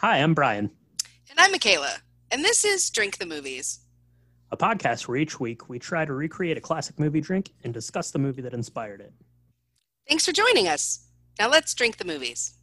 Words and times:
Hi, 0.00 0.18
I'm 0.18 0.34
Brian, 0.34 0.70
And 1.30 1.38
I'm 1.38 1.52
Michaela, 1.52 1.96
and 2.30 2.44
this 2.44 2.64
is 2.64 2.90
Drink 2.90 3.18
the 3.18 3.26
Movies. 3.26 3.80
a 4.50 4.56
podcast 4.56 5.08
where 5.08 5.16
each 5.16 5.40
week 5.40 5.68
we 5.68 5.78
try 5.78 6.04
to 6.04 6.12
recreate 6.12 6.56
a 6.56 6.60
classic 6.60 6.98
movie 6.98 7.20
drink 7.20 7.50
and 7.64 7.72
discuss 7.74 8.10
the 8.12 8.18
movie 8.18 8.42
that 8.42 8.54
inspired 8.54 9.00
it. 9.00 9.12
Thanks 10.08 10.24
for 10.24 10.32
joining 10.32 10.68
us. 10.68 11.08
Now 11.40 11.48
let's 11.48 11.74
drink 11.74 11.96
the 11.96 12.04
movies. 12.04 12.54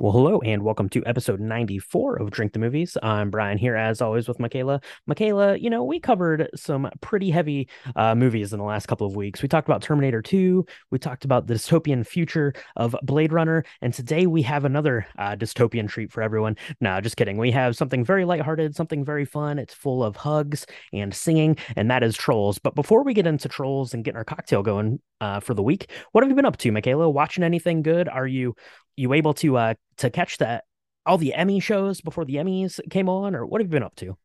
Well, 0.00 0.12
hello, 0.12 0.40
and 0.40 0.62
welcome 0.62 0.88
to 0.88 1.04
episode 1.04 1.40
94 1.40 2.22
of 2.22 2.30
Drink 2.30 2.54
the 2.54 2.58
Movies. 2.58 2.96
I'm 3.02 3.28
Brian 3.28 3.58
here, 3.58 3.76
as 3.76 4.00
always, 4.00 4.28
with 4.28 4.40
Michaela. 4.40 4.80
Michaela, 5.06 5.58
you 5.58 5.68
know, 5.68 5.84
we 5.84 6.00
covered 6.00 6.48
some 6.56 6.88
pretty 7.02 7.30
heavy 7.30 7.68
uh, 7.96 8.14
movies 8.14 8.54
in 8.54 8.60
the 8.60 8.64
last 8.64 8.86
couple 8.86 9.06
of 9.06 9.14
weeks. 9.14 9.42
We 9.42 9.48
talked 9.48 9.68
about 9.68 9.82
Terminator 9.82 10.22
2, 10.22 10.64
we 10.90 10.98
talked 10.98 11.26
about 11.26 11.48
the 11.48 11.52
dystopian 11.52 12.06
future 12.06 12.54
of 12.76 12.96
Blade 13.02 13.30
Runner, 13.30 13.62
and 13.82 13.92
today 13.92 14.26
we 14.26 14.40
have 14.40 14.64
another 14.64 15.06
uh, 15.18 15.36
dystopian 15.36 15.86
treat 15.86 16.10
for 16.10 16.22
everyone. 16.22 16.56
No, 16.80 16.98
just 17.02 17.18
kidding. 17.18 17.36
We 17.36 17.50
have 17.50 17.76
something 17.76 18.02
very 18.02 18.24
lighthearted, 18.24 18.74
something 18.74 19.04
very 19.04 19.26
fun. 19.26 19.58
It's 19.58 19.74
full 19.74 20.02
of 20.02 20.16
hugs 20.16 20.64
and 20.94 21.12
singing, 21.12 21.58
and 21.76 21.90
that 21.90 22.02
is 22.02 22.16
Trolls. 22.16 22.58
But 22.58 22.74
before 22.74 23.04
we 23.04 23.12
get 23.12 23.26
into 23.26 23.50
Trolls 23.50 23.92
and 23.92 24.02
getting 24.02 24.16
our 24.16 24.24
cocktail 24.24 24.62
going 24.62 24.98
uh, 25.20 25.40
for 25.40 25.52
the 25.52 25.62
week, 25.62 25.90
what 26.12 26.24
have 26.24 26.30
you 26.30 26.36
been 26.36 26.46
up 26.46 26.56
to, 26.56 26.72
Michaela? 26.72 27.10
Watching 27.10 27.44
anything 27.44 27.82
good? 27.82 28.08
Are 28.08 28.26
you 28.26 28.56
you 28.96 29.12
able 29.12 29.34
to 29.34 29.56
uh 29.56 29.74
to 29.98 30.10
catch 30.10 30.38
that 30.38 30.64
all 31.06 31.18
the 31.18 31.34
Emmy 31.34 31.60
shows 31.60 32.00
before 32.00 32.24
the 32.24 32.36
Emmys 32.36 32.78
came 32.90 33.08
on, 33.08 33.34
or 33.34 33.46
what 33.46 33.60
have 33.60 33.66
you 33.66 33.72
been 33.72 33.82
up 33.82 33.96
to? 33.96 34.16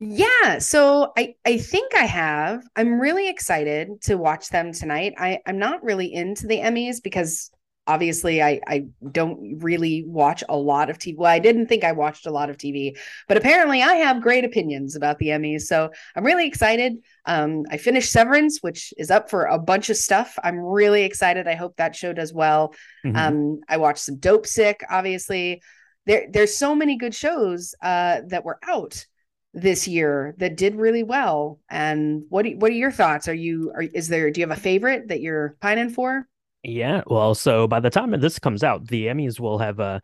Yeah, 0.00 0.58
so 0.58 1.12
I 1.16 1.34
I 1.44 1.58
think 1.58 1.94
I 1.94 2.04
have. 2.06 2.64
I'm 2.74 3.00
really 3.00 3.28
excited 3.28 4.02
to 4.02 4.16
watch 4.16 4.48
them 4.48 4.72
tonight. 4.72 5.14
I 5.16 5.38
I'm 5.46 5.58
not 5.58 5.84
really 5.84 6.12
into 6.12 6.46
the 6.46 6.58
Emmys 6.58 7.02
because 7.02 7.50
obviously 7.86 8.42
I 8.42 8.60
I 8.66 8.86
don't 9.10 9.58
really 9.60 10.04
watch 10.06 10.44
a 10.48 10.56
lot 10.56 10.90
of 10.90 10.98
TV. 10.98 11.16
Well, 11.18 11.30
I 11.30 11.38
didn't 11.38 11.66
think 11.66 11.84
I 11.84 11.92
watched 11.92 12.26
a 12.26 12.30
lot 12.30 12.50
of 12.50 12.56
TV, 12.56 12.96
but 13.28 13.36
apparently 13.36 13.82
I 13.82 13.94
have 13.94 14.22
great 14.22 14.44
opinions 14.44 14.96
about 14.96 15.18
the 15.18 15.28
Emmys. 15.28 15.62
So 15.62 15.90
I'm 16.14 16.24
really 16.24 16.46
excited. 16.46 16.98
Um, 17.26 17.64
I 17.70 17.76
finished 17.76 18.12
Severance, 18.12 18.58
which 18.60 18.94
is 18.96 19.10
up 19.10 19.30
for 19.30 19.44
a 19.44 19.58
bunch 19.58 19.90
of 19.90 19.96
stuff. 19.96 20.38
I'm 20.42 20.58
really 20.58 21.04
excited. 21.04 21.48
I 21.48 21.54
hope 21.54 21.76
that 21.76 21.96
show 21.96 22.12
does 22.12 22.32
well. 22.32 22.74
Mhm. 23.04 23.16
Um, 23.16 23.60
I 23.68 23.76
watched 23.78 24.04
some 24.04 24.16
Dopesick, 24.18 24.76
obviously. 24.88 25.62
There, 26.06 26.26
there's 26.30 26.56
so 26.56 26.74
many 26.74 26.96
good 26.96 27.14
shows 27.14 27.74
uh, 27.82 28.22
that 28.28 28.44
were 28.44 28.58
out 28.66 29.06
this 29.54 29.86
year 29.86 30.34
that 30.38 30.56
did 30.56 30.76
really 30.76 31.02
well. 31.02 31.60
And 31.70 32.24
what, 32.28 32.44
do, 32.44 32.56
what 32.56 32.70
are 32.70 32.74
your 32.74 32.90
thoughts? 32.90 33.28
Are 33.28 33.34
you, 33.34 33.70
are, 33.74 33.82
is 33.82 34.08
there, 34.08 34.30
do 34.30 34.40
you 34.40 34.46
have 34.46 34.56
a 34.56 34.60
favorite 34.60 35.08
that 35.08 35.20
you're 35.20 35.56
pining 35.60 35.90
for? 35.90 36.26
Yeah, 36.62 37.02
well, 37.06 37.34
so 37.34 37.66
by 37.66 37.80
the 37.80 37.90
time 37.90 38.12
this 38.20 38.38
comes 38.38 38.62
out, 38.62 38.86
the 38.86 39.06
Emmys 39.06 39.40
will 39.40 39.58
have 39.58 39.80
uh 39.80 40.00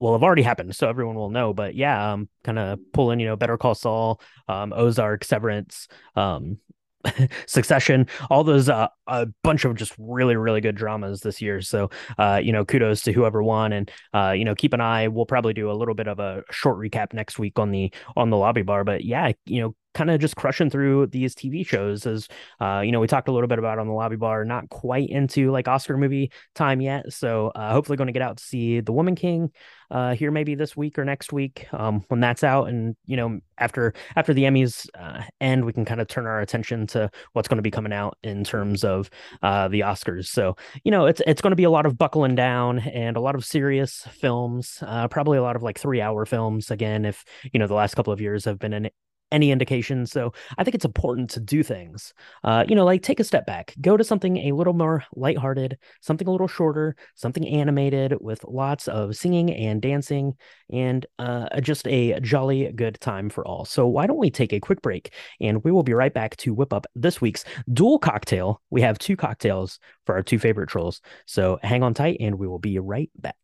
will 0.00 0.12
have 0.12 0.22
already 0.22 0.42
happened, 0.42 0.74
so 0.74 0.88
everyone 0.88 1.14
will 1.14 1.30
know. 1.30 1.52
But 1.52 1.74
yeah, 1.74 2.12
um, 2.12 2.28
kind 2.42 2.58
of 2.58 2.80
pulling, 2.92 3.20
you 3.20 3.26
know, 3.26 3.36
Better 3.36 3.56
Call 3.56 3.74
Saul, 3.74 4.20
um, 4.48 4.72
Ozark, 4.74 5.24
Severance, 5.24 5.88
um, 6.16 6.58
Succession, 7.46 8.08
all 8.28 8.42
those 8.42 8.68
uh, 8.68 8.88
a 9.06 9.26
bunch 9.42 9.64
of 9.64 9.76
just 9.76 9.94
really 9.98 10.36
really 10.36 10.60
good 10.60 10.74
dramas 10.74 11.20
this 11.20 11.40
year. 11.40 11.62
So 11.62 11.90
uh, 12.18 12.40
you 12.42 12.52
know, 12.52 12.64
kudos 12.64 13.02
to 13.02 13.12
whoever 13.12 13.42
won, 13.42 13.72
and 13.72 13.90
uh, 14.12 14.32
you 14.32 14.44
know, 14.44 14.54
keep 14.54 14.72
an 14.72 14.80
eye. 14.80 15.08
We'll 15.08 15.26
probably 15.26 15.54
do 15.54 15.70
a 15.70 15.74
little 15.74 15.94
bit 15.94 16.08
of 16.08 16.18
a 16.18 16.42
short 16.50 16.78
recap 16.78 17.12
next 17.12 17.38
week 17.38 17.58
on 17.58 17.70
the 17.70 17.92
on 18.16 18.30
the 18.30 18.36
lobby 18.36 18.62
bar. 18.62 18.84
But 18.84 19.04
yeah, 19.04 19.32
you 19.46 19.62
know, 19.62 19.74
kind 19.94 20.10
of 20.10 20.20
just 20.20 20.36
crushing 20.36 20.70
through 20.70 21.06
these 21.08 21.34
TV 21.34 21.66
shows 21.66 22.06
as 22.06 22.28
uh, 22.60 22.80
you 22.84 22.92
know, 22.92 23.00
we 23.00 23.06
talked 23.06 23.28
a 23.28 23.32
little 23.32 23.48
bit 23.48 23.58
about 23.58 23.78
on 23.78 23.86
the 23.86 23.92
lobby 23.92 24.16
bar, 24.16 24.44
not 24.44 24.68
quite 24.70 25.08
into 25.08 25.50
like 25.50 25.68
Oscar 25.68 25.96
movie 25.96 26.30
time 26.54 26.80
yet. 26.80 27.12
So 27.12 27.48
uh, 27.54 27.72
hopefully 27.72 27.96
going 27.96 28.06
to 28.06 28.12
get 28.12 28.22
out 28.22 28.36
to 28.36 28.44
see 28.44 28.80
The 28.80 28.92
Woman 28.92 29.14
King 29.14 29.50
uh, 29.90 30.14
here 30.14 30.30
maybe 30.30 30.54
this 30.54 30.76
week 30.76 30.98
or 30.98 31.04
next 31.04 31.32
week 31.32 31.66
um, 31.72 32.04
when 32.08 32.20
that's 32.20 32.44
out. 32.44 32.68
And 32.68 32.96
you 33.06 33.16
know, 33.16 33.40
after 33.58 33.92
after 34.16 34.32
the 34.32 34.44
Emmys 34.44 34.88
uh, 34.98 35.22
end, 35.40 35.64
we 35.64 35.72
can 35.72 35.84
kind 35.84 36.00
of 36.00 36.08
turn 36.08 36.26
our 36.26 36.40
attention 36.40 36.86
to 36.88 37.10
what's 37.32 37.48
going 37.48 37.58
to 37.58 37.62
be 37.62 37.70
coming 37.70 37.92
out 37.92 38.16
in 38.22 38.44
terms 38.44 38.84
of 38.84 39.10
uh, 39.42 39.68
the 39.68 39.80
Oscars. 39.80 40.26
So 40.26 40.56
you 40.84 40.90
know, 40.90 41.06
it's 41.06 41.20
it's 41.26 41.42
going 41.42 41.52
to 41.52 41.56
be 41.56 41.64
a 41.64 41.70
lot 41.70 41.86
of 41.86 41.98
buckling 41.98 42.34
down 42.34 42.78
and 42.78 43.16
a 43.16 43.20
lot 43.20 43.34
of 43.34 43.44
serious 43.44 44.06
films, 44.12 44.78
uh, 44.82 45.08
probably 45.08 45.38
a 45.38 45.42
lot 45.42 45.56
of 45.56 45.62
like 45.62 45.78
three 45.78 46.00
hour 46.00 46.24
films. 46.24 46.70
Again, 46.70 47.04
if 47.04 47.24
you 47.52 47.58
know 47.58 47.66
the 47.66 47.74
last 47.74 47.94
couple 47.94 48.12
of 48.12 48.20
years 48.20 48.44
have 48.44 48.58
been 48.58 48.72
an 48.72 48.90
any 49.32 49.50
indication. 49.50 50.06
So 50.06 50.32
I 50.58 50.64
think 50.64 50.74
it's 50.74 50.84
important 50.84 51.30
to 51.30 51.40
do 51.40 51.62
things, 51.62 52.12
uh, 52.44 52.64
you 52.68 52.74
know, 52.74 52.84
like 52.84 53.02
take 53.02 53.20
a 53.20 53.24
step 53.24 53.46
back, 53.46 53.74
go 53.80 53.96
to 53.96 54.04
something 54.04 54.36
a 54.38 54.52
little 54.52 54.72
more 54.72 55.04
lighthearted, 55.14 55.78
something 56.00 56.26
a 56.26 56.30
little 56.30 56.48
shorter, 56.48 56.96
something 57.14 57.46
animated 57.46 58.14
with 58.20 58.44
lots 58.44 58.88
of 58.88 59.16
singing 59.16 59.50
and 59.50 59.82
dancing 59.82 60.34
and 60.72 61.06
uh, 61.18 61.60
just 61.60 61.86
a 61.88 62.18
jolly 62.20 62.72
good 62.72 63.00
time 63.00 63.28
for 63.28 63.46
all. 63.46 63.64
So 63.64 63.86
why 63.86 64.06
don't 64.06 64.18
we 64.18 64.30
take 64.30 64.52
a 64.52 64.60
quick 64.60 64.82
break 64.82 65.12
and 65.40 65.62
we 65.64 65.72
will 65.72 65.82
be 65.82 65.94
right 65.94 66.12
back 66.12 66.36
to 66.38 66.54
whip 66.54 66.72
up 66.72 66.86
this 66.94 67.20
week's 67.20 67.44
dual 67.72 67.98
cocktail. 67.98 68.60
We 68.70 68.82
have 68.82 68.98
two 68.98 69.16
cocktails 69.16 69.78
for 70.06 70.14
our 70.14 70.22
two 70.22 70.38
favorite 70.38 70.68
trolls. 70.68 71.00
So 71.26 71.58
hang 71.62 71.82
on 71.82 71.94
tight 71.94 72.18
and 72.20 72.38
we 72.38 72.46
will 72.46 72.58
be 72.58 72.78
right 72.78 73.10
back. 73.16 73.36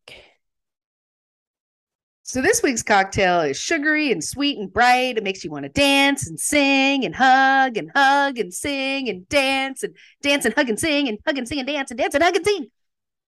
So 2.28 2.42
this 2.42 2.60
week's 2.60 2.82
cocktail 2.82 3.42
is 3.42 3.56
sugary 3.56 4.10
and 4.10 4.22
sweet 4.22 4.58
and 4.58 4.72
bright. 4.72 5.16
It 5.16 5.22
makes 5.22 5.44
you 5.44 5.50
want 5.52 5.62
to 5.62 5.68
dance 5.68 6.28
and 6.28 6.40
sing 6.40 7.04
and 7.04 7.14
hug 7.14 7.76
and 7.76 7.88
hug 7.94 8.36
and 8.40 8.52
sing 8.52 9.08
and 9.08 9.28
dance 9.28 9.84
and 9.84 9.94
dance 10.22 10.44
and 10.44 10.52
hug 10.52 10.68
and 10.68 10.76
sing 10.76 11.08
and 11.08 11.18
hug 11.24 11.38
and 11.38 11.46
sing 11.46 11.60
and 11.60 11.68
dance 11.68 11.92
and 11.92 11.98
dance 11.98 12.16
and 12.16 12.24
hug 12.24 12.34
and 12.34 12.44
sing 12.44 12.66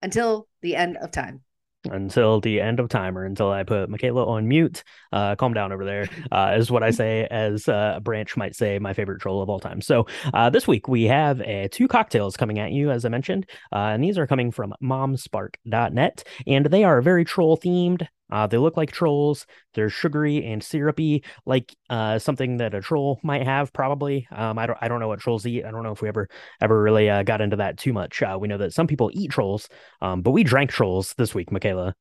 until 0.02 0.48
the 0.62 0.74
end 0.74 0.96
of 0.96 1.12
time. 1.12 1.42
until 1.84 2.40
the 2.40 2.60
end 2.60 2.80
of 2.80 2.88
time 2.88 3.16
or 3.16 3.24
until 3.24 3.52
I 3.52 3.62
put 3.62 3.88
Michaela 3.88 4.26
on 4.26 4.48
mute. 4.48 4.82
Uh, 5.12 5.36
calm 5.36 5.54
down 5.54 5.70
over 5.70 5.84
there, 5.84 6.08
uh, 6.32 6.56
is 6.58 6.68
what 6.68 6.82
I 6.82 6.90
say, 6.90 7.24
as 7.30 7.68
uh, 7.68 7.94
a 7.96 8.00
branch 8.00 8.36
might 8.36 8.56
say, 8.56 8.80
my 8.80 8.94
favorite 8.94 9.20
troll 9.20 9.40
of 9.40 9.48
all 9.48 9.60
time. 9.60 9.80
So 9.80 10.08
uh, 10.34 10.50
this 10.50 10.66
week 10.66 10.88
we 10.88 11.04
have 11.04 11.40
uh, 11.40 11.68
two 11.70 11.86
cocktails 11.86 12.36
coming 12.36 12.58
at 12.58 12.72
you, 12.72 12.90
as 12.90 13.04
I 13.04 13.10
mentioned, 13.10 13.48
uh, 13.72 13.76
and 13.76 14.02
these 14.02 14.18
are 14.18 14.26
coming 14.26 14.50
from 14.50 14.74
momspark.net, 14.82 16.24
and 16.48 16.66
they 16.66 16.82
are 16.82 17.00
very 17.00 17.24
troll 17.24 17.56
themed. 17.56 18.08
Uh, 18.30 18.46
they 18.46 18.58
look 18.58 18.76
like 18.76 18.92
trolls. 18.92 19.46
They're 19.74 19.88
sugary 19.90 20.44
and 20.44 20.62
syrupy, 20.62 21.24
like 21.46 21.74
uh, 21.90 22.18
something 22.18 22.58
that 22.58 22.74
a 22.74 22.80
troll 22.80 23.18
might 23.24 23.44
have. 23.44 23.72
Probably. 23.72 24.26
Um, 24.30 24.58
I 24.58 24.66
don't. 24.66 24.78
I 24.80 24.88
don't 24.88 25.00
know 25.00 25.08
what 25.08 25.20
trolls 25.20 25.46
eat. 25.46 25.64
I 25.64 25.70
don't 25.70 25.82
know 25.82 25.92
if 25.92 26.02
we 26.02 26.08
ever 26.08 26.28
ever 26.60 26.82
really 26.82 27.08
uh, 27.08 27.22
got 27.22 27.40
into 27.40 27.56
that 27.56 27.78
too 27.78 27.92
much. 27.92 28.22
Uh, 28.22 28.36
we 28.40 28.48
know 28.48 28.58
that 28.58 28.72
some 28.72 28.86
people 28.86 29.10
eat 29.14 29.30
trolls, 29.30 29.68
um, 30.00 30.22
but 30.22 30.32
we 30.32 30.44
drank 30.44 30.70
trolls 30.70 31.14
this 31.16 31.34
week, 31.34 31.50
Michaela. 31.52 31.94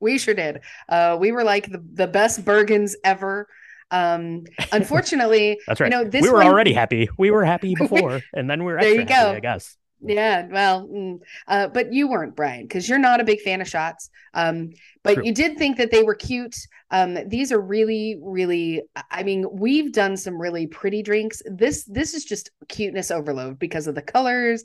We 0.00 0.16
sure 0.18 0.34
did. 0.34 0.60
Uh, 0.88 1.16
we 1.20 1.30
were 1.32 1.44
like 1.44 1.70
the, 1.70 1.84
the 1.92 2.06
best 2.06 2.44
Bergens 2.44 2.92
ever. 3.04 3.46
Um, 3.90 4.44
unfortunately, 4.72 5.58
That's 5.66 5.80
right. 5.80 5.92
You 5.92 5.98
know, 5.98 6.08
this 6.08 6.22
we 6.22 6.30
were 6.30 6.38
one- 6.38 6.46
already 6.46 6.72
happy. 6.72 7.08
We 7.18 7.30
were 7.30 7.44
happy 7.44 7.74
before, 7.78 8.20
and 8.32 8.48
then 8.48 8.64
we 8.64 8.72
were 8.72 8.80
There 8.80 8.90
you 8.94 9.00
happy, 9.00 9.12
go. 9.12 9.32
I 9.32 9.40
guess. 9.40 9.76
Yeah, 10.02 10.46
well, 10.50 10.88
mm, 10.88 11.20
uh, 11.46 11.68
but 11.68 11.92
you 11.92 12.08
weren't 12.08 12.34
Brian 12.34 12.62
because 12.62 12.88
you're 12.88 12.98
not 12.98 13.20
a 13.20 13.24
big 13.24 13.40
fan 13.40 13.60
of 13.60 13.68
shots. 13.68 14.08
Um, 14.32 14.70
but 15.02 15.14
True. 15.14 15.24
you 15.26 15.32
did 15.32 15.58
think 15.58 15.76
that 15.76 15.90
they 15.90 16.02
were 16.02 16.14
cute. 16.14 16.56
Um, 16.90 17.18
these 17.28 17.52
are 17.52 17.60
really, 17.60 18.18
really. 18.22 18.82
I 19.10 19.22
mean, 19.22 19.46
we've 19.50 19.92
done 19.92 20.16
some 20.16 20.40
really 20.40 20.66
pretty 20.66 21.02
drinks. 21.02 21.42
This 21.44 21.84
this 21.84 22.14
is 22.14 22.24
just 22.24 22.50
cuteness 22.68 23.10
overload 23.10 23.58
because 23.58 23.86
of 23.86 23.94
the 23.94 24.02
colors. 24.02 24.64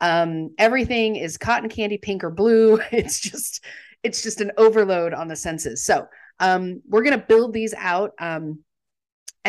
Um, 0.00 0.50
everything 0.58 1.16
is 1.16 1.38
cotton 1.38 1.68
candy 1.68 1.98
pink 1.98 2.22
or 2.22 2.30
blue. 2.30 2.80
It's 2.92 3.20
just 3.20 3.64
it's 4.02 4.22
just 4.22 4.40
an 4.40 4.52
overload 4.56 5.14
on 5.14 5.26
the 5.26 5.36
senses. 5.36 5.84
So 5.84 6.06
um, 6.38 6.82
we're 6.88 7.02
gonna 7.02 7.18
build 7.18 7.52
these 7.52 7.74
out. 7.74 8.12
Um, 8.20 8.60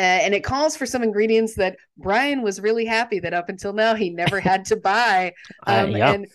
uh, 0.04 0.26
and 0.26 0.34
it 0.34 0.44
calls 0.44 0.78
for 0.78 0.86
some 0.86 1.04
ingredients 1.04 1.56
that 1.56 1.78
Brian 1.98 2.42
was 2.42 2.60
really 2.62 2.86
happy 2.86 3.20
that 3.20 3.34
up 3.34 3.50
until 3.50 3.74
now 3.74 3.96
he 3.96 4.10
never 4.10 4.40
had 4.40 4.66
to 4.66 4.76
buy, 4.76 5.34
Uh, 5.68 5.84
um, 5.86 5.92
yeah. 5.92 6.14
and 6.14 6.28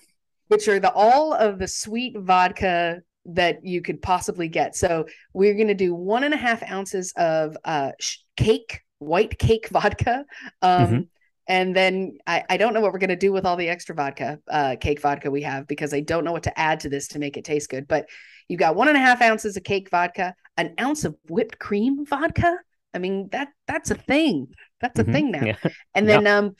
which 0.48 0.68
are 0.68 0.80
the 0.80 0.92
all 0.92 1.32
of 1.32 1.58
the 1.58 1.68
sweet 1.68 2.16
vodka 2.18 3.00
that 3.24 3.64
you 3.64 3.80
could 3.80 4.02
possibly 4.02 4.48
get. 4.48 4.74
So 4.76 5.06
we're 5.32 5.54
going 5.54 5.68
to 5.68 5.74
do 5.74 5.94
one 5.94 6.24
and 6.24 6.34
a 6.34 6.36
half 6.36 6.62
ounces 6.68 7.12
of 7.16 7.56
uh, 7.64 7.92
sh- 8.00 8.18
cake, 8.36 8.80
white 8.98 9.38
cake 9.38 9.68
vodka. 9.68 10.24
Um, 10.60 10.86
Mhm. 10.86 11.08
And 11.48 11.74
then 11.74 12.18
I, 12.24 12.44
I 12.48 12.56
don't 12.56 12.72
know 12.72 12.80
what 12.80 12.92
we're 12.92 13.00
going 13.00 13.10
to 13.10 13.16
do 13.16 13.32
with 13.32 13.44
all 13.44 13.56
the 13.56 13.68
extra 13.68 13.96
vodka, 13.96 14.38
uh, 14.48 14.76
cake 14.80 15.00
vodka 15.00 15.28
we 15.28 15.42
have, 15.42 15.66
because 15.66 15.92
I 15.92 16.00
don't 16.00 16.24
know 16.24 16.30
what 16.30 16.44
to 16.44 16.56
add 16.58 16.78
to 16.80 16.88
this 16.88 17.08
to 17.08 17.18
make 17.18 17.36
it 17.36 17.44
taste 17.44 17.68
good. 17.68 17.88
But 17.88 18.08
you've 18.48 18.60
got 18.60 18.76
one 18.76 18.86
and 18.86 18.96
a 18.96 19.00
half 19.00 19.20
ounces 19.20 19.56
of 19.56 19.64
cake 19.64 19.90
vodka, 19.90 20.34
an 20.56 20.74
ounce 20.80 21.04
of 21.04 21.16
whipped 21.28 21.58
cream 21.58 22.06
vodka. 22.06 22.58
I 22.94 22.98
mean 22.98 23.28
that 23.32 23.48
that's 23.66 23.90
a 23.90 23.94
thing. 23.94 24.48
That's 24.80 24.98
a 24.98 25.04
Mhm. 25.04 25.12
thing 25.12 25.30
now. 25.30 25.44
Yeah. 25.44 25.56
And 25.94 26.08
then 26.08 26.26
um, 26.26 26.56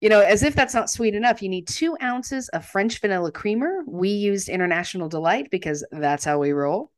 you 0.00 0.08
know, 0.08 0.20
as 0.20 0.42
if 0.42 0.54
that's 0.54 0.74
not 0.74 0.90
sweet 0.90 1.14
enough, 1.14 1.42
you 1.42 1.48
need 1.48 1.66
two 1.66 1.96
ounces 2.00 2.48
of 2.50 2.64
French 2.64 3.00
vanilla 3.00 3.32
creamer. 3.32 3.82
We 3.86 4.10
used 4.10 4.48
International 4.48 5.08
Delight 5.08 5.48
because 5.50 5.84
that's 5.90 6.24
how 6.24 6.38
we 6.38 6.52
roll. 6.52 6.92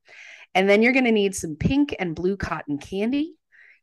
And 0.54 0.68
then 0.68 0.82
you're 0.82 0.92
going 0.92 1.04
to 1.06 1.12
need 1.12 1.34
some 1.34 1.56
pink 1.56 1.94
and 1.98 2.14
blue 2.14 2.36
cotton 2.36 2.76
candy. 2.78 3.34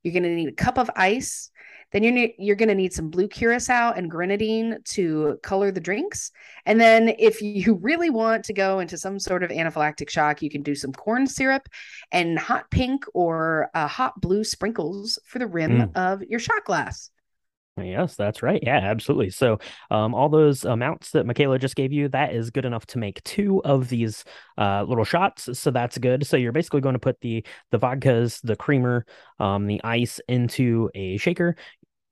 You're 0.03 0.13
going 0.13 0.23
to 0.23 0.35
need 0.35 0.49
a 0.49 0.63
cup 0.63 0.77
of 0.77 0.91
ice. 0.95 1.49
Then 1.91 2.03
you're 2.03 2.29
you're 2.37 2.55
going 2.55 2.69
to 2.69 2.75
need 2.75 2.93
some 2.93 3.09
blue 3.09 3.27
curacao 3.27 3.93
and 3.93 4.11
grenadine 4.11 4.77
to 4.85 5.39
color 5.43 5.71
the 5.71 5.79
drinks. 5.79 6.31
And 6.65 6.79
then 6.79 7.15
if 7.17 7.41
you 7.41 7.75
really 7.81 8.09
want 8.09 8.43
to 8.45 8.53
go 8.53 8.79
into 8.79 8.97
some 8.97 9.19
sort 9.19 9.43
of 9.43 9.51
anaphylactic 9.51 10.09
shock, 10.09 10.41
you 10.41 10.49
can 10.49 10.63
do 10.63 10.75
some 10.75 10.91
corn 10.91 11.27
syrup 11.27 11.67
and 12.11 12.37
hot 12.37 12.69
pink 12.71 13.05
or 13.13 13.69
uh, 13.73 13.87
hot 13.87 14.19
blue 14.19 14.43
sprinkles 14.43 15.19
for 15.25 15.39
the 15.39 15.47
rim 15.47 15.77
mm. 15.79 15.91
of 15.95 16.21
your 16.23 16.39
shot 16.39 16.65
glass. 16.65 17.09
Yes, 17.83 18.15
that's 18.15 18.41
right. 18.41 18.61
Yeah, 18.63 18.77
absolutely. 18.77 19.29
So, 19.29 19.59
um, 19.91 20.15
all 20.15 20.29
those 20.29 20.65
amounts 20.65 21.11
that 21.11 21.25
Michaela 21.25 21.59
just 21.59 21.75
gave 21.75 21.93
you, 21.93 22.07
that 22.09 22.33
is 22.33 22.49
good 22.49 22.65
enough 22.65 22.85
to 22.87 22.97
make 22.97 23.23
two 23.23 23.61
of 23.63 23.89
these 23.89 24.23
uh, 24.57 24.83
little 24.83 25.03
shots. 25.03 25.57
So 25.59 25.69
that's 25.69 25.97
good. 25.97 26.25
So 26.25 26.37
you're 26.37 26.51
basically 26.51 26.81
going 26.81 26.93
to 26.93 26.99
put 26.99 27.19
the 27.21 27.45
the 27.71 27.79
vodkas, 27.79 28.41
the 28.43 28.55
creamer, 28.55 29.05
um, 29.39 29.67
the 29.67 29.81
ice 29.83 30.19
into 30.27 30.89
a 30.95 31.17
shaker 31.17 31.55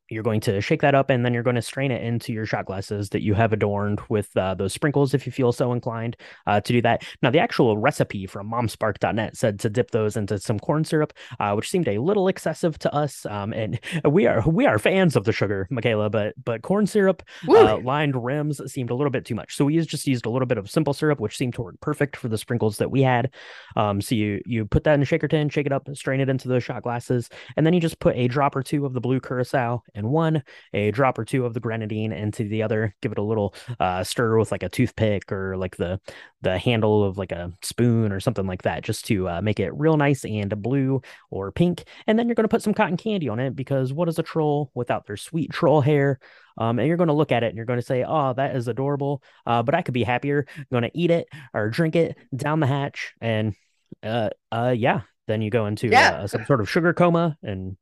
you're 0.09 0.23
going 0.23 0.41
to 0.41 0.61
shake 0.61 0.81
that 0.81 0.95
up 0.95 1.09
and 1.09 1.25
then 1.25 1.33
you're 1.33 1.43
going 1.43 1.55
to 1.55 1.61
strain 1.61 1.91
it 1.91 2.03
into 2.03 2.31
your 2.31 2.45
shot 2.45 2.65
glasses 2.65 3.09
that 3.09 3.23
you 3.23 3.33
have 3.33 3.53
adorned 3.53 3.99
with 4.09 4.35
uh, 4.37 4.53
those 4.53 4.73
sprinkles 4.73 5.13
if 5.13 5.25
you 5.25 5.31
feel 5.31 5.51
so 5.51 5.71
inclined 5.73 6.15
uh, 6.45 6.61
to 6.61 6.73
do 6.73 6.81
that. 6.81 7.03
Now, 7.21 7.31
the 7.31 7.39
actual 7.39 7.77
recipe 7.77 8.27
from 8.27 8.49
momspark.net 8.49 9.35
said 9.35 9.59
to 9.61 9.69
dip 9.69 9.91
those 9.91 10.15
into 10.15 10.37
some 10.39 10.59
corn 10.59 10.85
syrup, 10.85 11.13
uh, 11.39 11.53
which 11.53 11.69
seemed 11.69 11.87
a 11.87 11.97
little 11.99 12.27
excessive 12.27 12.77
to 12.79 12.93
us. 12.93 13.25
Um, 13.25 13.53
and 13.53 13.79
we 14.05 14.27
are 14.27 14.47
we 14.47 14.65
are 14.65 14.77
fans 14.77 15.15
of 15.15 15.23
the 15.23 15.31
sugar, 15.31 15.67
Michaela, 15.69 16.09
but 16.09 16.33
but 16.43 16.61
corn 16.61 16.85
syrup 16.85 17.23
uh, 17.49 17.77
lined 17.77 18.23
rims 18.23 18.61
seemed 18.71 18.91
a 18.91 18.95
little 18.95 19.11
bit 19.11 19.25
too 19.25 19.35
much. 19.35 19.55
So 19.55 19.65
we 19.65 19.79
just 19.81 20.07
used 20.07 20.25
a 20.25 20.29
little 20.29 20.45
bit 20.45 20.57
of 20.57 20.69
simple 20.69 20.93
syrup, 20.93 21.19
which 21.19 21.37
seemed 21.37 21.55
to 21.55 21.61
work 21.61 21.79
perfect 21.81 22.15
for 22.15 22.27
the 22.27 22.37
sprinkles 22.37 22.77
that 22.77 22.91
we 22.91 23.01
had. 23.01 23.31
Um, 23.75 24.01
so 24.01 24.15
you 24.15 24.41
you 24.45 24.65
put 24.65 24.83
that 24.83 24.93
in 24.93 25.01
a 25.01 25.05
shaker 25.05 25.27
tin, 25.27 25.49
shake 25.49 25.65
it 25.65 25.71
up, 25.71 25.89
strain 25.93 26.19
it 26.19 26.29
into 26.29 26.47
those 26.47 26.63
shot 26.63 26.83
glasses, 26.83 27.29
and 27.57 27.65
then 27.65 27.73
you 27.73 27.79
just 27.79 27.99
put 27.99 28.15
a 28.15 28.27
drop 28.27 28.55
or 28.55 28.63
two 28.63 28.85
of 28.85 28.93
the 28.93 29.01
blue 29.01 29.19
curacao 29.19 29.83
in 29.95 30.09
one, 30.09 30.43
a 30.73 30.91
drop 30.91 31.17
or 31.17 31.25
two 31.25 31.45
of 31.45 31.53
the 31.53 31.59
grenadine 31.59 32.11
into 32.11 32.47
the 32.47 32.63
other, 32.63 32.95
give 33.01 33.11
it 33.11 33.17
a 33.17 33.23
little 33.23 33.55
uh, 33.79 34.03
stir 34.03 34.37
with 34.37 34.51
like 34.51 34.63
a 34.63 34.69
toothpick 34.69 35.31
or 35.31 35.57
like 35.57 35.77
the 35.77 35.99
the 36.41 36.57
handle 36.57 37.03
of 37.03 37.17
like 37.17 37.31
a 37.31 37.51
spoon 37.63 38.11
or 38.11 38.19
something 38.19 38.45
like 38.45 38.61
that, 38.63 38.83
just 38.83 39.05
to 39.05 39.27
uh, 39.27 39.41
make 39.41 39.59
it 39.59 39.73
real 39.73 39.97
nice 39.97 40.25
and 40.25 40.61
blue 40.61 41.01
or 41.31 41.51
pink. 41.51 41.85
And 42.07 42.19
then 42.19 42.27
you're 42.27 42.35
going 42.35 42.43
to 42.43 42.49
put 42.49 42.61
some 42.61 42.73
cotton 42.73 42.97
candy 42.97 43.29
on 43.29 43.39
it 43.39 43.55
because 43.55 43.93
what 43.93 44.09
is 44.09 44.19
a 44.19 44.23
troll 44.23 44.71
without 44.75 45.07
their 45.07 45.17
sweet 45.17 45.51
troll 45.51 45.81
hair? 45.81 46.19
Um, 46.57 46.79
and 46.79 46.87
you're 46.87 46.97
going 46.97 47.07
to 47.07 47.13
look 47.13 47.31
at 47.31 47.43
it 47.43 47.47
and 47.47 47.57
you're 47.57 47.65
going 47.65 47.79
to 47.79 47.85
say, 47.85 48.03
"Oh, 48.07 48.33
that 48.33 48.55
is 48.55 48.67
adorable," 48.67 49.23
uh, 49.45 49.63
but 49.63 49.75
I 49.75 49.81
could 49.81 49.93
be 49.93 50.03
happier. 50.03 50.45
I'm 50.55 50.65
going 50.71 50.83
to 50.83 50.91
eat 50.93 51.11
it 51.11 51.27
or 51.53 51.69
drink 51.69 51.95
it 51.95 52.17
down 52.35 52.59
the 52.59 52.67
hatch, 52.67 53.13
and 53.19 53.55
uh, 54.03 54.29
uh, 54.51 54.73
yeah, 54.75 55.01
then 55.27 55.41
you 55.41 55.49
go 55.49 55.65
into 55.65 55.87
yeah. 55.87 56.11
uh, 56.11 56.27
some 56.27 56.45
sort 56.45 56.61
of 56.61 56.69
sugar 56.69 56.93
coma 56.93 57.37
and 57.43 57.77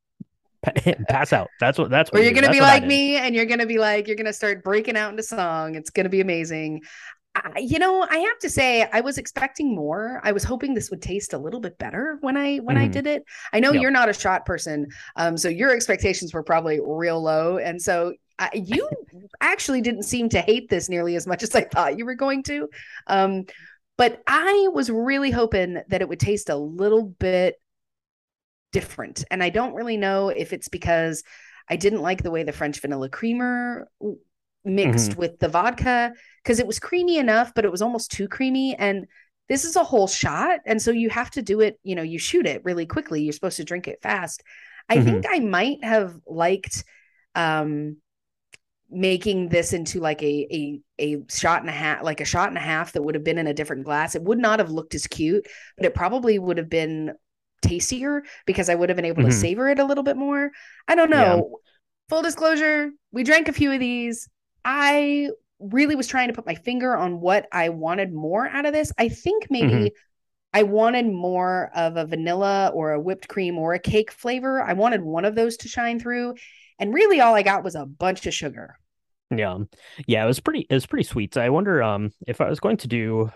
pass 1.10 1.34
out. 1.34 1.50
That's 1.60 1.78
what 1.78 1.90
that's 1.90 2.12
what 2.12 2.22
or 2.22 2.24
you're 2.24 2.34
gonna 2.34 2.52
be 2.52 2.62
like 2.62 2.86
me 2.86 3.18
and 3.18 3.36
you're 3.36 3.46
gonna 3.46 3.66
be 3.66 3.78
like 3.78 4.08
you're 4.08 4.16
gonna 4.16 4.34
start 4.34 4.64
breaking 4.64 4.98
out 4.98 5.12
into 5.12 5.24
song. 5.24 5.76
It's 5.76 5.90
gonna 5.90 6.10
be 6.10 6.22
amazing. 6.22 6.82
I, 7.36 7.60
you 7.60 7.80
know, 7.80 8.06
I 8.08 8.18
have 8.18 8.38
to 8.40 8.50
say 8.50 8.88
I 8.94 9.02
was 9.02 9.18
expecting 9.18 9.74
more. 9.74 10.22
I 10.24 10.32
was 10.32 10.44
hoping 10.44 10.74
this 10.74 10.92
would 10.92 11.02
taste 11.02 11.34
a 11.34 11.38
little 11.38 11.60
bit 11.60 11.78
better 11.80 12.18
when 12.22 12.38
I 12.38 12.58
when 12.58 12.76
mm-hmm. 12.76 12.86
I 12.86 12.88
did 12.88 13.08
it. 13.08 13.24
I 13.52 13.60
know 13.60 13.72
yep. 13.72 13.82
you're 13.82 13.92
not 13.92 14.10
a 14.10 14.14
shot 14.14 14.46
person, 14.46 14.88
um, 15.16 15.38
so 15.38 15.50
your 15.50 15.72
expectations 15.72 16.34
were 16.34 16.44
probably 16.44 16.80
real 16.84 17.22
low, 17.22 17.58
and 17.58 17.82
so 17.82 18.14
uh, 18.40 18.50
you 18.54 18.88
actually 19.42 19.82
didn't 19.82 20.04
seem 20.04 20.30
to 20.30 20.42
hate 20.42 20.70
this 20.70 20.90
nearly 20.90 21.16
as 21.16 21.26
much 21.26 21.44
as 21.44 21.56
I 21.56 21.64
thought 21.64 21.98
you 21.98 22.06
were 22.06 22.16
going 22.16 22.44
to. 22.44 22.70
Um, 23.08 23.46
but 23.98 24.22
I 24.28 24.70
was 24.74 24.90
really 24.90 25.32
hoping 25.32 25.82
that 25.88 26.02
it 26.02 26.10
would 26.10 26.20
taste 26.20 26.50
a 26.50 26.56
little 26.56 27.04
bit 27.04 27.56
different. 28.74 29.24
And 29.32 29.42
I 29.42 29.50
don't 29.50 29.76
really 29.76 29.96
know 29.96 30.28
if 30.28 30.52
it's 30.52 30.68
because 30.68 31.24
I 31.70 31.78
didn't 31.78 32.02
like 32.02 32.24
the 32.24 32.32
way 32.32 32.44
the 32.44 32.52
French 32.52 32.82
vanilla 32.82 33.08
creamer 33.08 33.88
mixed 34.66 35.12
mm-hmm. 35.12 35.20
with 35.20 35.40
the 35.40 35.48
vodka 35.48 36.12
because 36.44 36.60
it 36.60 36.68
was 36.68 36.80
creamy 36.80 37.18
enough, 37.18 37.54
but 37.56 37.64
it 37.64 37.72
was 37.72 37.82
almost 37.82 38.12
too 38.12 38.28
creamy. 38.28 38.76
And 38.76 39.08
this 39.48 39.64
is 39.64 39.78
a 39.78 39.84
whole 39.84 40.08
shot. 40.08 40.60
And 40.66 40.82
so 40.82 40.92
you 40.92 41.10
have 41.10 41.32
to 41.32 41.42
do 41.42 41.62
it, 41.62 41.80
you 41.84 41.96
know, 41.96 42.02
you 42.02 42.20
shoot 42.20 42.46
it 42.46 42.66
really 42.66 42.86
quickly. 42.86 43.24
You're 43.24 43.34
supposed 43.34 43.58
to 43.58 43.64
drink 43.64 43.88
it 43.88 44.02
fast. 44.02 44.44
I 44.90 44.98
mm-hmm. 44.98 45.06
think 45.06 45.26
I 45.30 45.40
might 45.40 45.84
have 45.84 46.20
liked 46.28 46.84
um 47.36 47.98
making 48.90 49.50
this 49.50 49.74
into 49.74 50.00
like 50.00 50.22
a 50.22 50.48
a 50.52 50.82
a 51.00 51.24
shot 51.30 51.62
and 51.62 51.70
a 51.70 51.74
half 51.74 52.04
like 52.04 52.22
a 52.22 52.26
shot 52.26 52.50
and 52.50 52.58
a 52.58 52.62
half 52.62 52.92
that 52.92 53.02
would 53.02 53.16
have 53.16 53.24
been 53.24 53.40
in 53.40 53.48
a 53.48 53.54
different 53.54 53.84
glass 53.84 54.14
it 54.14 54.22
would 54.22 54.38
not 54.38 54.60
have 54.60 54.70
looked 54.70 54.94
as 54.94 55.08
cute 55.08 55.48
but 55.76 55.86
it 55.88 55.96
probably 55.96 56.38
would 56.38 56.60
have 56.60 56.70
been 56.70 57.12
tastier 57.64 58.24
because 58.46 58.70
I 58.70 58.76
would 58.76 58.90
have 58.90 58.96
been 58.96 59.06
able 59.06 59.24
mm-hmm. 59.24 59.32
to 59.32 59.36
savor 59.36 59.70
it 59.70 59.80
a 59.80 59.86
little 59.86 60.04
bit 60.04 60.18
more. 60.18 60.52
I 60.88 60.96
don't 60.96 61.10
know. 61.10 61.36
Yeah. 61.36 61.42
Full 62.10 62.22
disclosure, 62.22 62.92
we 63.12 63.24
drank 63.24 63.48
a 63.48 63.54
few 63.54 63.72
of 63.72 63.80
these. 63.80 64.30
I 64.64 65.30
really 65.60 65.96
was 65.96 66.08
trying 66.08 66.28
to 66.28 66.34
put 66.34 66.46
my 66.46 66.56
finger 66.56 66.96
on 66.96 67.22
what 67.22 67.48
I 67.52 67.70
wanted 67.70 68.14
more 68.14 68.48
out 68.48 68.66
of 68.66 68.74
this. 68.74 68.92
I 68.98 69.10
think 69.10 69.48
maybe 69.50 69.74
mm-hmm. 69.74 69.88
I 70.54 70.64
wanted 70.64 71.08
more 71.08 71.72
of 71.74 71.98
a 71.98 72.06
vanilla 72.06 72.72
or 72.74 72.92
a 72.92 73.00
whipped 73.00 73.28
cream 73.28 73.58
or 73.58 73.74
a 73.74 73.80
cake 73.80 74.12
flavor. 74.12 74.62
I 74.62 74.74
wanted 74.74 75.02
one 75.02 75.26
of 75.26 75.36
those 75.36 75.58
to 75.58 75.68
shine 75.68 76.00
through. 76.00 76.36
And 76.78 76.94
really 76.94 77.22
all 77.22 77.34
I 77.34 77.42
got 77.42 77.64
was 77.64 77.76
a 77.76 77.86
bunch 77.86 78.26
of 78.28 78.34
sugar. 78.34 78.78
Yeah. 79.38 79.58
Yeah, 80.08 80.24
it 80.24 80.28
was 80.28 80.40
pretty 80.40 80.68
it 80.70 80.74
was 80.74 80.86
pretty 80.86 81.04
sweet. 81.04 81.38
I 81.38 81.50
wonder 81.50 81.82
um 81.82 82.12
if 82.28 82.42
I 82.42 82.50
was 82.50 82.60
going 82.60 82.78
to 82.78 82.88
do 82.88 83.32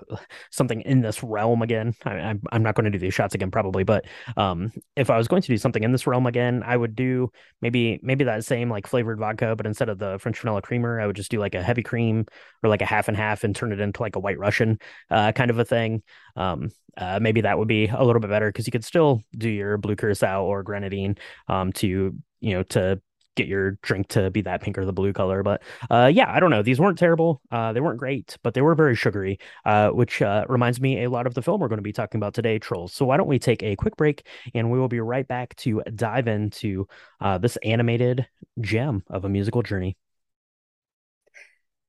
something 0.51 0.81
in 0.81 1.01
this 1.01 1.23
realm 1.23 1.61
again. 1.61 1.94
I, 2.05 2.11
I'm 2.15 2.41
I'm 2.51 2.63
not 2.63 2.75
going 2.75 2.85
to 2.85 2.91
do 2.91 2.99
these 2.99 3.13
shots 3.13 3.35
again 3.35 3.51
probably, 3.51 3.83
but 3.83 4.05
um 4.35 4.71
if 4.95 5.09
I 5.09 5.17
was 5.17 5.27
going 5.27 5.41
to 5.41 5.47
do 5.47 5.57
something 5.57 5.83
in 5.83 5.91
this 5.91 6.07
realm 6.07 6.25
again, 6.27 6.63
I 6.65 6.77
would 6.77 6.95
do 6.95 7.31
maybe 7.61 7.99
maybe 8.03 8.25
that 8.25 8.45
same 8.45 8.69
like 8.69 8.88
flavored 8.88 9.19
vodka, 9.19 9.55
but 9.55 9.65
instead 9.65 9.89
of 9.89 9.99
the 9.99 10.19
French 10.19 10.39
vanilla 10.39 10.61
creamer, 10.61 10.99
I 10.99 11.07
would 11.07 11.15
just 11.15 11.31
do 11.31 11.39
like 11.39 11.55
a 11.55 11.63
heavy 11.63 11.83
cream 11.83 12.25
or 12.63 12.69
like 12.69 12.81
a 12.81 12.85
half 12.85 13.07
and 13.07 13.17
half 13.17 13.44
and 13.44 13.55
turn 13.55 13.71
it 13.71 13.79
into 13.79 14.01
like 14.01 14.15
a 14.15 14.19
white 14.19 14.39
Russian 14.39 14.79
uh 15.09 15.31
kind 15.31 15.51
of 15.51 15.59
a 15.59 15.65
thing. 15.65 16.03
Um 16.35 16.69
uh, 16.97 17.19
maybe 17.21 17.41
that 17.41 17.59
would 17.59 17.67
be 17.67 17.85
a 17.88 18.03
little 18.03 18.19
bit 18.19 18.29
better 18.31 18.49
because 18.49 18.65
you 18.65 18.71
could 18.71 18.83
still 18.83 19.21
do 19.38 19.49
your 19.49 19.77
blue 19.77 19.95
curacao 19.95 20.44
or 20.44 20.63
grenadine 20.63 21.15
um 21.47 21.71
to 21.73 22.15
you 22.39 22.53
know 22.53 22.63
to 22.63 22.99
get 23.38 23.48
your 23.48 23.72
drink 23.84 24.10
to 24.10 24.30
be 24.30 24.42
that 24.42 24.62
pink 24.62 24.78
or 24.78 24.86
the 24.86 24.92
blue 24.92 25.13
color. 25.13 25.44
But 25.44 25.62
uh, 25.89 26.12
yeah, 26.13 26.31
I 26.31 26.39
don't 26.39 26.50
know. 26.50 26.62
These 26.62 26.80
weren't 26.80 26.98
terrible. 26.98 27.42
Uh, 27.51 27.72
they 27.72 27.80
weren't 27.80 28.00
great, 28.00 28.38
but 28.44 28.54
they 28.54 28.62
were 28.62 28.75
very 28.75 28.95
sugary, 28.95 29.39
uh, 29.66 29.89
which 29.89 30.22
uh, 30.22 30.45
reminds 30.50 30.81
me 30.81 31.04
a 31.04 31.10
lot 31.10 31.28
of 31.28 31.34
the 31.34 31.42
film 31.42 31.62
we're 31.62 31.69
going 31.69 31.78
to 31.78 31.84
be 31.84 31.94
talking 31.94 32.19
about 32.19 32.34
today, 32.34 32.60
Trolls. 32.60 32.92
So 32.94 33.06
why 33.06 33.18
don't 33.18 33.28
we 33.28 33.39
take 33.39 33.63
a 33.63 33.75
quick 33.75 33.95
break 33.95 34.28
and 34.54 34.72
we 34.72 34.80
will 34.80 34.89
be 34.89 35.00
right 35.00 35.28
back 35.28 35.56
to 35.57 35.81
dive 35.95 36.28
into 36.28 36.88
uh, 37.22 37.38
this 37.38 37.57
animated 37.57 38.28
gem 38.60 39.04
of 39.10 39.24
a 39.24 39.30
musical 39.30 39.63
journey. 39.63 39.95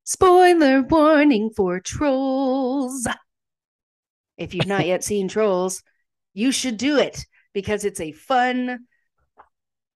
Spoiler 0.04 0.82
warning 0.82 1.50
for 1.54 1.80
Trolls. 1.80 3.06
If 4.36 4.54
you've 4.54 4.66
not 4.66 4.86
yet 4.86 5.04
seen 5.04 5.28
Trolls, 5.28 5.82
you 6.32 6.52
should 6.52 6.76
do 6.76 6.98
it 6.98 7.24
because 7.52 7.84
it's 7.84 8.00
a 8.00 8.12
fun 8.12 8.86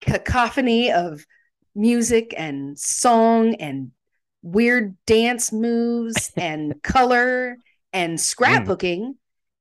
cacophony 0.03 0.93
of 0.93 1.25
music 1.75 2.35
and 2.37 2.79
song 2.79 3.55
and 3.57 3.91
weird 4.43 4.97
dance 5.07 5.53
moves 5.53 6.33
and 6.37 6.83
color 6.83 7.57
and 7.93 8.19
scrapbooking. 8.19 9.01
Mm. 9.01 9.15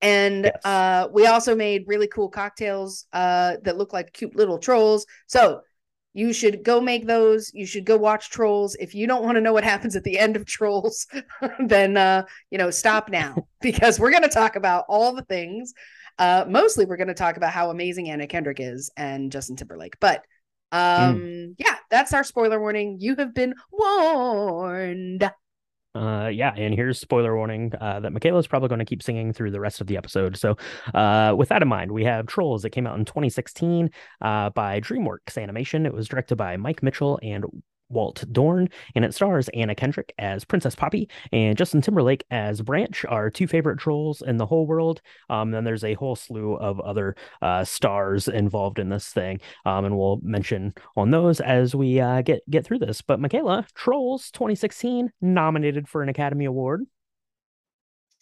And 0.04 0.46
yes. 0.46 0.66
uh, 0.66 1.08
we 1.12 1.28
also 1.28 1.56
made 1.56 1.84
really 1.86 2.08
cool 2.08 2.30
cocktails 2.30 3.06
uh, 3.14 3.58
that 3.64 3.78
look 3.78 3.94
like 3.94 4.14
cute 4.14 4.36
little 4.36 4.58
trolls. 4.58 5.06
So 5.28 5.62
you 6.14 6.34
should 6.34 6.64
go 6.64 6.82
make 6.82 7.08
those. 7.08 7.54
You 7.54 7.66
should 7.66 7.86
go 7.86 7.98
watch 7.98 8.30
Trolls. 8.30 8.76
If 8.76 8.94
you 8.94 9.08
don't 9.08 9.24
want 9.24 9.36
to 9.36 9.42
know 9.42 9.54
what 9.54 9.64
happens 9.64 9.96
at 9.96 10.04
the 10.04 10.20
end 10.20 10.36
of 10.36 10.46
Trolls, 10.46 11.08
then 11.60 11.98
uh, 11.98 12.26
you 12.50 12.58
know 12.58 12.70
stop 12.70 13.10
now 13.10 13.48
because 13.62 14.00
we're 14.00 14.12
going 14.12 14.24
to 14.24 14.30
talk 14.30 14.56
about 14.56 14.86
all 14.90 15.14
the 15.14 15.24
things. 15.24 15.74
Uh, 16.20 16.46
mostly, 16.48 16.86
we're 16.86 16.98
going 16.98 17.08
to 17.08 17.14
talk 17.14 17.38
about 17.38 17.54
how 17.54 17.70
amazing 17.70 18.10
Anna 18.10 18.28
Kendrick 18.28 18.60
is 18.60 18.92
and 18.98 19.32
Justin 19.32 19.56
Timberlake. 19.56 20.00
But 20.00 20.26
um, 20.72 21.20
mm. 21.20 21.56
yeah, 21.58 21.76
that's 21.90 22.14
our 22.14 22.24
spoiler 22.24 22.60
warning. 22.60 22.98
You 23.00 23.16
have 23.18 23.34
been 23.34 23.56
warned. 23.72 25.30
Uh, 25.94 26.30
yeah, 26.34 26.54
and 26.56 26.74
here's 26.74 27.00
spoiler 27.00 27.36
warning 27.36 27.74
uh, 27.82 28.00
that 28.00 28.14
Michaela 28.14 28.40
is 28.40 28.48
probably 28.48 28.70
going 28.70 28.80
to 28.80 28.86
keep 28.86 29.04
singing 29.04 29.34
through 29.34 29.52
the 29.52 29.60
rest 29.60 29.82
of 29.82 29.88
the 29.88 29.98
episode. 29.98 30.38
So, 30.38 30.56
uh, 30.94 31.36
with 31.38 31.50
that 31.50 31.62
in 31.62 31.68
mind, 31.68 31.92
we 31.92 32.06
have 32.06 32.28
Trolls 32.28 32.62
that 32.62 32.70
came 32.70 32.88
out 32.88 32.98
in 32.98 33.04
2016 33.04 33.90
uh, 34.22 34.50
by 34.52 34.80
DreamWorks 34.80 35.42
Animation. 35.42 35.86
It 35.86 35.94
was 35.94 36.08
directed 36.08 36.38
by 36.38 36.56
Mike 36.56 36.82
Mitchell 36.82 37.20
and 37.22 37.44
Walt 37.92 38.24
Dohrn, 38.32 38.72
and 38.96 39.06
it 39.06 39.14
stars 39.14 39.50
Anna 39.50 39.76
Kendrick 39.76 40.14
as 40.18 40.46
Princess 40.46 40.76
Poppy 40.76 41.10
and 41.32 41.58
Justin 41.58 41.82
Timberlake 41.82 42.24
as 42.32 42.62
Branch, 42.62 43.06
our 43.06 43.30
two 43.30 43.48
favorite 43.48 43.80
trolls 43.80 44.22
in 44.22 44.38
the 44.38 44.46
whole 44.46 44.66
world. 44.66 45.02
Um, 45.30 45.52
then 45.52 45.64
there's 45.64 45.84
a 45.84 45.94
whole 45.96 46.16
slew 46.16 46.56
of 46.56 46.80
other 46.80 47.16
uh, 47.42 47.64
stars 47.64 48.28
involved 48.28 48.80
in 48.80 48.90
this 48.90 49.10
thing, 49.10 49.40
um, 49.66 49.86
and 49.86 49.98
we'll 49.98 50.20
mention 50.24 50.74
on 50.96 51.12
those 51.12 51.40
as 51.40 51.76
we 51.76 52.00
uh, 52.00 52.22
get 52.22 52.42
get 52.50 52.66
through 52.66 52.80
this. 52.80 53.02
But 53.02 53.20
Michaela, 53.20 53.66
Trolls 53.76 54.32
2016 54.32 55.12
nominated 55.22 55.88
for 55.88 56.02
an 56.02 56.10
Academy 56.10 56.46
Award. 56.46 56.86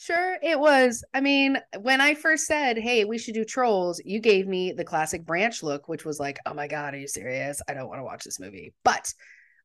Sure, 0.02 0.38
it 0.42 0.58
was. 0.58 1.04
I 1.14 1.20
mean, 1.20 1.58
when 1.82 2.00
I 2.00 2.16
first 2.16 2.48
said, 2.48 2.78
"Hey, 2.78 3.04
we 3.04 3.18
should 3.18 3.34
do 3.34 3.44
trolls," 3.44 4.02
you 4.06 4.22
gave 4.22 4.48
me 4.48 4.72
the 4.72 4.86
classic 4.86 5.26
branch 5.26 5.62
look, 5.62 5.90
which 5.90 6.06
was 6.06 6.22
like, 6.22 6.40
"Oh 6.46 6.54
my 6.54 6.68
god, 6.68 6.94
are 6.94 6.98
you 6.98 7.08
serious? 7.08 7.62
I 7.68 7.74
don't 7.74 7.90
want 7.90 8.00
to 8.00 8.06
watch 8.06 8.24
this 8.24 8.40
movie." 8.40 8.74
But 8.86 9.14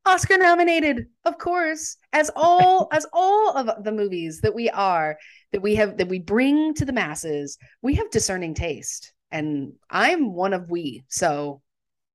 Oscar 0.07 0.37
nominated, 0.37 1.07
of 1.25 1.39
course, 1.39 1.97
as 2.13 2.31
all 2.37 2.89
as 2.93 3.07
all 3.13 3.57
of 3.57 3.85
the 3.85 3.93
movies 3.93 4.41
that 4.43 4.55
we 4.55 4.69
are 4.71 5.17
that 5.53 5.63
we 5.63 5.75
have 5.77 5.97
that 5.99 6.09
we 6.09 6.19
bring 6.19 6.75
to 6.75 6.85
the 6.85 6.93
masses, 6.93 7.59
we 7.83 7.95
have 7.95 8.11
discerning 8.11 8.55
taste, 8.55 9.13
and 9.31 9.73
I'm 9.91 10.33
one 10.33 10.53
of 10.53 10.69
we. 10.69 11.05
So 11.09 11.63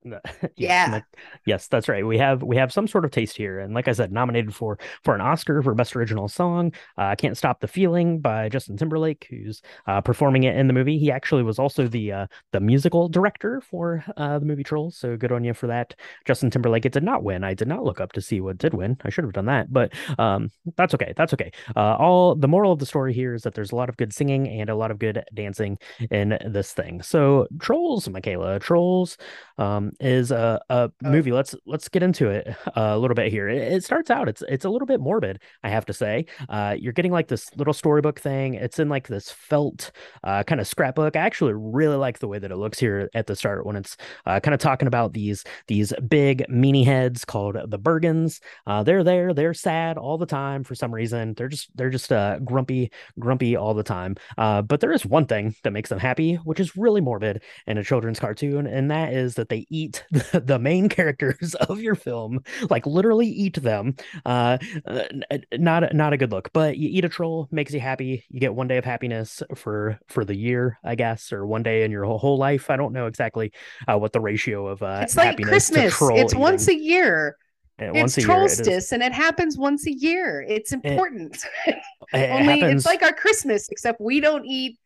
yes, 0.03 0.21
yeah. 0.55 1.01
Yes, 1.45 1.67
that's 1.67 1.87
right. 1.89 2.05
We 2.05 2.17
have 2.17 2.43
we 2.43 2.55
have 2.55 2.71
some 2.71 2.87
sort 2.87 3.05
of 3.05 3.11
taste 3.11 3.35
here, 3.35 3.59
and 3.59 3.73
like 3.73 3.87
I 3.87 3.91
said, 3.91 4.11
nominated 4.11 4.53
for 4.55 4.79
for 5.03 5.15
an 5.15 5.21
Oscar 5.21 5.61
for 5.61 5.73
best 5.73 5.95
original 5.95 6.27
song. 6.27 6.73
I 6.97 7.13
uh, 7.13 7.15
"Can't 7.15 7.37
Stop 7.37 7.59
the 7.59 7.67
Feeling" 7.67 8.19
by 8.19 8.49
Justin 8.49 8.77
Timberlake, 8.77 9.27
who's 9.29 9.61
uh, 9.87 10.01
performing 10.01 10.43
it 10.43 10.55
in 10.55 10.67
the 10.67 10.73
movie. 10.73 10.97
He 10.97 11.11
actually 11.11 11.43
was 11.43 11.59
also 11.59 11.87
the 11.87 12.11
uh, 12.11 12.27
the 12.51 12.59
musical 12.59 13.09
director 13.09 13.61
for 13.61 14.03
uh, 14.17 14.39
the 14.39 14.45
movie 14.45 14.63
Trolls. 14.63 14.97
So 14.97 15.17
good 15.17 15.31
on 15.31 15.43
you 15.43 15.53
for 15.53 15.67
that, 15.67 15.95
Justin 16.25 16.49
Timberlake. 16.49 16.85
It 16.85 16.93
did 16.93 17.03
not 17.03 17.23
win. 17.23 17.43
I 17.43 17.53
did 17.53 17.67
not 17.67 17.83
look 17.83 17.99
up 17.99 18.13
to 18.13 18.21
see 18.21 18.41
what 18.41 18.57
did 18.57 18.73
win. 18.73 18.97
I 19.03 19.09
should 19.09 19.23
have 19.25 19.33
done 19.33 19.45
that, 19.45 19.71
but 19.71 19.93
um, 20.17 20.49
that's 20.77 20.93
okay. 20.93 21.13
That's 21.15 21.33
okay. 21.33 21.51
Uh, 21.75 21.95
all 21.95 22.35
the 22.35 22.47
moral 22.47 22.71
of 22.71 22.79
the 22.79 22.85
story 22.85 23.13
here 23.13 23.33
is 23.33 23.43
that 23.43 23.53
there's 23.53 23.71
a 23.71 23.75
lot 23.75 23.89
of 23.89 23.97
good 23.97 24.13
singing 24.13 24.47
and 24.47 24.69
a 24.69 24.75
lot 24.75 24.91
of 24.91 24.99
good 24.99 25.23
dancing 25.33 25.77
in 26.11 26.37
this 26.45 26.73
thing. 26.73 27.01
So 27.01 27.47
Trolls, 27.59 28.09
Michaela, 28.09 28.59
Trolls. 28.59 29.17
Um, 29.57 29.88
is 29.99 30.31
a, 30.31 30.61
a 30.69 30.91
oh. 31.03 31.09
movie. 31.09 31.31
Let's 31.31 31.55
let's 31.65 31.89
get 31.89 32.03
into 32.03 32.29
it 32.29 32.47
a 32.75 32.97
little 32.97 33.15
bit 33.15 33.31
here. 33.31 33.47
It, 33.47 33.73
it, 33.73 33.83
starts 33.83 34.09
out 34.09 34.29
it's 34.29 34.43
it's 34.47 34.65
a 34.65 34.69
little 34.69 34.85
bit 34.85 34.99
morbid, 34.99 35.39
I 35.63 35.69
have 35.69 35.85
to 35.85 35.93
say. 35.93 36.25
Uh, 36.47 36.75
you're 36.77 36.93
getting 36.93 37.11
like 37.11 37.27
this 37.27 37.49
little 37.55 37.73
storybook 37.73 38.19
thing. 38.19 38.55
It's 38.55 38.79
in 38.79 38.89
like 38.89 39.07
this 39.07 39.31
felt 39.31 39.91
uh, 40.23 40.43
kind 40.43 40.61
of 40.61 40.67
scrapbook. 40.67 41.15
I 41.15 41.19
actually 41.19 41.53
really 41.53 41.95
like 41.95 42.19
the 42.19 42.27
way 42.27 42.39
that 42.39 42.51
it 42.51 42.57
looks 42.57 42.79
here 42.79 43.09
at 43.13 43.27
the 43.27 43.35
start 43.35 43.65
when 43.65 43.75
it's 43.75 43.97
uh, 44.25 44.39
kind 44.39 44.53
of 44.53 44.59
talking 44.59 44.87
about 44.87 45.13
these 45.13 45.43
these 45.67 45.93
big 46.07 46.45
meanie 46.49 46.85
heads 46.85 47.25
called 47.25 47.57
the 47.67 47.79
Bergens. 47.79 48.39
Uh, 48.67 48.83
they're 48.83 49.03
there, 49.03 49.33
they're 49.33 49.53
sad 49.53 49.97
all 49.97 50.17
the 50.17 50.25
time 50.25 50.63
for 50.63 50.75
some 50.75 50.93
reason. 50.93 51.33
They're 51.35 51.47
just 51.47 51.69
they're 51.75 51.89
just 51.89 52.11
uh, 52.11 52.39
grumpy 52.39 52.91
grumpy 53.17 53.55
all 53.55 53.73
the 53.73 53.83
time. 53.83 54.15
Uh, 54.37 54.61
but 54.61 54.79
there 54.79 54.91
is 54.91 55.05
one 55.05 55.25
thing 55.25 55.55
that 55.63 55.71
makes 55.71 55.89
them 55.89 55.99
happy, 55.99 56.35
which 56.35 56.59
is 56.59 56.75
really 56.77 57.01
morbid 57.01 57.41
in 57.67 57.77
a 57.77 57.83
children's 57.83 58.19
cartoon, 58.19 58.67
and 58.67 58.91
that 58.91 59.13
is 59.13 59.35
that 59.35 59.49
they 59.49 59.65
eat 59.69 59.78
eat 59.79 60.03
the, 60.11 60.41
the 60.45 60.59
main 60.59 60.89
characters 60.89 61.55
of 61.55 61.81
your 61.81 61.95
film, 61.95 62.39
like 62.69 62.85
literally 62.85 63.27
eat 63.27 63.61
them. 63.61 63.95
Uh, 64.25 64.57
uh, 64.85 65.03
not 65.53 65.93
not 65.93 66.13
a 66.13 66.17
good 66.17 66.31
look. 66.31 66.51
But 66.53 66.77
you 66.77 66.89
eat 66.91 67.05
a 67.05 67.09
troll, 67.09 67.47
makes 67.51 67.73
you 67.73 67.79
happy. 67.79 68.25
You 68.29 68.39
get 68.39 68.53
one 68.53 68.67
day 68.67 68.77
of 68.77 68.85
happiness 68.85 69.41
for 69.55 69.99
for 70.07 70.25
the 70.25 70.35
year, 70.35 70.79
I 70.83 70.95
guess, 70.95 71.31
or 71.31 71.45
one 71.45 71.63
day 71.63 71.83
in 71.83 71.91
your 71.91 72.05
whole, 72.05 72.17
whole 72.17 72.37
life. 72.37 72.69
I 72.69 72.75
don't 72.75 72.93
know 72.93 73.07
exactly 73.07 73.51
uh, 73.87 73.97
what 73.97 74.13
the 74.13 74.21
ratio 74.21 74.67
of 74.67 74.83
uh, 74.83 74.99
it's 75.03 75.17
like 75.17 75.41
Christmas. 75.41 75.95
It's 76.01 76.33
eating. 76.33 76.39
once 76.39 76.67
a 76.67 76.75
year. 76.75 77.37
Yeah, 77.79 77.91
it's 77.93 78.17
trollstice, 78.17 78.91
and 78.91 79.01
it 79.01 79.13
happens 79.13 79.57
once 79.57 79.87
a 79.87 79.93
year. 79.93 80.41
It's 80.47 80.73
important. 80.73 81.41
It, 81.65 81.77
it 82.13 82.29
Only 82.29 82.59
happens... 82.59 82.81
it's 82.81 82.85
like 82.85 83.03
our 83.03 83.13
Christmas, 83.13 83.69
except 83.69 84.01
we 84.01 84.19
don't 84.19 84.45
eat 84.45 84.77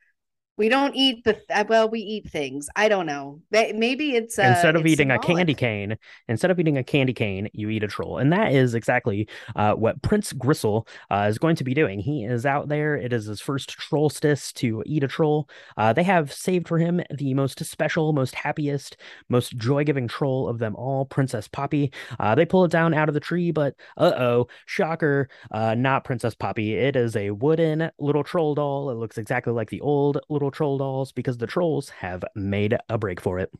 we 0.56 0.70
don't 0.70 0.96
eat 0.96 1.24
the 1.24 1.40
uh, 1.50 1.64
well 1.68 1.90
we 1.90 2.00
eat 2.00 2.30
things. 2.30 2.70
I 2.76 2.88
don't 2.88 3.08
know. 3.08 3.42
Maybe 3.52 4.16
it's 4.16 4.38
uh, 4.38 4.44
instead 4.44 4.76
of 4.76 4.84
it's 4.84 4.92
eating 4.92 5.10
symbolic. 5.10 5.30
a 5.30 5.34
candy 5.34 5.54
cane 5.56 5.98
instead 6.28 6.52
of 6.52 6.60
eating 6.60 6.78
a 6.78 6.84
candy 6.84 7.14
cane 7.14 7.50
you 7.54 7.70
eat 7.70 7.84
a 7.84 7.88
troll. 7.88 8.20
And 8.20 8.32
that 8.32 8.52
is 8.52 8.76
exactly 8.76 9.28
uh, 9.56 9.74
what 9.74 10.02
prince 10.04 10.32
gristle 10.32 10.88
uh, 11.10 11.26
is 11.30 11.40
going 11.40 11.56
to 11.56 11.64
be 11.64 11.74
doing. 11.74 12.00
He 12.00 12.24
is 12.24 12.46
out 12.46 12.70
there. 12.70 12.96
It 12.96 13.14
is 13.14 13.26
his 13.26 13.42
first 13.42 13.76
trollstice 13.80 14.54
to 14.54 14.84
eat 14.86 15.04
a 15.04 15.08
troll. 15.08 15.50
Uh, 15.76 15.92
they 15.92 16.04
have 16.04 16.32
saved 16.32 16.68
for 16.68 16.78
him 16.78 17.02
the 17.10 17.34
most 17.34 17.64
special 17.66 18.14
most 18.14 18.36
happiest 18.36 18.98
most 19.30 19.58
joy-giving 19.58 20.08
troll 20.08 20.48
of 20.48 20.60
them 20.60 20.76
all 20.76 21.06
princess 21.06 21.48
poppy. 21.48 21.92
Uh, 22.20 22.36
they 22.36 22.46
pull 22.46 22.64
it 22.64 22.72
down 22.72 22.94
out 22.94 23.10
of 23.10 23.16
the 23.16 23.20
tree 23.20 23.50
but 23.52 23.74
uh-oh 23.98 24.48
shocker 24.68 25.30
not 25.52 26.04
princess 26.04 26.36
poppy. 26.36 26.76
It 26.76 26.96
is 26.96 27.16
a 27.16 27.32
wooden 27.32 27.90
little 27.98 28.24
troll 28.24 28.54
doll. 28.54 28.92
It 28.92 28.96
looks 28.96 29.18
exactly 29.18 29.52
like 29.52 29.72
the 29.72 29.82
old 29.82 30.20
little 30.30 30.43
troll 30.52 30.78
dolls 30.78 31.12
because 31.12 31.38
the 31.38 31.48
trolls 31.48 31.90
have 31.90 32.24
made 32.36 32.78
a 32.90 32.98
break 32.98 33.22
for 33.22 33.40
it. 33.40 33.52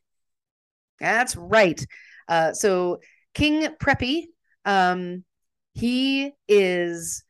That's 1.00 1.36
right. 1.36 1.86
Uh, 2.28 2.54
so 2.54 3.00
King 3.34 3.68
Preppy, 3.82 4.26
um, 4.66 5.24
he 5.74 6.32
is, 6.48 7.24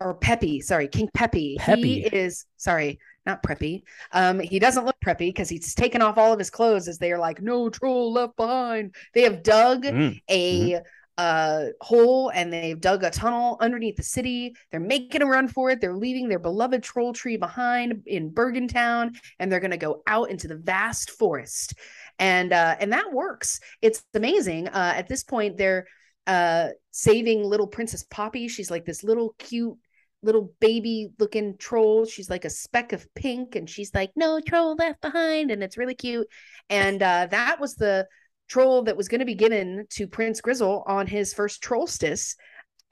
or 0.00 0.14
Peppy, 0.14 0.60
sorry, 0.60 0.88
King 0.88 1.08
Peppy. 1.14 1.56
Peppy 1.58 2.02
he 2.02 2.06
is 2.06 2.46
sorry, 2.56 2.98
not 3.26 3.42
Preppy. 3.42 3.82
Um, 4.12 4.40
he 4.40 4.58
doesn't 4.58 4.84
look 4.84 4.96
preppy 5.04 5.28
because 5.28 5.48
he's 5.48 5.74
taken 5.74 6.02
off 6.02 6.18
all 6.18 6.32
of 6.32 6.38
his 6.38 6.50
clothes 6.50 6.88
as 6.88 6.98
they 6.98 7.12
are 7.12 7.18
like, 7.18 7.40
no 7.40 7.68
troll 7.68 8.12
left 8.12 8.36
behind. 8.36 8.94
They 9.12 9.22
have 9.22 9.42
dug 9.42 9.84
mm. 9.84 10.20
a 10.28 10.70
mm-hmm 10.70 10.84
uh 11.16 11.66
hole 11.80 12.30
and 12.30 12.52
they've 12.52 12.80
dug 12.80 13.04
a 13.04 13.10
tunnel 13.10 13.56
underneath 13.60 13.96
the 13.96 14.02
city. 14.02 14.54
They're 14.70 14.80
making 14.80 15.22
a 15.22 15.26
run 15.26 15.48
for 15.48 15.70
it. 15.70 15.80
They're 15.80 15.94
leaving 15.96 16.28
their 16.28 16.38
beloved 16.40 16.82
troll 16.82 17.12
tree 17.12 17.36
behind 17.36 18.02
in 18.06 18.30
Bergentown 18.30 19.16
and 19.38 19.50
they're 19.50 19.60
going 19.60 19.70
to 19.70 19.76
go 19.76 20.02
out 20.06 20.30
into 20.30 20.48
the 20.48 20.56
vast 20.56 21.10
forest. 21.10 21.74
And 22.18 22.52
uh 22.52 22.76
and 22.80 22.92
that 22.92 23.12
works. 23.12 23.60
It's 23.80 24.02
amazing. 24.14 24.68
Uh 24.68 24.94
at 24.96 25.08
this 25.08 25.22
point 25.22 25.56
they're 25.56 25.86
uh 26.26 26.68
saving 26.90 27.44
little 27.44 27.66
Princess 27.68 28.04
Poppy. 28.10 28.48
She's 28.48 28.70
like 28.70 28.84
this 28.84 29.04
little 29.04 29.34
cute 29.38 29.76
little 30.22 30.52
baby 30.58 31.10
looking 31.18 31.56
troll. 31.58 32.06
She's 32.06 32.30
like 32.30 32.44
a 32.44 32.50
speck 32.50 32.92
of 32.92 33.06
pink 33.14 33.54
and 33.56 33.68
she's 33.68 33.94
like 33.94 34.10
no 34.16 34.40
troll 34.40 34.74
left 34.74 35.00
behind 35.00 35.50
and 35.50 35.62
it's 35.62 35.76
really 35.78 35.94
cute. 35.94 36.26
And 36.68 37.00
uh 37.02 37.28
that 37.30 37.60
was 37.60 37.76
the 37.76 38.08
troll 38.48 38.82
that 38.82 38.96
was 38.96 39.08
going 39.08 39.20
to 39.20 39.24
be 39.24 39.34
given 39.34 39.86
to 39.90 40.06
Prince 40.06 40.40
Gristle 40.40 40.84
on 40.86 41.06
his 41.06 41.32
first 41.32 41.62
trollstice. 41.62 42.36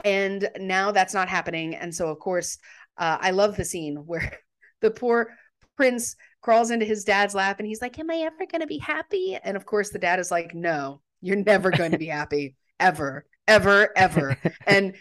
And 0.05 0.49
now 0.59 0.93
that's 0.93 1.15
not 1.15 1.29
happening. 1.29 1.75
And 1.75 1.95
so, 1.95 2.09
of 2.09 2.19
course, 2.19 2.59
uh, 2.99 3.19
I 3.21 3.31
love 3.31 3.57
the 3.57 3.65
scene 3.65 3.97
where 4.07 4.39
the 4.81 4.91
poor 4.91 5.29
prince 5.77 6.17
crawls 6.41 6.71
into 6.71 6.85
his 6.85 7.05
dad's 7.05 7.35
lap 7.35 7.59
and 7.59 7.67
he's 7.67 7.81
like, 7.81 7.99
Am 7.99 8.11
I 8.11 8.17
ever 8.17 8.47
going 8.51 8.61
to 8.61 8.67
be 8.67 8.79
happy? 8.79 9.39
And 9.43 9.57
of 9.57 9.65
course, 9.65 9.91
the 9.91 9.99
dad 9.99 10.19
is 10.19 10.31
like, 10.31 10.55
No, 10.55 11.01
you're 11.21 11.37
never 11.37 11.71
going 11.71 11.93
to 11.93 11.99
be 11.99 12.07
happy, 12.07 12.57
ever, 12.81 13.27
ever, 13.47 13.91
ever. 13.97 14.37
and 14.67 14.95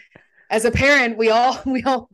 as 0.50 0.64
a 0.64 0.70
parent, 0.70 1.18
we 1.18 1.30
all, 1.30 1.60
we 1.66 1.82
all, 1.82 2.08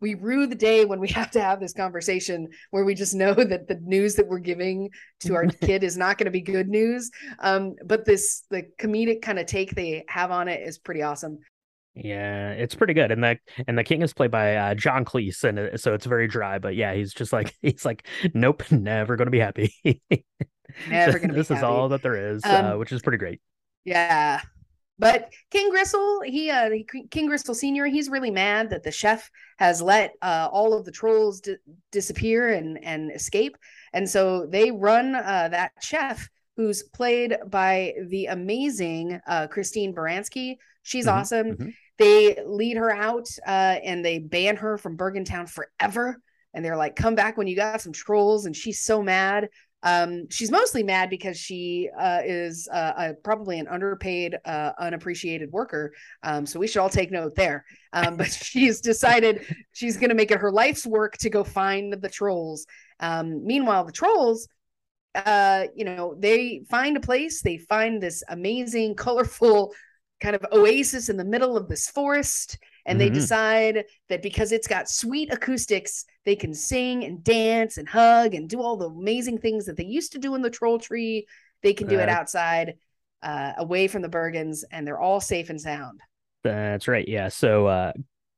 we 0.00 0.14
rue 0.14 0.46
the 0.46 0.54
day 0.54 0.84
when 0.84 1.00
we 1.00 1.08
have 1.10 1.30
to 1.32 1.40
have 1.40 1.60
this 1.60 1.72
conversation 1.72 2.48
where 2.70 2.84
we 2.84 2.94
just 2.94 3.14
know 3.14 3.34
that 3.34 3.68
the 3.68 3.80
news 3.82 4.14
that 4.14 4.26
we're 4.26 4.38
giving 4.38 4.90
to 5.20 5.34
our 5.34 5.46
kid 5.62 5.84
is 5.84 5.96
not 5.96 6.18
going 6.18 6.26
to 6.26 6.30
be 6.30 6.40
good 6.40 6.68
news 6.68 7.10
um, 7.40 7.74
but 7.84 8.04
this 8.04 8.44
the 8.50 8.64
comedic 8.80 9.22
kind 9.22 9.38
of 9.38 9.46
take 9.46 9.74
they 9.74 10.04
have 10.08 10.30
on 10.30 10.48
it 10.48 10.66
is 10.66 10.78
pretty 10.78 11.02
awesome 11.02 11.38
yeah, 11.96 12.50
it's 12.50 12.74
pretty 12.74 12.92
good, 12.92 13.12
and 13.12 13.22
the 13.22 13.38
and 13.68 13.78
the 13.78 13.84
king 13.84 14.02
is 14.02 14.12
played 14.12 14.32
by 14.32 14.56
uh, 14.56 14.74
John 14.74 15.04
Cleese, 15.04 15.44
and 15.44 15.78
so 15.78 15.94
it's 15.94 16.06
very 16.06 16.26
dry. 16.26 16.58
But 16.58 16.74
yeah, 16.74 16.92
he's 16.92 17.14
just 17.14 17.32
like 17.32 17.54
he's 17.62 17.84
like, 17.84 18.04
nope, 18.34 18.64
never 18.72 19.14
going 19.14 19.26
to 19.26 19.30
be 19.30 19.38
happy. 19.38 19.72
never 20.88 21.20
going 21.20 21.28
to. 21.28 21.36
This 21.36 21.52
is 21.52 21.58
happy. 21.58 21.66
all 21.66 21.90
that 21.90 22.02
there 22.02 22.32
is, 22.32 22.44
um, 22.44 22.64
uh, 22.64 22.76
which 22.78 22.90
is 22.90 23.00
pretty 23.00 23.18
great. 23.18 23.40
Yeah, 23.84 24.40
but 24.98 25.32
King 25.50 25.70
Gristle, 25.70 26.20
he, 26.24 26.50
uh, 26.50 26.70
King 27.10 27.26
Gristle 27.26 27.54
Senior, 27.54 27.86
he's 27.86 28.08
really 28.08 28.30
mad 28.30 28.70
that 28.70 28.82
the 28.82 28.92
chef 28.92 29.30
has 29.58 29.82
let 29.82 30.12
uh, 30.22 30.48
all 30.52 30.72
of 30.72 30.84
the 30.84 30.92
trolls 30.92 31.40
d- 31.40 31.56
disappear 31.90 32.50
and 32.50 32.82
and 32.84 33.10
escape, 33.12 33.56
and 33.92 34.08
so 34.08 34.46
they 34.46 34.70
run 34.70 35.14
uh, 35.14 35.48
that 35.50 35.72
chef, 35.80 36.28
who's 36.56 36.82
played 36.82 37.36
by 37.48 37.92
the 38.08 38.26
amazing 38.26 39.20
uh, 39.26 39.46
Christine 39.48 39.94
Baranski. 39.94 40.56
She's 40.82 41.06
mm-hmm, 41.06 41.18
awesome. 41.18 41.46
Mm-hmm. 41.52 41.68
They 41.98 42.38
lead 42.46 42.76
her 42.76 42.90
out 42.90 43.28
uh, 43.46 43.76
and 43.82 44.04
they 44.04 44.18
ban 44.18 44.56
her 44.56 44.78
from 44.78 44.96
Bergentown 44.96 45.48
forever. 45.48 46.20
And 46.52 46.64
they're 46.64 46.76
like, 46.76 46.94
"Come 46.94 47.16
back 47.16 47.36
when 47.36 47.48
you 47.48 47.56
got 47.56 47.80
some 47.80 47.92
trolls." 47.92 48.46
And 48.46 48.54
she's 48.54 48.80
so 48.80 49.02
mad. 49.02 49.48
Um, 49.84 50.28
she's 50.30 50.50
mostly 50.50 50.82
mad 50.82 51.10
because 51.10 51.38
she 51.38 51.90
uh, 51.96 52.20
is 52.24 52.68
uh, 52.72 53.12
probably 53.22 53.58
an 53.58 53.68
underpaid, 53.68 54.36
uh, 54.44 54.72
unappreciated 54.78 55.52
worker. 55.52 55.92
Um, 56.22 56.46
so 56.46 56.58
we 56.58 56.66
should 56.66 56.80
all 56.80 56.88
take 56.88 57.10
note 57.10 57.34
there. 57.36 57.64
Um, 57.92 58.16
but 58.16 58.32
she's 58.32 58.80
decided 58.80 59.46
she's 59.72 59.98
going 59.98 60.08
to 60.08 60.16
make 60.16 60.30
it 60.30 60.40
her 60.40 60.50
life's 60.50 60.86
work 60.86 61.18
to 61.18 61.30
go 61.30 61.44
find 61.44 61.92
the 61.92 62.08
trolls. 62.08 62.66
Um, 62.98 63.44
meanwhile, 63.46 63.84
the 63.84 63.92
trolls, 63.92 64.48
uh, 65.14 65.66
you 65.76 65.84
know, 65.84 66.16
they 66.18 66.64
find 66.70 66.96
a 66.96 67.00
place. 67.00 67.42
They 67.42 67.58
find 67.58 68.02
this 68.02 68.24
amazing, 68.28 68.96
colorful 68.96 69.74
kind 70.20 70.34
of 70.34 70.46
oasis 70.52 71.10
in 71.10 71.18
the 71.18 71.24
middle 71.24 71.56
of 71.56 71.68
this 71.68 71.88
forest 71.88 72.58
and 72.86 72.98
mm-hmm. 72.98 73.08
they 73.08 73.14
decide 73.14 73.84
that 74.08 74.22
because 74.22 74.52
it's 74.52 74.66
got 74.66 74.88
sweet 74.88 75.32
acoustics 75.32 76.04
they 76.24 76.36
can 76.36 76.54
sing 76.54 77.04
and 77.04 77.22
dance 77.22 77.76
and 77.76 77.88
hug 77.88 78.34
and 78.34 78.48
do 78.48 78.60
all 78.60 78.76
the 78.76 78.88
amazing 78.88 79.38
things 79.38 79.66
that 79.66 79.76
they 79.76 79.84
used 79.84 80.12
to 80.12 80.18
do 80.18 80.34
in 80.34 80.42
the 80.42 80.50
troll 80.50 80.78
tree. 80.78 81.26
They 81.62 81.74
can 81.74 81.86
do 81.86 81.98
it 81.98 82.08
outside 82.08 82.74
uh, 83.22 83.52
away 83.58 83.88
from 83.88 84.02
the 84.02 84.08
bergens 84.08 84.64
and 84.70 84.86
they're 84.86 85.00
all 85.00 85.20
safe 85.20 85.50
and 85.50 85.60
sound. 85.60 86.00
That's 86.42 86.88
right. 86.88 87.06
Yeah. 87.06 87.28
So 87.28 87.66
uh 87.66 87.92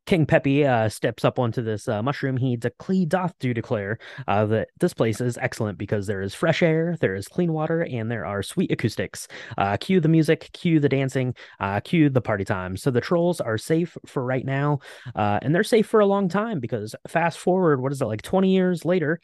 King 0.07 0.25
Peppy 0.25 0.65
uh, 0.65 0.89
steps 0.89 1.25
up 1.25 1.39
onto 1.39 1.63
this 1.63 1.89
uh, 1.89 2.03
mushroom. 2.03 2.37
He 2.37 2.57
decree 2.57 3.05
doth 3.05 3.35
do 3.41 3.53
declare 3.53 3.99
uh, 4.29 4.47
that 4.47 4.69
this 4.79 4.95
place 4.95 5.21
is 5.21 5.37
excellent 5.39 5.79
because 5.79 6.07
there 6.07 6.23
is 6.23 6.35
fresh 6.35 6.63
air, 6.63 6.97
there 7.01 7.17
is 7.17 7.27
clean 7.27 7.53
water, 7.53 7.83
and 7.83 8.11
there 8.11 8.25
are 8.25 8.43
sweet 8.43 8.71
acoustics. 8.71 9.27
Uh, 9.59 9.77
cue 9.77 10.01
the 10.01 10.09
music, 10.09 10.51
cue 10.53 10.79
the 10.79 10.89
dancing, 10.89 11.35
uh, 11.59 11.81
cue 11.81 12.09
the 12.09 12.21
party 12.21 12.45
time. 12.45 12.77
So 12.77 12.91
the 12.91 13.01
trolls 13.01 13.41
are 13.41 13.59
safe 13.59 13.99
for 14.07 14.25
right 14.25 14.45
now, 14.45 14.79
uh, 15.17 15.41
and 15.43 15.55
they're 15.55 15.65
safe 15.65 15.87
for 15.87 16.01
a 16.01 16.07
long 16.07 16.29
time 16.29 16.61
because 16.61 16.95
fast 17.09 17.39
forward, 17.39 17.81
what 17.81 17.93
is 17.93 18.01
it 18.01 18.07
like 18.07 18.23
20 18.23 18.51
years 18.51 18.85
later? 18.85 19.21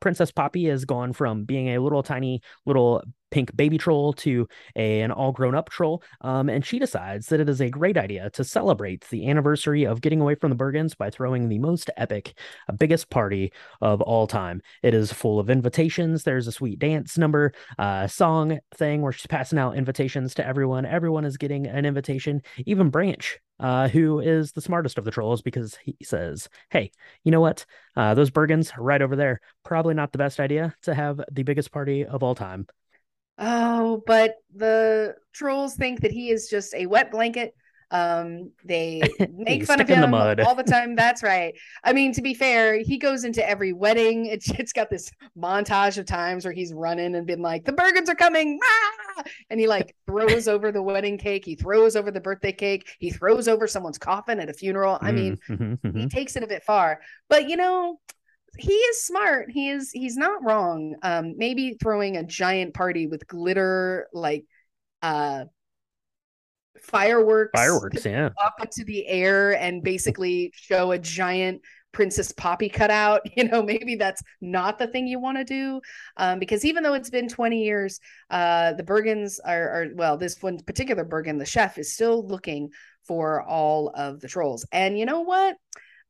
Princess 0.00 0.30
Poppy 0.30 0.66
has 0.66 0.84
gone 0.84 1.12
from 1.12 1.44
being 1.44 1.70
a 1.70 1.78
little 1.80 2.02
tiny 2.02 2.40
little 2.66 3.02
pink 3.30 3.54
baby 3.56 3.78
troll 3.78 4.12
to 4.14 4.48
a, 4.76 5.00
an 5.00 5.10
all 5.10 5.32
grown 5.32 5.54
up 5.54 5.70
troll. 5.70 6.02
Um, 6.20 6.48
and 6.48 6.64
she 6.64 6.78
decides 6.78 7.26
that 7.28 7.40
it 7.40 7.48
is 7.48 7.60
a 7.60 7.70
great 7.70 7.96
idea 7.96 8.30
to 8.30 8.44
celebrate 8.44 9.06
the 9.08 9.28
anniversary 9.28 9.84
of 9.84 10.00
getting 10.00 10.20
away 10.20 10.34
from 10.34 10.50
the 10.50 10.56
Bergens 10.56 10.96
by 10.96 11.10
throwing 11.10 11.48
the 11.48 11.58
most 11.58 11.90
epic, 11.96 12.34
uh, 12.68 12.72
biggest 12.72 13.10
party 13.10 13.52
of 13.80 14.00
all 14.00 14.26
time. 14.26 14.62
It 14.82 14.94
is 14.94 15.12
full 15.12 15.38
of 15.38 15.50
invitations. 15.50 16.24
There's 16.24 16.46
a 16.46 16.52
sweet 16.52 16.78
dance 16.78 17.18
number, 17.18 17.52
uh, 17.78 18.06
song 18.06 18.60
thing 18.74 19.02
where 19.02 19.12
she's 19.12 19.26
passing 19.26 19.58
out 19.58 19.76
invitations 19.76 20.34
to 20.34 20.46
everyone. 20.46 20.84
Everyone 20.86 21.24
is 21.24 21.36
getting 21.36 21.66
an 21.66 21.84
invitation, 21.84 22.42
even 22.66 22.90
Branch. 22.90 23.38
Uh, 23.58 23.88
who 23.88 24.20
is 24.20 24.52
the 24.52 24.60
smartest 24.62 24.96
of 24.96 25.04
the 25.04 25.10
trolls 25.10 25.42
because 25.42 25.76
he 25.84 25.94
says, 26.02 26.48
Hey, 26.70 26.90
you 27.24 27.30
know 27.30 27.42
what? 27.42 27.66
Uh, 27.94 28.14
those 28.14 28.30
Bergens 28.30 28.72
right 28.78 29.02
over 29.02 29.16
there, 29.16 29.42
probably 29.64 29.92
not 29.92 30.12
the 30.12 30.18
best 30.18 30.40
idea 30.40 30.74
to 30.84 30.94
have 30.94 31.20
the 31.30 31.42
biggest 31.42 31.70
party 31.70 32.06
of 32.06 32.22
all 32.22 32.34
time. 32.34 32.66
Oh, 33.40 34.02
but 34.06 34.36
the 34.54 35.16
trolls 35.32 35.74
think 35.74 36.02
that 36.02 36.12
he 36.12 36.30
is 36.30 36.48
just 36.48 36.74
a 36.74 36.86
wet 36.86 37.10
blanket. 37.10 37.54
Um, 37.90 38.52
they 38.64 39.02
make 39.32 39.64
fun 39.64 39.80
of 39.80 39.88
him 39.88 40.10
the 40.10 40.44
all 40.46 40.54
the 40.54 40.62
time. 40.66 40.94
That's 40.94 41.22
right. 41.22 41.54
I 41.82 41.92
mean, 41.92 42.12
to 42.12 42.22
be 42.22 42.34
fair, 42.34 42.78
he 42.78 42.98
goes 42.98 43.24
into 43.24 43.46
every 43.48 43.72
wedding. 43.72 44.26
It's 44.26 44.50
it's 44.50 44.72
got 44.72 44.90
this 44.90 45.10
montage 45.36 45.98
of 45.98 46.06
times 46.06 46.44
where 46.44 46.52
he's 46.52 46.72
running 46.72 47.14
and 47.14 47.26
been 47.26 47.42
like, 47.42 47.64
"The 47.64 47.72
Bergens 47.72 48.08
are 48.08 48.14
coming!" 48.14 48.60
Ah! 48.62 49.22
and 49.50 49.58
he 49.58 49.66
like 49.66 49.96
throws 50.06 50.46
over 50.46 50.70
the 50.70 50.82
wedding 50.82 51.18
cake. 51.18 51.44
He 51.44 51.54
throws 51.54 51.96
over 51.96 52.10
the 52.10 52.20
birthday 52.20 52.52
cake. 52.52 52.88
He 52.98 53.10
throws 53.10 53.48
over 53.48 53.66
someone's 53.66 53.98
coffin 53.98 54.38
at 54.38 54.48
a 54.48 54.52
funeral. 54.52 54.98
I 55.00 55.12
mean, 55.12 55.38
mm-hmm, 55.48 55.86
mm-hmm. 55.86 55.98
he 55.98 56.08
takes 56.08 56.36
it 56.36 56.42
a 56.42 56.46
bit 56.46 56.62
far. 56.62 57.00
But 57.28 57.48
you 57.48 57.56
know, 57.56 57.98
he 58.58 58.72
is 58.72 59.04
smart. 59.04 59.50
He 59.50 59.70
is 59.70 59.90
he's 59.90 60.16
not 60.16 60.44
wrong. 60.44 60.96
Um, 61.02 61.34
maybe 61.36 61.76
throwing 61.80 62.16
a 62.16 62.24
giant 62.24 62.74
party 62.74 63.06
with 63.06 63.26
glitter 63.26 64.08
like 64.12 64.44
uh 65.02 65.44
fireworks 66.80 67.58
fireworks 67.58 68.04
yeah 68.04 68.30
up 68.42 68.54
into 68.60 68.84
the 68.84 69.06
air 69.06 69.58
and 69.60 69.82
basically 69.82 70.52
show 70.54 70.92
a 70.92 70.98
giant 70.98 71.60
princess 71.92 72.32
poppy 72.32 72.68
cutout 72.68 73.20
you 73.36 73.44
know 73.44 73.62
maybe 73.62 73.94
that's 73.96 74.22
not 74.40 74.78
the 74.78 74.86
thing 74.86 75.06
you 75.06 75.18
want 75.18 75.36
to 75.36 75.44
do 75.44 75.80
um, 76.16 76.38
because 76.38 76.64
even 76.64 76.82
though 76.82 76.94
it's 76.94 77.10
been 77.10 77.28
20 77.28 77.62
years 77.62 78.00
uh, 78.30 78.72
the 78.74 78.82
bergens 78.82 79.38
are, 79.44 79.68
are 79.70 79.86
well 79.94 80.16
this 80.16 80.40
one 80.40 80.58
particular 80.60 81.04
bergen 81.04 81.38
the 81.38 81.44
chef 81.44 81.78
is 81.78 81.92
still 81.92 82.26
looking 82.26 82.70
for 83.06 83.42
all 83.42 83.92
of 83.96 84.20
the 84.20 84.28
trolls 84.28 84.64
and 84.72 84.98
you 84.98 85.04
know 85.04 85.20
what 85.20 85.56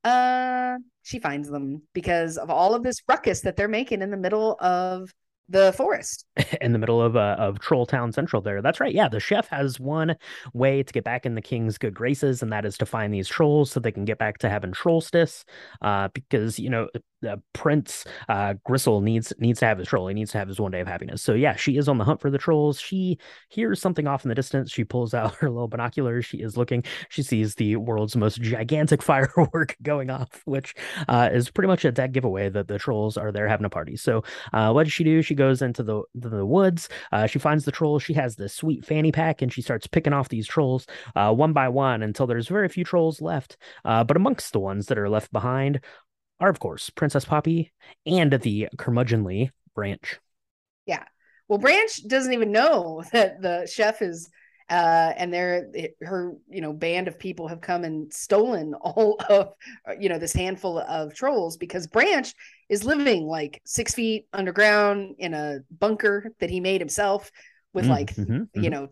uh 0.04 0.76
she 1.02 1.18
finds 1.18 1.48
them 1.48 1.82
because 1.92 2.36
of 2.36 2.50
all 2.50 2.74
of 2.74 2.82
this 2.82 3.00
ruckus 3.08 3.40
that 3.40 3.56
they're 3.56 3.68
making 3.68 4.02
in 4.02 4.10
the 4.10 4.16
middle 4.16 4.56
of 4.60 5.12
the 5.48 5.72
forest 5.72 6.26
in 6.60 6.72
the 6.72 6.78
middle 6.78 7.00
of 7.00 7.16
uh, 7.16 7.36
of 7.38 7.58
Troll 7.60 7.86
Town 7.86 8.12
Central. 8.12 8.42
There, 8.42 8.62
that's 8.62 8.80
right. 8.80 8.94
Yeah, 8.94 9.08
the 9.08 9.20
chef 9.20 9.48
has 9.48 9.80
one 9.80 10.16
way 10.52 10.82
to 10.82 10.92
get 10.92 11.04
back 11.04 11.26
in 11.26 11.34
the 11.34 11.42
king's 11.42 11.78
good 11.78 11.94
graces, 11.94 12.42
and 12.42 12.52
that 12.52 12.64
is 12.64 12.78
to 12.78 12.86
find 12.86 13.12
these 13.12 13.28
trolls 13.28 13.70
so 13.70 13.80
they 13.80 13.92
can 13.92 14.04
get 14.04 14.18
back 14.18 14.38
to 14.38 14.48
having 14.48 14.72
trollstice. 14.72 15.44
Uh, 15.82 16.08
because 16.12 16.58
you 16.58 16.70
know 16.70 16.88
uh, 17.28 17.36
Prince 17.52 18.04
uh, 18.28 18.54
Gristle 18.64 19.00
needs 19.00 19.32
needs 19.38 19.60
to 19.60 19.66
have 19.66 19.78
his 19.78 19.88
troll. 19.88 20.08
He 20.08 20.14
needs 20.14 20.32
to 20.32 20.38
have 20.38 20.48
his 20.48 20.60
one 20.60 20.72
day 20.72 20.80
of 20.80 20.86
happiness. 20.86 21.22
So 21.22 21.34
yeah, 21.34 21.56
she 21.56 21.76
is 21.76 21.88
on 21.88 21.98
the 21.98 22.04
hunt 22.04 22.20
for 22.20 22.30
the 22.30 22.38
trolls. 22.38 22.80
She 22.80 23.18
hears 23.48 23.80
something 23.80 24.06
off 24.06 24.24
in 24.24 24.28
the 24.28 24.34
distance. 24.34 24.70
She 24.70 24.84
pulls 24.84 25.14
out 25.14 25.34
her 25.36 25.50
little 25.50 25.68
binoculars. 25.68 26.24
She 26.24 26.38
is 26.38 26.56
looking. 26.56 26.84
She 27.08 27.22
sees 27.22 27.54
the 27.54 27.76
world's 27.76 28.16
most 28.16 28.40
gigantic 28.40 29.02
firework 29.10 29.76
going 29.82 30.10
off, 30.10 30.42
which 30.44 30.74
uh, 31.08 31.30
is 31.32 31.50
pretty 31.50 31.68
much 31.68 31.84
a 31.84 31.92
dead 31.92 32.12
giveaway 32.12 32.48
that 32.48 32.68
the 32.68 32.78
trolls 32.78 33.16
are 33.16 33.32
there 33.32 33.48
having 33.48 33.66
a 33.66 33.70
party. 33.70 33.96
So 33.96 34.24
uh, 34.52 34.72
what 34.72 34.84
does 34.84 34.92
she 34.92 35.04
do? 35.04 35.22
She 35.22 35.34
goes 35.34 35.62
into 35.62 35.82
the 35.82 36.02
the 36.14 36.29
woods. 36.46 36.88
Uh, 37.12 37.26
she 37.26 37.38
finds 37.38 37.64
the 37.64 37.72
trolls. 37.72 38.02
She 38.02 38.14
has 38.14 38.36
this 38.36 38.54
sweet 38.54 38.84
fanny 38.84 39.12
pack, 39.12 39.42
and 39.42 39.52
she 39.52 39.62
starts 39.62 39.86
picking 39.86 40.12
off 40.12 40.28
these 40.28 40.46
trolls 40.46 40.86
uh, 41.14 41.32
one 41.32 41.52
by 41.52 41.68
one 41.68 42.02
until 42.02 42.26
there's 42.26 42.48
very 42.48 42.68
few 42.68 42.84
trolls 42.84 43.20
left. 43.20 43.56
but 43.84 44.16
amongst 44.16 44.52
the 44.52 44.60
ones 44.60 44.86
that 44.86 44.98
are 44.98 45.08
left 45.08 45.32
behind 45.32 45.80
are, 46.40 46.48
of 46.48 46.58
course, 46.58 46.90
Princess 46.90 47.24
Poppy 47.24 47.72
and 48.06 48.32
the 48.32 48.68
curmudgeonly 48.76 49.50
Branch. 49.74 50.20
Yeah. 50.86 51.04
Well, 51.48 51.58
Branch 51.58 52.06
doesn't 52.08 52.32
even 52.32 52.52
know 52.52 53.04
that 53.12 53.40
the 53.40 53.66
chef 53.66 54.02
is 54.02 54.30
uh, 54.70 55.12
and 55.16 55.34
their 55.34 55.68
her 56.00 56.32
you 56.48 56.60
know 56.60 56.72
band 56.72 57.08
of 57.08 57.18
people 57.18 57.48
have 57.48 57.60
come 57.60 57.82
and 57.82 58.12
stolen 58.12 58.72
all 58.80 59.16
of 59.28 59.52
you 59.98 60.08
know 60.08 60.18
this 60.18 60.32
handful 60.32 60.78
of 60.78 61.12
trolls 61.12 61.56
because 61.56 61.86
Branch 61.88 62.32
is 62.70 62.84
living 62.84 63.26
like 63.26 63.60
six 63.66 63.92
feet 63.92 64.26
underground 64.32 65.16
in 65.18 65.34
a 65.34 65.58
bunker 65.70 66.32
that 66.40 66.48
he 66.48 66.60
made 66.60 66.80
himself 66.80 67.30
with 67.74 67.84
mm, 67.84 67.90
like 67.90 68.14
mm-hmm, 68.14 68.44
you 68.54 68.70
mm-hmm. 68.70 68.70
know 68.70 68.88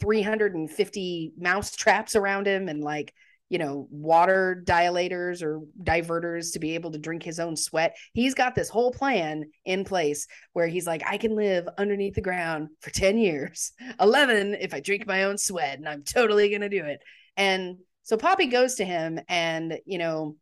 350 0.00 1.32
mouse 1.38 1.76
traps 1.76 2.16
around 2.16 2.46
him 2.46 2.68
and 2.68 2.82
like 2.82 3.14
you 3.48 3.58
know, 3.58 3.88
water 3.90 4.62
dilators 4.66 5.42
or 5.42 5.62
diverters 5.82 6.52
to 6.52 6.58
be 6.58 6.74
able 6.74 6.90
to 6.90 6.98
drink 6.98 7.22
his 7.22 7.40
own 7.40 7.56
sweat. 7.56 7.96
He's 8.12 8.34
got 8.34 8.54
this 8.54 8.68
whole 8.68 8.92
plan 8.92 9.50
in 9.64 9.84
place 9.84 10.26
where 10.52 10.66
he's 10.66 10.86
like, 10.86 11.02
I 11.06 11.16
can 11.16 11.34
live 11.34 11.66
underneath 11.78 12.14
the 12.14 12.20
ground 12.20 12.68
for 12.80 12.90
10 12.90 13.16
years, 13.16 13.72
11 14.00 14.54
if 14.60 14.74
I 14.74 14.80
drink 14.80 15.06
my 15.06 15.24
own 15.24 15.38
sweat, 15.38 15.78
and 15.78 15.88
I'm 15.88 16.02
totally 16.02 16.50
going 16.50 16.60
to 16.60 16.68
do 16.68 16.84
it. 16.84 17.00
And 17.36 17.78
so 18.02 18.16
Poppy 18.16 18.46
goes 18.46 18.76
to 18.76 18.84
him, 18.84 19.18
and, 19.28 19.78
you 19.86 19.98
know, 19.98 20.36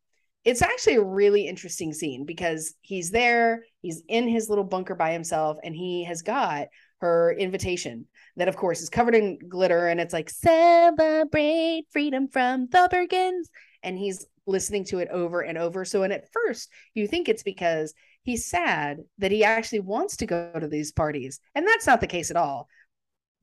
it's 0.46 0.62
actually 0.62 0.94
a 0.94 1.02
really 1.02 1.48
interesting 1.48 1.92
scene 1.92 2.24
because 2.24 2.72
he's 2.80 3.10
there, 3.10 3.64
he's 3.82 4.02
in 4.08 4.28
his 4.28 4.48
little 4.48 4.64
bunker 4.64 4.94
by 4.94 5.10
himself, 5.12 5.58
and 5.64 5.74
he 5.74 6.04
has 6.04 6.22
got 6.22 6.68
her 7.00 7.32
invitation 7.32 8.06
that 8.36 8.48
of 8.48 8.56
course 8.56 8.80
is 8.80 8.88
covered 8.88 9.14
in 9.14 9.38
glitter 9.48 9.88
and 9.88 10.00
it's 10.00 10.14
like 10.14 10.30
celebrate 10.30 11.84
freedom 11.90 12.28
from 12.28 12.68
the 12.70 12.88
Bergens 12.90 13.48
and 13.82 13.98
he's 13.98 14.26
listening 14.46 14.84
to 14.84 14.98
it 14.98 15.08
over 15.10 15.42
and 15.42 15.58
over. 15.58 15.84
So 15.84 16.04
and 16.04 16.12
at 16.12 16.32
first 16.32 16.70
you 16.94 17.06
think 17.06 17.28
it's 17.28 17.42
because 17.42 17.92
he's 18.22 18.46
sad 18.46 19.00
that 19.18 19.30
he 19.30 19.44
actually 19.44 19.80
wants 19.80 20.16
to 20.18 20.26
go 20.26 20.52
to 20.58 20.68
these 20.68 20.90
parties 20.90 21.38
and 21.54 21.66
that's 21.66 21.86
not 21.86 22.00
the 22.00 22.06
case 22.06 22.30
at 22.30 22.36
all 22.38 22.66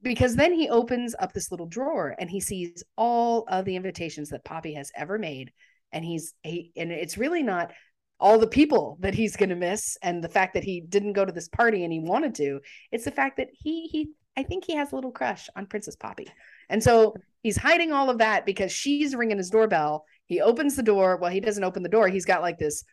because 0.02 0.36
then 0.36 0.54
he 0.54 0.68
opens 0.70 1.14
up 1.20 1.32
this 1.32 1.52
little 1.52 1.68
drawer 1.68 2.16
and 2.18 2.30
he 2.30 2.40
sees 2.40 2.84
all 2.98 3.46
of 3.50 3.66
the 3.66 3.76
invitations 3.76 4.30
that 4.30 4.44
Poppy 4.44 4.74
has 4.74 4.92
ever 4.96 5.20
made 5.20 5.52
and 5.94 6.04
he's 6.04 6.34
he 6.44 6.72
and 6.76 6.92
it's 6.92 7.18
really 7.18 7.44
not 7.44 7.72
all 8.20 8.38
the 8.38 8.48
people 8.48 8.98
that 9.02 9.14
he's 9.14 9.36
going 9.36 9.50
to 9.50 9.56
miss 9.56 9.98
and 10.02 10.24
the 10.24 10.30
fact 10.30 10.54
that 10.54 10.64
he 10.64 10.82
didn't 10.82 11.14
go 11.14 11.26
to 11.26 11.32
this 11.32 11.50
party 11.50 11.84
and 11.84 11.94
he 11.94 12.00
wanted 12.00 12.36
to 12.36 12.60
it's 12.92 13.06
the 13.06 13.12
fact 13.12 13.38
that 13.38 13.48
he 13.54 13.88
he 13.88 14.10
I 14.36 14.44
think 14.44 14.66
he 14.66 14.76
has 14.76 14.92
a 14.92 14.96
little 14.96 15.12
crush 15.12 15.50
on 15.56 15.68
Princess 15.68 15.96
Poppy. 15.96 16.28
And 16.70 16.82
so 16.82 17.14
he's 17.42 17.58
hiding 17.58 17.92
all 17.92 18.10
of 18.10 18.18
that 18.18 18.46
because 18.46 18.72
she's 18.72 19.16
ringing 19.16 19.38
his 19.38 19.50
doorbell. 19.50 20.06
He 20.26 20.42
opens 20.42 20.76
the 20.76 20.84
door. 20.84 21.18
Well, 21.18 21.32
he 21.32 21.40
doesn't 21.40 21.64
open 21.64 21.84
the 21.84 21.90
door. 21.90 22.08
He's 22.08 22.26
got 22.26 22.42
like 22.42 22.58
this 22.58 22.84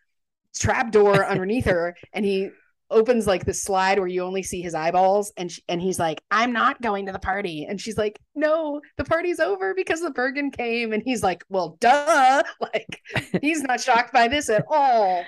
trap 0.55 0.93
door 0.93 1.25
underneath 1.27 1.65
her 1.67 1.97
and 2.13 2.25
he 2.25 2.51
opens 2.91 3.27
like 3.27 3.45
the 3.45 3.55
slide 3.55 3.99
where 3.99 4.09
you 4.09 4.23
only 4.23 4.43
see 4.43 4.63
his 4.63 4.75
eyeballs 4.75 5.33
and 5.37 5.51
she, 5.51 5.63
and 5.69 5.81
he's 5.81 5.99
like 5.99 6.23
I'm 6.31 6.53
not 6.53 6.81
going 6.83 7.07
to 7.07 7.13
the 7.13 7.19
party. 7.19 7.67
And 7.69 7.81
she's 7.81 7.97
like 7.99 8.19
no 8.35 8.81
the 8.97 9.05
party's 9.05 9.41
over 9.41 9.75
because 9.75 10.01
the 10.01 10.11
Bergen 10.11 10.51
came. 10.51 10.93
And 10.93 11.03
he's 11.03 11.23
like 11.23 11.45
well 11.49 11.77
duh. 11.81 12.43
Like 12.61 13.03
he's 13.41 13.63
not 13.63 13.81
shocked 13.81 14.13
by 14.13 14.29
this 14.29 14.49
at 14.49 14.65
all 14.69 15.25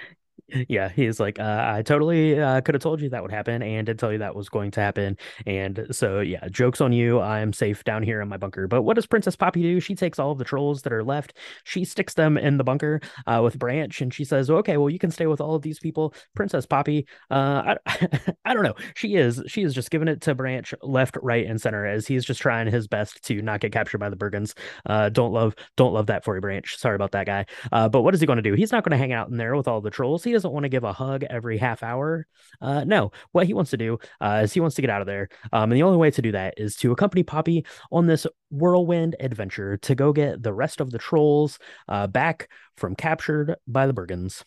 yeah 0.68 0.88
he's 0.88 1.20
like 1.20 1.38
uh, 1.38 1.72
i 1.74 1.82
totally 1.82 2.40
uh, 2.40 2.60
could 2.60 2.74
have 2.74 2.82
told 2.82 3.00
you 3.00 3.08
that 3.08 3.22
would 3.22 3.30
happen 3.30 3.62
and 3.62 3.86
did 3.86 3.98
tell 3.98 4.12
you 4.12 4.18
that 4.18 4.34
was 4.34 4.48
going 4.48 4.70
to 4.70 4.80
happen. 4.80 5.16
And 5.46 5.86
so 5.90 6.20
yeah 6.20 6.48
jokes 6.48 6.80
on 6.80 6.92
you 6.92 7.20
i'm 7.20 7.52
safe 7.52 7.84
down 7.84 8.02
here 8.02 8.20
in 8.20 8.28
my 8.28 8.36
bunker. 8.36 8.66
But 8.68 8.82
what 8.82 8.94
does 8.94 9.06
princess 9.06 9.36
poppy 9.36 9.62
do? 9.62 9.80
She 9.80 9.94
takes 9.94 10.18
all 10.18 10.32
of 10.32 10.38
the 10.38 10.44
trolls 10.44 10.82
that 10.82 10.92
are 10.92 11.04
left 11.04 11.36
she 11.64 11.84
sticks 11.84 12.14
them 12.14 12.36
in 12.36 12.56
the 12.56 12.64
bunker 12.64 13.00
uh, 13.26 13.40
with 13.42 13.58
branch 13.58 14.00
and 14.00 14.12
she 14.12 14.24
says 14.24 14.50
okay 14.50 14.76
well 14.76 14.90
you 14.90 14.98
can 14.98 15.10
stay 15.10 15.26
with 15.26 15.40
all 15.40 15.54
of 15.54 15.62
these 15.62 15.78
people. 15.78 16.14
Princess 16.34 16.66
poppy 16.66 17.06
uh, 17.30 17.76
I, 17.86 18.08
I 18.44 18.54
don't 18.54 18.62
know. 18.62 18.74
She 18.94 19.16
is 19.16 19.42
she 19.46 19.62
is 19.62 19.74
just 19.74 19.90
giving 19.90 20.08
it 20.08 20.20
to 20.22 20.34
branch 20.34 20.74
left 20.82 21.16
right 21.22 21.46
and 21.46 21.60
center 21.60 21.86
as 21.86 22.06
he's 22.06 22.24
just 22.24 22.40
trying 22.40 22.66
his 22.66 22.86
best 22.88 23.22
to 23.24 23.40
not 23.42 23.60
get 23.60 23.72
captured 23.72 23.98
by 23.98 24.08
the 24.08 24.16
bergens. 24.16 24.54
Uh, 24.86 25.08
don't 25.08 25.32
love 25.32 25.54
don't 25.76 25.92
love 25.92 26.06
that 26.06 26.24
for 26.24 26.34
you 26.34 26.40
branch. 26.40 26.76
Sorry 26.76 26.94
about 26.94 27.12
that 27.12 27.26
guy. 27.26 27.46
Uh, 27.70 27.88
but 27.88 28.02
what 28.02 28.14
is 28.14 28.20
he 28.20 28.26
going 28.26 28.36
to 28.36 28.42
do? 28.42 28.54
He's 28.54 28.72
not 28.72 28.84
going 28.84 28.92
to 28.92 28.98
hang 28.98 29.12
out 29.12 29.28
in 29.28 29.36
there 29.36 29.56
with 29.56 29.68
all 29.68 29.80
the 29.80 29.90
trolls. 29.90 30.24
He 30.24 30.32
doesn't 30.42 30.52
want 30.52 30.64
to 30.64 30.68
give 30.68 30.84
a 30.84 30.92
hug 30.92 31.24
every 31.30 31.56
half 31.56 31.82
hour. 31.82 32.26
Uh, 32.60 32.82
no, 32.84 33.12
what 33.30 33.46
he 33.46 33.54
wants 33.54 33.70
to 33.70 33.76
do 33.76 33.98
uh, 34.20 34.40
is 34.42 34.52
he 34.52 34.60
wants 34.60 34.74
to 34.76 34.82
get 34.82 34.90
out 34.90 35.00
of 35.00 35.06
there. 35.06 35.28
Um, 35.52 35.70
and 35.70 35.72
the 35.72 35.84
only 35.84 35.98
way 35.98 36.10
to 36.10 36.22
do 36.22 36.32
that 36.32 36.54
is 36.56 36.76
to 36.76 36.90
accompany 36.90 37.22
Poppy 37.22 37.64
on 37.92 38.06
this 38.06 38.26
whirlwind 38.50 39.14
adventure 39.20 39.76
to 39.78 39.94
go 39.94 40.12
get 40.12 40.42
the 40.42 40.52
rest 40.52 40.80
of 40.80 40.90
the 40.90 40.98
trolls 40.98 41.58
uh, 41.88 42.08
back 42.08 42.48
from 42.76 42.96
captured 42.96 43.54
by 43.68 43.86
the 43.86 43.94
Bergens. 43.94 44.42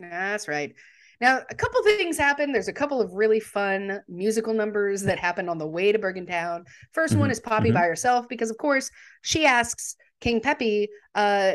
That's 0.00 0.48
right. 0.48 0.74
Now, 1.20 1.40
a 1.48 1.54
couple 1.54 1.80
things 1.84 2.18
happen. 2.18 2.50
There's 2.50 2.66
a 2.66 2.72
couple 2.72 3.00
of 3.00 3.12
really 3.12 3.38
fun 3.38 4.00
musical 4.08 4.54
numbers 4.54 5.02
that 5.02 5.20
happen 5.20 5.48
on 5.48 5.58
the 5.58 5.66
way 5.68 5.92
to 5.92 5.98
Bergentown. 5.98 6.64
1st 6.92 7.14
Mhm, 7.14 7.18
one 7.18 7.30
is 7.30 7.38
Poppy 7.38 7.70
mhm. 7.70 7.74
by 7.74 7.82
herself 7.82 8.28
because, 8.28 8.50
of 8.50 8.58
course, 8.58 8.90
she 9.22 9.46
asks 9.46 9.94
King 10.20 10.40
Peppy 10.40 10.88
uh, 11.14 11.52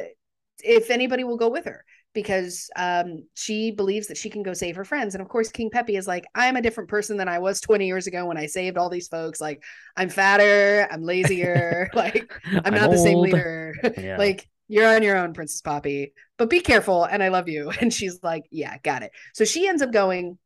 if 0.63 0.89
anybody 0.89 1.25
will 1.25 1.37
go 1.37 1.49
with 1.49 1.65
her 1.65 1.83
because 2.17 2.67
um, 2.75 3.27
she 3.35 3.69
believes 3.69 4.07
that 4.07 4.17
she 4.17 4.27
can 4.27 4.41
go 4.41 4.51
save 4.51 4.75
her 4.75 4.83
friends. 4.83 5.13
And 5.13 5.21
of 5.21 5.29
course, 5.29 5.51
King 5.51 5.69
Peppy 5.69 5.97
is 5.97 6.07
like, 6.07 6.25
I'm 6.33 6.55
a 6.55 6.63
different 6.63 6.89
person 6.89 7.15
than 7.15 7.27
I 7.27 7.37
was 7.37 7.61
20 7.61 7.85
years 7.85 8.07
ago 8.07 8.25
when 8.25 8.37
I 8.37 8.47
saved 8.47 8.75
all 8.75 8.89
these 8.89 9.07
folks. 9.07 9.39
Like, 9.39 9.63
I'm 9.95 10.09
fatter, 10.09 10.87
I'm 10.91 11.03
lazier, 11.03 11.91
like, 11.93 12.33
I'm, 12.43 12.73
not 12.73 12.89
the 12.89 12.97
same 12.97 13.17
old. 13.17 13.25
leader. 13.25 13.75
Yeah. 13.97 14.17
like, 14.17 14.49
you're 14.67 14.95
on 14.95 15.03
your 15.03 15.15
own, 15.15 15.33
Princess 15.33 15.61
Poppy, 15.61 16.13
but 16.39 16.49
be 16.49 16.59
careful. 16.59 17.03
And 17.03 17.21
I 17.21 17.27
love 17.27 17.47
you. 17.47 17.71
And 17.81 17.93
she's 17.93 18.23
like, 18.23 18.45
yeah, 18.49 18.79
got 18.79 19.03
it. 19.03 19.11
So 19.35 19.45
she 19.45 19.67
ends 19.67 19.83
up 19.83 19.91
going 19.91 20.39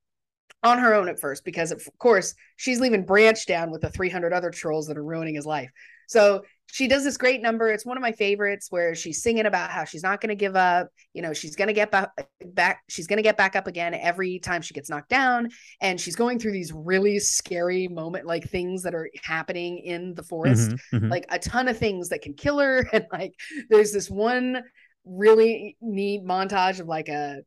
on 0.62 0.78
her 0.78 0.94
own 0.94 1.08
at 1.08 1.22
first 1.22 1.46
because, 1.46 1.72
of 1.72 1.88
course, 2.00 2.36
she's 2.58 2.82
leaving 2.82 3.06
Branch 3.06 3.46
down 3.46 3.72
with 3.72 3.80
the 3.80 3.90
300 3.90 4.34
other 4.34 4.50
trolls 4.50 4.88
that 4.88 4.98
are 4.98 5.04
ruining 5.04 5.36
his 5.36 5.46
life. 5.46 5.72
So 6.08 6.44
she 6.72 6.88
does 6.88 7.04
this 7.04 7.18
great 7.18 7.42
number. 7.42 7.70
It's 7.70 7.86
one 7.86 7.98
of 7.98 8.02
my 8.02 8.14
favorites 8.14 8.68
where 8.70 8.96
she's 8.96 9.22
singing 9.22 9.46
about 9.46 9.72
how 9.72 9.84
she's 9.84 10.04
not 10.04 10.22
going 10.22 10.30
to 10.30 10.36
give 10.36 10.56
up. 10.56 10.88
You 11.14 11.22
know, 11.22 11.34
she's 11.34 11.56
going 11.56 11.68
to 11.68 11.74
get 11.74 11.92
back, 11.92 12.12
back. 12.46 12.82
She's 12.90 13.08
going 13.08 13.18
to 13.18 13.24
get 13.24 13.38
back 13.38 13.56
up 13.56 13.68
again 13.68 13.94
every 13.94 14.40
time 14.40 14.62
she 14.62 14.74
gets 14.74 14.90
knocked 14.90 15.10
down. 15.10 15.50
And 15.82 16.00
she's 16.00 16.16
going 16.16 16.40
through 16.40 16.54
these 16.54 16.72
really 16.74 17.20
scary 17.20 17.88
moment, 17.88 18.26
like 18.26 18.50
things 18.50 18.84
that 18.84 18.96
are 18.96 19.10
happening 19.24 19.80
in 19.80 20.14
the 20.16 20.24
forest 20.24 20.72
Mhm, 20.72 20.80
mhm. 20.94 21.10
like 21.10 21.26
a 21.30 21.40
ton 21.40 21.68
of 21.68 21.78
things 21.78 22.10
that 22.10 22.22
can 22.22 22.34
kill 22.34 22.60
her 22.60 22.88
and 22.94 23.06
like 23.12 23.34
there's 23.70 23.92
this 23.92 24.10
one 24.10 24.62
really 25.06 25.76
neat 25.82 26.24
montage 26.24 26.80
of 26.80 26.88
like 26.88 27.10
a 27.10 27.42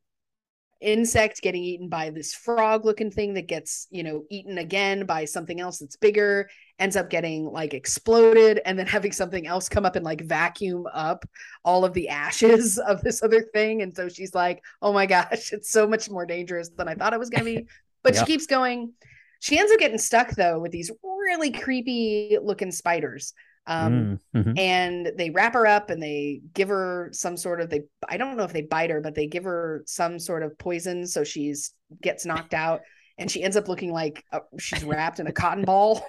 insect 0.81 1.41
getting 1.41 1.63
eaten 1.63 1.89
by 1.89 2.11
this 2.11 2.35
frog 2.35 2.85
looking 2.85 3.11
thing 3.11 3.35
that 3.35 3.47
gets 3.49 3.87
you 3.91 4.03
know 4.03 4.25
eaten 4.31 4.59
again 4.59 5.07
by 5.07 5.25
something 5.25 5.59
else 5.61 5.79
that's 5.79 5.97
bigger 5.97 6.49
ends 6.79 6.97
up 6.97 7.09
getting 7.09 7.45
like 7.47 7.73
exploded 7.75 8.61
and 8.65 8.79
then 8.79 8.87
having 8.97 9.13
something 9.13 9.47
else 9.47 9.69
come 9.69 9.87
up 9.87 9.97
and 9.97 10.05
like 10.05 10.23
vacuum 10.23 10.87
up 10.93 11.25
all 11.65 11.85
of 11.85 11.93
the 11.95 12.09
ashes 12.09 12.79
of 12.89 13.01
this 13.03 13.23
other 13.23 13.43
thing. 13.43 13.83
And 13.83 13.95
so 13.95 14.09
she's 14.09 14.35
like 14.35 14.63
oh 14.83 14.93
my 14.93 15.07
gosh 15.07 15.53
it's 15.53 15.71
so 15.71 15.87
much 15.87 16.11
more 16.11 16.27
dangerous 16.27 16.71
than 16.71 16.89
i 16.89 16.95
thought 16.95 17.13
it 17.13 17.19
was 17.19 17.31
going 17.31 17.45
to 17.45 17.61
be. 17.63 17.67
But 18.03 18.15
Yeah. 18.15 18.21
she 18.21 18.27
keeps 18.27 18.47
going. 18.47 18.93
She 19.41 19.59
ends 19.59 19.73
up 19.73 19.79
getting 19.79 19.99
stuck 19.99 20.31
though 20.33 20.59
with 20.61 20.73
these 20.73 20.91
really 21.03 21.51
creepy 21.53 22.37
looking 22.43 22.71
spiders. 22.73 23.33
Um 23.67 24.21
Mm, 24.35 24.45
mhm. 24.45 24.59
and 24.59 25.13
they 25.17 25.31
wrap 25.31 25.55
her 25.55 25.67
up 25.67 25.89
and 25.89 26.03
they 26.03 26.41
give 26.53 26.69
her 26.69 27.09
some 27.13 27.37
sort 27.39 27.63
of 27.63 27.71
they 27.71 27.83
i 28.09 28.19
don't 28.19 28.37
know 28.37 28.43
if 28.45 28.53
they 28.53 28.61
bite 28.61 28.91
her 28.91 29.01
but 29.01 29.15
they 29.15 29.27
give 29.27 29.45
her 29.45 29.83
some 29.87 30.19
sort 30.19 30.43
of 30.43 30.59
poison. 30.59 31.07
So 31.07 31.25
she's 31.25 31.73
gets 32.03 32.27
knocked 32.27 32.53
out 32.53 32.83
and 33.17 33.31
she 33.31 33.43
ends 33.43 33.57
up 33.57 33.69
looking 33.69 33.91
like 33.93 34.23
uh 34.33 34.41
she's 34.59 34.85
wrapped 34.85 35.19
in 35.21 35.29
a 35.29 35.33
cotton 35.33 35.65
ball 35.65 36.05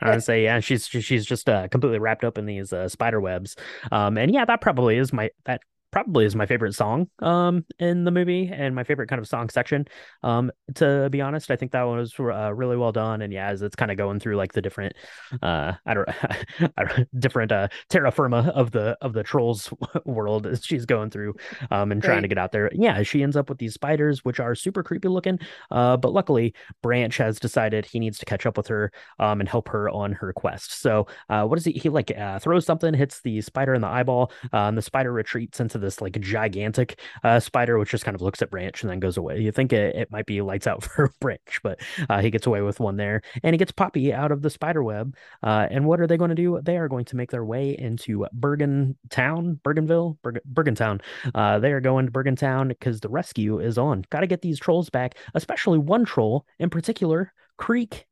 I 0.00 0.10
would 0.10 0.22
say, 0.22 0.44
yeah, 0.44 0.60
she's 0.60 0.86
she's 0.86 1.26
just 1.26 1.48
uh, 1.48 1.68
completely 1.68 1.98
wrapped 1.98 2.24
up 2.24 2.38
in 2.38 2.46
these 2.46 2.72
uh, 2.72 2.88
spider 2.88 3.20
webs. 3.20 3.56
Um, 3.92 4.18
and 4.18 4.32
yeah, 4.32 4.44
that 4.44 4.60
probably 4.60 4.96
is 4.96 5.12
my 5.12 5.30
that 5.44 5.62
probably 5.90 6.24
is 6.24 6.36
my 6.36 6.46
favorite 6.46 6.74
song 6.74 7.08
um 7.20 7.64
in 7.78 8.04
the 8.04 8.10
movie 8.10 8.48
and 8.52 8.74
my 8.74 8.84
favorite 8.84 9.08
kind 9.08 9.20
of 9.20 9.28
song 9.28 9.48
section. 9.48 9.86
Um, 10.22 10.50
to 10.76 11.08
be 11.10 11.20
honest, 11.20 11.50
I 11.50 11.56
think 11.56 11.72
that 11.72 11.82
one 11.82 11.98
was 11.98 12.14
uh, 12.18 12.54
really 12.54 12.76
well 12.76 12.92
done. 12.92 13.22
And 13.22 13.32
yeah, 13.32 13.48
as 13.48 13.62
it's 13.62 13.76
kind 13.76 13.90
of 13.90 13.96
going 13.96 14.20
through 14.20 14.36
like 14.36 14.52
the 14.52 14.62
different 14.62 14.94
uh 15.42 15.72
I 15.86 15.94
don't, 15.94 16.08
I 16.76 16.84
don't 16.84 17.20
different 17.20 17.52
uh 17.52 17.68
terra 17.88 18.10
firma 18.10 18.52
of 18.54 18.70
the 18.70 18.96
of 19.00 19.12
the 19.12 19.22
trolls 19.22 19.72
world 20.04 20.46
as 20.46 20.64
she's 20.64 20.86
going 20.86 21.10
through 21.10 21.34
um 21.70 21.92
and 21.92 22.02
trying 22.02 22.22
to 22.22 22.28
get 22.28 22.38
out 22.38 22.52
there. 22.52 22.70
Yeah, 22.72 23.02
she 23.02 23.22
ends 23.22 23.36
up 23.36 23.48
with 23.48 23.58
these 23.58 23.74
spiders 23.74 24.24
which 24.24 24.40
are 24.40 24.54
super 24.54 24.82
creepy 24.82 25.08
looking. 25.08 25.38
Uh, 25.70 25.96
but 25.96 26.12
luckily 26.12 26.54
Branch 26.82 27.16
has 27.16 27.38
decided 27.38 27.86
he 27.86 27.98
needs 27.98 28.18
to 28.18 28.24
catch 28.24 28.46
up 28.46 28.56
with 28.56 28.68
her 28.68 28.92
um, 29.18 29.40
and 29.40 29.48
help 29.48 29.68
her 29.68 29.88
on 29.90 30.12
her 30.12 30.32
quest. 30.32 30.80
So, 30.80 31.06
uh, 31.28 31.44
what 31.44 31.56
does 31.56 31.64
he? 31.64 31.72
He 31.72 31.88
like 31.88 32.16
uh, 32.16 32.38
throws 32.38 32.64
something, 32.66 32.94
hits 32.94 33.20
the 33.22 33.40
spider 33.40 33.74
in 33.74 33.82
the 33.82 33.88
eyeball, 33.88 34.32
uh, 34.52 34.68
and 34.68 34.78
the 34.78 34.82
spider 34.82 35.12
retreats 35.12 35.60
into 35.60 35.78
this 35.80 36.00
like 36.00 36.20
gigantic 36.20 37.00
uh, 37.24 37.40
spider, 37.40 37.78
which 37.78 37.90
just 37.90 38.04
kind 38.04 38.14
of 38.14 38.22
looks 38.22 38.42
at 38.42 38.50
Branch 38.50 38.80
and 38.82 38.90
then 38.90 39.00
goes 39.00 39.16
away. 39.16 39.40
You 39.40 39.52
think 39.52 39.72
it, 39.72 39.94
it 39.96 40.10
might 40.10 40.26
be 40.26 40.40
lights 40.40 40.66
out 40.66 40.82
for 40.84 41.12
Branch, 41.20 41.60
but 41.62 41.80
uh, 42.08 42.20
he 42.20 42.30
gets 42.30 42.46
away 42.46 42.62
with 42.62 42.80
one 42.80 42.96
there, 42.96 43.22
and 43.42 43.54
he 43.54 43.58
gets 43.58 43.72
Poppy 43.72 44.12
out 44.12 44.32
of 44.32 44.42
the 44.42 44.50
spider 44.50 44.82
web. 44.82 45.14
Uh, 45.42 45.66
and 45.70 45.86
what 45.86 46.00
are 46.00 46.06
they 46.06 46.16
going 46.16 46.30
to 46.30 46.34
do? 46.34 46.60
They 46.62 46.76
are 46.76 46.88
going 46.88 47.04
to 47.06 47.16
make 47.16 47.30
their 47.30 47.44
way 47.44 47.76
into 47.78 48.26
Bergen 48.32 48.96
Town, 49.10 49.60
Bergenville, 49.64 50.18
Bergen, 50.22 50.42
Bergentown. 50.52 51.00
Uh, 51.34 51.58
they 51.58 51.72
are 51.72 51.80
going 51.80 52.06
to 52.06 52.12
Bergentown 52.12 52.68
because 52.68 53.00
the 53.00 53.08
rescue 53.08 53.58
is 53.58 53.78
on. 53.78 54.04
Got 54.10 54.20
to 54.20 54.26
get 54.26 54.42
these 54.42 54.58
trolls 54.58 54.90
back, 54.90 55.16
especially 55.34 55.78
one 55.78 56.04
troll 56.04 56.46
in 56.58 56.70
particular, 56.70 57.32
Creek 57.56 58.06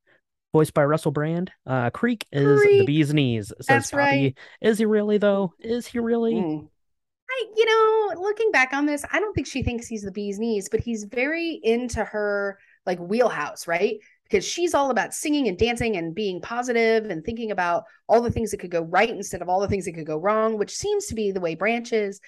voiced 0.52 0.74
by 0.74 0.84
Russell 0.84 1.12
Brand. 1.12 1.50
Uh, 1.66 1.90
Creek 1.90 2.26
is 2.32 2.60
the 2.62 2.84
bee's 2.86 3.12
knees. 3.12 3.48
Says 3.48 3.66
That's 3.66 3.90
Poppy. 3.90 3.98
right. 4.00 4.38
Is 4.60 4.78
he 4.78 4.84
really 4.84 5.18
though? 5.18 5.52
Is 5.60 5.86
he 5.86 5.98
really? 5.98 6.34
Mm. 6.34 6.68
I, 7.30 7.44
you 7.56 7.64
know, 7.64 8.22
looking 8.22 8.50
back 8.50 8.72
on 8.72 8.86
this, 8.86 9.04
I 9.12 9.20
don't 9.20 9.34
think 9.34 9.46
she 9.46 9.62
thinks 9.62 9.86
he's 9.86 10.02
the 10.02 10.12
bee's 10.12 10.38
knees, 10.38 10.68
but 10.68 10.80
he's 10.80 11.04
very 11.04 11.60
into 11.62 12.04
her 12.04 12.58
like 12.86 12.98
wheelhouse, 12.98 13.66
right? 13.66 13.96
Because 14.24 14.44
she's 14.44 14.74
all 14.74 14.90
about 14.90 15.14
singing 15.14 15.48
and 15.48 15.58
dancing 15.58 15.96
and 15.96 16.14
being 16.14 16.40
positive 16.40 17.06
and 17.06 17.24
thinking 17.24 17.50
about 17.50 17.84
all 18.08 18.22
the 18.22 18.30
things 18.30 18.50
that 18.50 18.60
could 18.60 18.70
go 18.70 18.82
right 18.82 19.10
instead 19.10 19.42
of 19.42 19.48
all 19.48 19.60
the 19.60 19.68
things 19.68 19.84
that 19.84 19.92
could 19.92 20.06
go 20.06 20.18
wrong, 20.18 20.58
which 20.58 20.76
seems 20.76 21.06
to 21.06 21.14
be 21.14 21.30
the 21.30 21.40
way 21.40 21.54
Branch 21.54 21.92
is. 21.92 22.20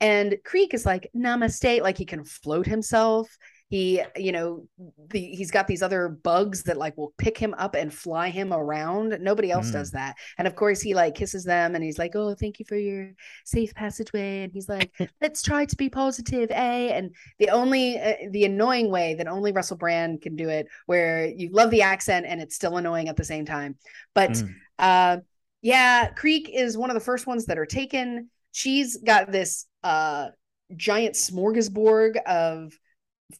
And 0.00 0.36
Creek 0.44 0.74
is 0.74 0.84
like, 0.84 1.10
namaste, 1.16 1.80
like 1.80 1.96
he 1.96 2.04
can 2.04 2.24
float 2.24 2.66
himself. 2.66 3.36
He, 3.72 4.02
you 4.16 4.32
know, 4.32 4.66
the 5.08 5.18
he's 5.18 5.50
got 5.50 5.66
these 5.66 5.82
other 5.82 6.10
bugs 6.10 6.62
that 6.64 6.76
like 6.76 6.94
will 6.98 7.14
pick 7.16 7.38
him 7.38 7.54
up 7.54 7.74
and 7.74 7.92
fly 7.92 8.28
him 8.28 8.52
around. 8.52 9.16
Nobody 9.22 9.50
else 9.50 9.70
Mm. 9.70 9.72
does 9.72 9.90
that. 9.92 10.16
And 10.36 10.46
of 10.46 10.54
course, 10.56 10.82
he 10.82 10.92
like 10.92 11.14
kisses 11.14 11.42
them 11.42 11.74
and 11.74 11.82
he's 11.82 11.98
like, 11.98 12.14
"Oh, 12.14 12.34
thank 12.34 12.58
you 12.58 12.66
for 12.66 12.76
your 12.76 13.12
safe 13.46 13.74
passageway." 13.74 14.42
And 14.42 14.52
he's 14.52 14.68
like, 14.68 14.92
"Let's 15.22 15.40
try 15.42 15.64
to 15.64 15.76
be 15.76 15.88
positive, 15.88 16.50
eh?" 16.50 16.88
And 16.92 17.14
the 17.38 17.48
only, 17.48 17.98
uh, 17.98 18.14
the 18.30 18.44
annoying 18.44 18.90
way 18.90 19.14
that 19.14 19.26
only 19.26 19.52
Russell 19.52 19.78
Brand 19.78 20.20
can 20.20 20.36
do 20.36 20.50
it, 20.50 20.66
where 20.84 21.24
you 21.26 21.48
love 21.50 21.70
the 21.70 21.80
accent 21.80 22.26
and 22.28 22.42
it's 22.42 22.54
still 22.54 22.76
annoying 22.76 23.08
at 23.08 23.16
the 23.16 23.24
same 23.24 23.46
time. 23.46 23.76
But 24.14 24.32
Mm. 24.32 24.54
uh, 24.80 25.16
yeah, 25.62 26.08
Creek 26.10 26.50
is 26.52 26.76
one 26.76 26.90
of 26.90 26.94
the 26.94 27.00
first 27.00 27.26
ones 27.26 27.46
that 27.46 27.58
are 27.58 27.64
taken. 27.66 28.28
She's 28.52 28.98
got 28.98 29.32
this 29.32 29.66
uh 29.82 30.28
giant 30.76 31.14
smorgasbord 31.14 32.16
of 32.24 32.72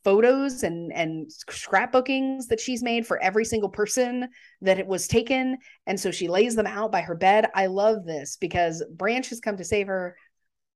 photos 0.05 0.63
and 0.63 0.93
and 0.93 1.31
scrapbookings 1.31 2.47
that 2.49 2.61
she's 2.61 2.83
made 2.83 3.07
for 3.07 3.23
every 3.23 3.45
single 3.45 3.69
person 3.69 4.29
that 4.61 4.79
it 4.79 4.87
was 4.87 5.09
taken. 5.09 5.59
And 5.87 5.99
so 5.99 6.11
she 6.11 6.29
lays 6.29 6.55
them 6.55 6.67
out 6.67 6.93
by 6.93 7.03
her 7.03 7.15
bed. 7.15 7.47
I 7.55 7.67
love 7.67 8.05
this 8.05 8.37
because 8.37 8.85
branch 8.91 9.29
has 9.31 9.41
come 9.41 9.57
to 9.57 9.65
save 9.65 9.87
her. 9.89 10.17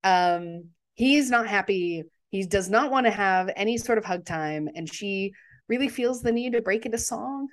Um 0.03 0.69
he's 0.95 1.29
not 1.29 1.47
happy. 1.47 2.03
He 2.29 2.45
does 2.45 2.69
not 2.69 2.91
want 2.91 3.05
to 3.05 3.11
have 3.11 3.49
any 3.55 3.77
sort 3.77 3.97
of 3.97 4.05
hug 4.05 4.25
time. 4.25 4.67
And 4.75 4.91
she 4.91 5.33
really 5.67 5.89
feels 5.89 6.21
the 6.21 6.31
need 6.31 6.53
to 6.53 6.61
break 6.61 6.85
into 6.85 6.97
song. 6.97 7.47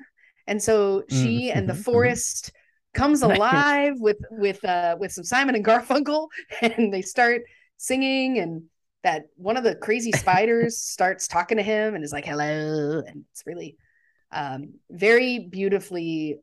And 0.46 0.62
so 0.62 1.04
she 1.08 1.50
and 1.50 1.68
the 1.68 1.72
mhm, 1.72 1.78
mhm. 1.78 1.84
forest 1.84 2.52
comes 2.94 3.22
alive 3.22 3.94
with 3.98 4.18
with 4.30 4.64
uh 4.64 4.96
with 4.98 5.12
some 5.12 5.24
simon 5.24 5.56
and 5.56 5.64
garfunkel 5.64 6.28
and 6.60 6.92
they 6.92 7.02
start 7.02 7.42
singing 7.76 8.38
and 8.38 8.62
that 9.04 9.26
one 9.36 9.56
of 9.56 9.64
the 9.64 9.76
crazy 9.76 10.12
spiders 10.16 10.82
starts 10.82 11.28
talking 11.28 11.56
to 11.58 11.62
him 11.62 11.94
and 11.94 12.02
is 12.02 12.12
like 12.12 12.24
hello 12.24 13.02
and 13.06 13.24
it's 13.30 13.44
really 13.46 13.76
um 14.32 14.74
very 14.90 15.38
beautifully 15.38 16.38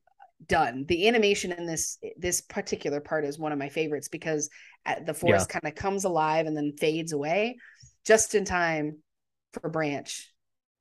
done. 0.48 0.86
The 0.88 1.08
animation 1.08 1.52
in 1.52 1.66
this 1.66 1.98
this 2.18 2.42
particular 2.42 3.00
part 3.00 3.26
is 3.26 3.38
one 3.38 3.52
of 3.52 3.60
my 3.60 3.70
favorites 3.70 4.08
because 4.08 4.50
uh, 4.86 4.96
the 5.06 5.14
forest 5.14 5.50
kind 5.50 5.66
of 5.68 5.76
comes 5.76 6.04
alive 6.04 6.48
and 6.48 6.56
then 6.56 6.74
fades 6.80 7.14
away 7.14 7.58
just 8.06 8.34
in 8.34 8.46
time 8.46 8.98
for 9.54 9.70
branch 9.70 10.32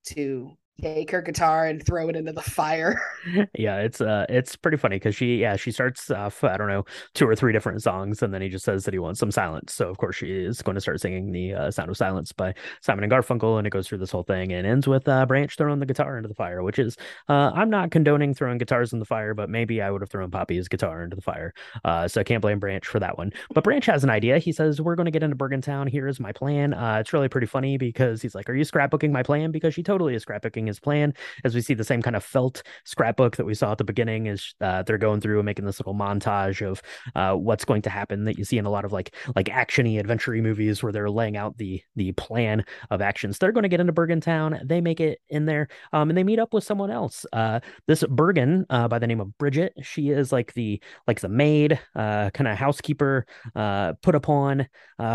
to 0.07 0.57
take 0.81 1.11
her 1.11 1.23
guitar 1.23 1.67
and 1.67 1.85
throw 1.85 2.09
it 2.09 2.17
into 2.17 2.33
the 2.33 2.43
fire. 2.43 3.01
yeah, 3.59 3.79
it's 3.79 4.01
uh 4.01 4.27
it's 4.29 4.57
pretty 4.57 4.77
funny 4.77 4.97
because 4.97 5.15
she 5.15 5.37
yeah, 5.37 5.57
she 5.57 5.71
starts 5.71 6.11
off, 6.11 6.43
I 6.45 6.57
don't 6.57 6.69
know, 6.69 6.85
two 7.15 7.29
or 7.29 7.37
three 7.37 7.53
different 7.53 7.83
songs, 7.83 8.23
and 8.23 8.33
then 8.33 8.43
he 8.43 8.49
just 8.49 8.65
says 8.65 8.85
that 8.85 8.95
he 8.95 8.99
wants 8.99 9.21
some 9.21 9.31
silence. 9.31 9.75
So 9.75 9.89
of 9.89 9.99
course 9.99 10.17
she 10.17 10.31
is 10.31 10.63
going 10.63 10.75
to 10.77 10.81
start 10.81 11.01
singing 11.01 11.33
the 11.33 11.55
uh, 11.55 11.71
Sound 11.71 11.91
of 11.91 11.97
Silence 11.97 12.33
by 12.33 12.55
Simon 12.81 13.05
and 13.05 13.13
Garfunkel, 13.13 13.59
and 13.59 13.67
it 13.67 13.71
goes 13.71 13.87
through 13.89 13.99
this 13.99 14.11
whole 14.11 14.23
thing 14.23 14.53
and 14.53 14.67
ends 14.67 14.89
with 14.89 15.07
uh 15.09 15.27
Branch 15.27 15.55
throwing 15.57 15.81
the 15.81 15.87
guitar 15.87 16.17
into 16.17 16.29
the 16.29 16.35
fire, 16.35 16.63
which 16.63 16.79
is 16.79 16.97
uh 17.29 17.51
I'm 17.55 17.71
not 17.71 17.91
condoning 17.91 18.35
throwing 18.35 18.59
guitars 18.59 18.93
in 18.93 18.99
the 19.01 19.05
fire, 19.05 19.35
but 19.35 19.51
maybe 19.51 19.83
I 19.83 19.91
would 19.91 20.01
have 20.01 20.11
thrown 20.11 20.31
Poppy's 20.31 20.69
guitar 20.69 21.03
into 21.05 21.17
the 21.17 21.23
fire. 21.23 21.53
Uh 21.85 22.09
so 22.09 22.21
I 22.21 22.25
can't 22.25 22.43
blame 22.43 22.59
Branch 22.59 22.87
for 22.87 23.01
that 23.01 23.19
one. 23.19 23.33
But 23.55 23.65
Branch 23.65 23.85
has 23.87 24.05
an 24.05 24.11
idea. 24.11 24.39
He 24.39 24.53
says, 24.53 24.81
We're 24.81 24.97
gonna 24.97 25.11
get 25.11 25.23
into 25.23 25.37
Bergen 25.37 25.61
Town. 25.61 25.87
Here 25.87 26.09
is 26.09 26.21
my 26.21 26.33
plan. 26.33 26.73
Uh 26.75 26.99
it's 27.01 27.13
really 27.13 27.29
pretty 27.29 27.47
funny 27.47 27.77
because 27.77 28.23
he's 28.23 28.35
like, 28.35 28.49
Are 28.49 28.55
you 28.55 28.65
scrapbooking 28.65 29.11
my 29.11 29.23
plan? 29.23 29.51
Because 29.51 29.75
she 29.75 29.83
totally 29.83 30.15
is 30.15 30.25
scrapbooking 30.25 30.70
his 30.71 30.81
plan 30.81 31.13
as 31.45 31.55
we 31.55 31.61
see 31.61 31.75
the 31.75 31.85
same 31.85 32.01
kind 32.01 32.17
of 32.17 32.25
felt 32.25 32.63
scrapbook 32.85 33.37
that 33.37 33.45
we 33.45 33.55
saw 33.55 33.73
at 33.73 33.79
the 33.79 33.85
beginning 33.85 34.29
as 34.29 34.55
uh, 34.61 34.83
they're 34.85 34.99
going 34.99 35.21
through 35.21 35.39
and 35.39 35.47
making 35.47 35.67
this 35.67 35.81
little 35.81 35.95
montage 35.95 36.65
of 36.67 36.81
uh, 37.17 37.35
what's 37.35 37.65
going 37.65 37.83
to 37.83 37.91
happen 37.91 38.25
that 38.25 38.39
you 38.39 38.45
see 38.45 38.59
in 38.59 38.67
a 38.67 38.71
lot 38.71 38.85
of 38.85 38.93
like 38.93 39.15
like 39.35 39.47
actiony 39.47 39.99
adventure 39.99 40.31
movies 40.31 40.83
where 40.83 40.93
they're 40.93 41.11
laying 41.11 41.37
out 41.37 41.57
the 41.59 41.83
the 41.97 42.13
plan 42.13 42.65
of 42.91 43.03
actions. 43.03 43.39
They're 43.39 43.53
going 43.53 43.65
to 43.65 43.69
get 43.69 43.81
into 43.81 43.93
bergen 43.93 44.21
town 44.21 44.61
they 44.65 44.81
make 44.81 45.01
it 45.01 45.21
in 45.29 45.47
there 45.47 45.69
um, 45.93 46.09
and 46.09 46.17
they 46.17 46.25
meet 46.25 46.39
up 46.39 46.55
with 46.55 46.63
someone 46.63 46.91
else. 46.91 47.27
Uh, 47.33 47.61
this 47.89 48.05
bergen 48.09 48.65
uh, 48.71 48.87
by 48.87 48.99
the 48.99 49.07
name 49.07 49.21
of 49.21 49.37
bridget 49.39 49.73
she 49.83 50.11
is 50.11 50.31
like 50.31 50.55
the 50.55 50.81
like 51.07 51.21
the 51.21 51.29
maid 51.29 51.81
uh, 51.97 52.31
kind 52.31 52.47
of 52.47 52.57
housekeeper 52.57 53.27
uh, 53.57 53.95
put 54.03 54.15
upon 54.15 54.69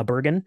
bergen. 0.06 0.44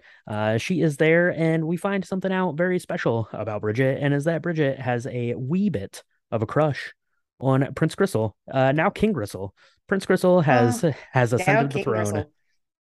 She 0.58 0.82
is 0.82 0.96
there 0.96 1.30
and 1.30 1.66
we 1.66 1.76
find 1.76 2.04
something 2.04 2.32
out 2.32 2.56
very 2.56 2.78
special 2.78 3.28
about 3.32 3.62
bridget 3.62 3.98
and 4.02 4.12
is 4.12 4.24
that 4.24 4.42
bridget 4.42 4.78
has 4.78 4.97
a 5.06 5.34
wee 5.34 5.68
bit 5.68 6.02
of 6.30 6.42
a 6.42 6.46
crush 6.46 6.94
on 7.40 7.72
Prince 7.74 7.94
Gristle, 7.94 8.37
uh, 8.50 8.72
now 8.72 8.90
King 8.90 9.12
Gristle. 9.12 9.54
Prince 9.87 10.06
Gristle 10.06 10.40
has 10.40 10.84
oh, 10.84 10.92
has 11.12 11.32
ascended 11.32 11.72
the 11.72 11.82
throne. 11.82 12.26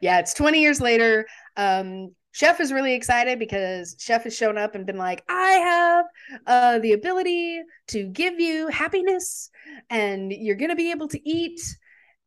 yeah, 0.00 0.18
it's 0.18 0.34
20 0.34 0.60
years 0.60 0.80
later. 0.80 1.26
Um, 1.56 2.14
Chef 2.32 2.60
is 2.60 2.72
really 2.72 2.94
excited 2.94 3.38
because 3.38 3.96
Chef 3.98 4.24
has 4.24 4.36
shown 4.36 4.56
up 4.56 4.74
and 4.74 4.86
been 4.86 4.96
like, 4.96 5.24
I 5.28 5.50
have 5.50 6.06
uh, 6.46 6.78
the 6.78 6.92
ability 6.92 7.60
to 7.88 8.04
give 8.04 8.38
you 8.38 8.68
happiness, 8.68 9.50
and 9.90 10.32
you're 10.32 10.56
going 10.56 10.70
to 10.70 10.76
be 10.76 10.92
able 10.92 11.08
to 11.08 11.28
eat 11.28 11.60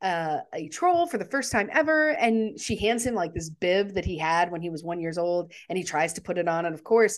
uh, 0.01 0.39
a 0.53 0.67
troll 0.67 1.07
for 1.07 1.17
the 1.17 1.25
first 1.25 1.51
time 1.53 1.69
ever. 1.71 2.09
And 2.09 2.59
she 2.59 2.75
hands 2.75 3.05
him 3.05 3.15
like 3.15 3.33
this 3.33 3.49
bib 3.49 3.93
that 3.93 4.03
he 4.03 4.17
had 4.17 4.51
when 4.51 4.61
he 4.61 4.69
was 4.69 4.83
one 4.83 4.99
years 4.99 5.17
old, 5.17 5.53
and 5.69 5.77
he 5.77 5.85
tries 5.85 6.13
to 6.13 6.21
put 6.21 6.37
it 6.37 6.49
on. 6.49 6.65
And 6.65 6.75
of 6.75 6.83
course, 6.83 7.17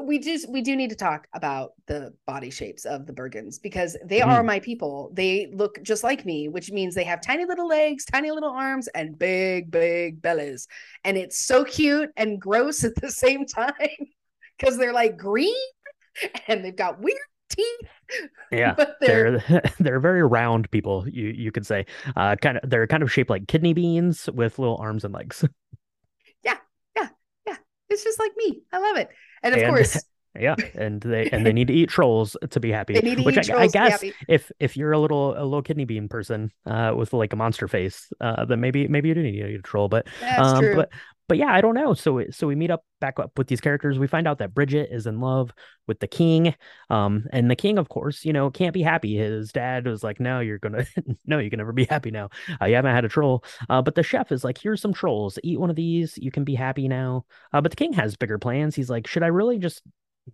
we 0.00 0.18
just 0.18 0.48
we 0.50 0.62
do 0.62 0.76
need 0.76 0.90
to 0.90 0.96
talk 0.96 1.26
about 1.32 1.72
the 1.86 2.12
body 2.26 2.50
shapes 2.50 2.84
of 2.84 3.06
the 3.06 3.12
Bergens 3.12 3.60
because 3.60 3.96
they 4.04 4.20
mm-hmm. 4.20 4.30
are 4.30 4.42
my 4.42 4.60
people. 4.60 5.10
They 5.14 5.50
look 5.52 5.82
just 5.82 6.04
like 6.04 6.24
me, 6.24 6.48
which 6.48 6.70
means 6.70 6.94
they 6.94 7.04
have 7.04 7.20
tiny 7.20 7.44
little 7.44 7.68
legs, 7.68 8.04
tiny 8.04 8.30
little 8.30 8.50
arms, 8.50 8.88
and 8.88 9.18
big, 9.18 9.70
big 9.70 10.20
bellies. 10.20 10.68
And 11.04 11.16
it's 11.16 11.38
so 11.38 11.64
cute 11.64 12.10
and 12.16 12.40
gross 12.40 12.84
at 12.84 12.94
the 12.96 13.10
same 13.10 13.46
time 13.46 13.72
because 14.58 14.76
they're 14.76 14.92
like 14.92 15.16
green 15.16 15.54
and 16.48 16.64
they've 16.64 16.76
got 16.76 17.00
weird 17.00 17.18
teeth. 17.48 17.88
Yeah, 18.50 18.74
they're 19.00 19.38
they're, 19.38 19.62
they're 19.78 20.00
very 20.00 20.22
round 20.22 20.70
people. 20.70 21.08
You 21.08 21.28
you 21.28 21.52
could 21.52 21.66
say, 21.66 21.86
uh, 22.16 22.36
kind 22.36 22.58
of 22.58 22.68
they're 22.68 22.86
kind 22.86 23.02
of 23.02 23.12
shaped 23.12 23.30
like 23.30 23.46
kidney 23.48 23.72
beans 23.72 24.28
with 24.32 24.58
little 24.58 24.76
arms 24.78 25.04
and 25.04 25.14
legs. 25.14 25.44
It's 28.00 28.16
just 28.16 28.18
like 28.18 28.32
me. 28.36 28.62
I 28.72 28.78
love 28.78 28.96
it. 28.96 29.10
And 29.42 29.54
of 29.54 29.60
and, 29.60 29.68
course, 29.74 30.02
yeah, 30.38 30.56
and 30.74 31.00
they 31.00 31.28
and 31.30 31.44
they 31.44 31.52
need 31.58 31.68
to 31.68 31.74
eat 31.74 31.90
trolls 31.90 32.36
to 32.48 32.60
be 32.60 32.70
happy. 32.70 32.94
Which 33.22 33.50
I, 33.50 33.62
I, 33.62 33.66
guess 33.66 34.02
if 34.28 34.50
if 34.58 34.76
you're 34.76 34.92
a 34.92 34.98
little 34.98 35.32
a 35.36 35.44
little 35.44 35.62
kidney 35.62 35.84
bean 35.84 36.08
person 36.08 36.50
uh, 36.66 36.94
with 36.96 37.12
like 37.12 37.32
a 37.32 37.36
monster 37.36 37.68
face, 37.68 38.10
uh, 38.20 38.44
then 38.46 38.60
maybe 38.60 38.88
maybe 38.88 39.08
you 39.08 39.14
do 39.14 39.22
need 39.22 39.40
to 39.40 39.48
eat 39.48 39.56
a 39.56 39.62
troll. 39.62 39.88
But 39.88 40.06
That's 40.20 40.40
um, 40.48 40.60
true. 40.60 40.76
but 40.76 40.90
but 41.30 41.38
yeah, 41.38 41.54
I 41.54 41.60
don't 41.60 41.76
know. 41.76 41.94
So 41.94 42.24
so 42.32 42.48
we 42.48 42.56
meet 42.56 42.72
up 42.72 42.84
back 43.00 43.20
up 43.20 43.38
with 43.38 43.46
these 43.46 43.60
characters. 43.60 44.00
We 44.00 44.08
find 44.08 44.26
out 44.26 44.38
that 44.38 44.52
Bridget 44.52 44.88
is 44.90 45.06
in 45.06 45.20
love 45.20 45.52
with 45.86 46.00
the 46.00 46.08
king, 46.08 46.56
um, 46.90 47.24
and 47.32 47.48
the 47.48 47.54
king, 47.54 47.78
of 47.78 47.88
course, 47.88 48.24
you 48.24 48.32
know, 48.32 48.50
can't 48.50 48.74
be 48.74 48.82
happy. 48.82 49.14
His 49.14 49.52
dad 49.52 49.86
was 49.86 50.02
like, 50.02 50.18
"No, 50.18 50.40
you're 50.40 50.58
gonna, 50.58 50.84
no, 51.26 51.38
you 51.38 51.48
can 51.48 51.58
never 51.58 51.72
be 51.72 51.84
happy 51.84 52.10
now. 52.10 52.30
Uh, 52.60 52.64
you 52.64 52.74
haven't 52.74 52.96
had 52.96 53.04
a 53.04 53.08
troll." 53.08 53.44
Uh, 53.68 53.80
but 53.80 53.94
the 53.94 54.02
chef 54.02 54.32
is 54.32 54.42
like, 54.42 54.58
"Here's 54.58 54.82
some 54.82 54.92
trolls. 54.92 55.38
Eat 55.44 55.60
one 55.60 55.70
of 55.70 55.76
these. 55.76 56.18
You 56.18 56.32
can 56.32 56.42
be 56.42 56.56
happy 56.56 56.88
now." 56.88 57.26
Uh, 57.52 57.60
but 57.60 57.70
the 57.70 57.76
king 57.76 57.92
has 57.92 58.16
bigger 58.16 58.38
plans. 58.38 58.74
He's 58.74 58.90
like, 58.90 59.06
"Should 59.06 59.22
I 59.22 59.28
really 59.28 59.60
just 59.60 59.82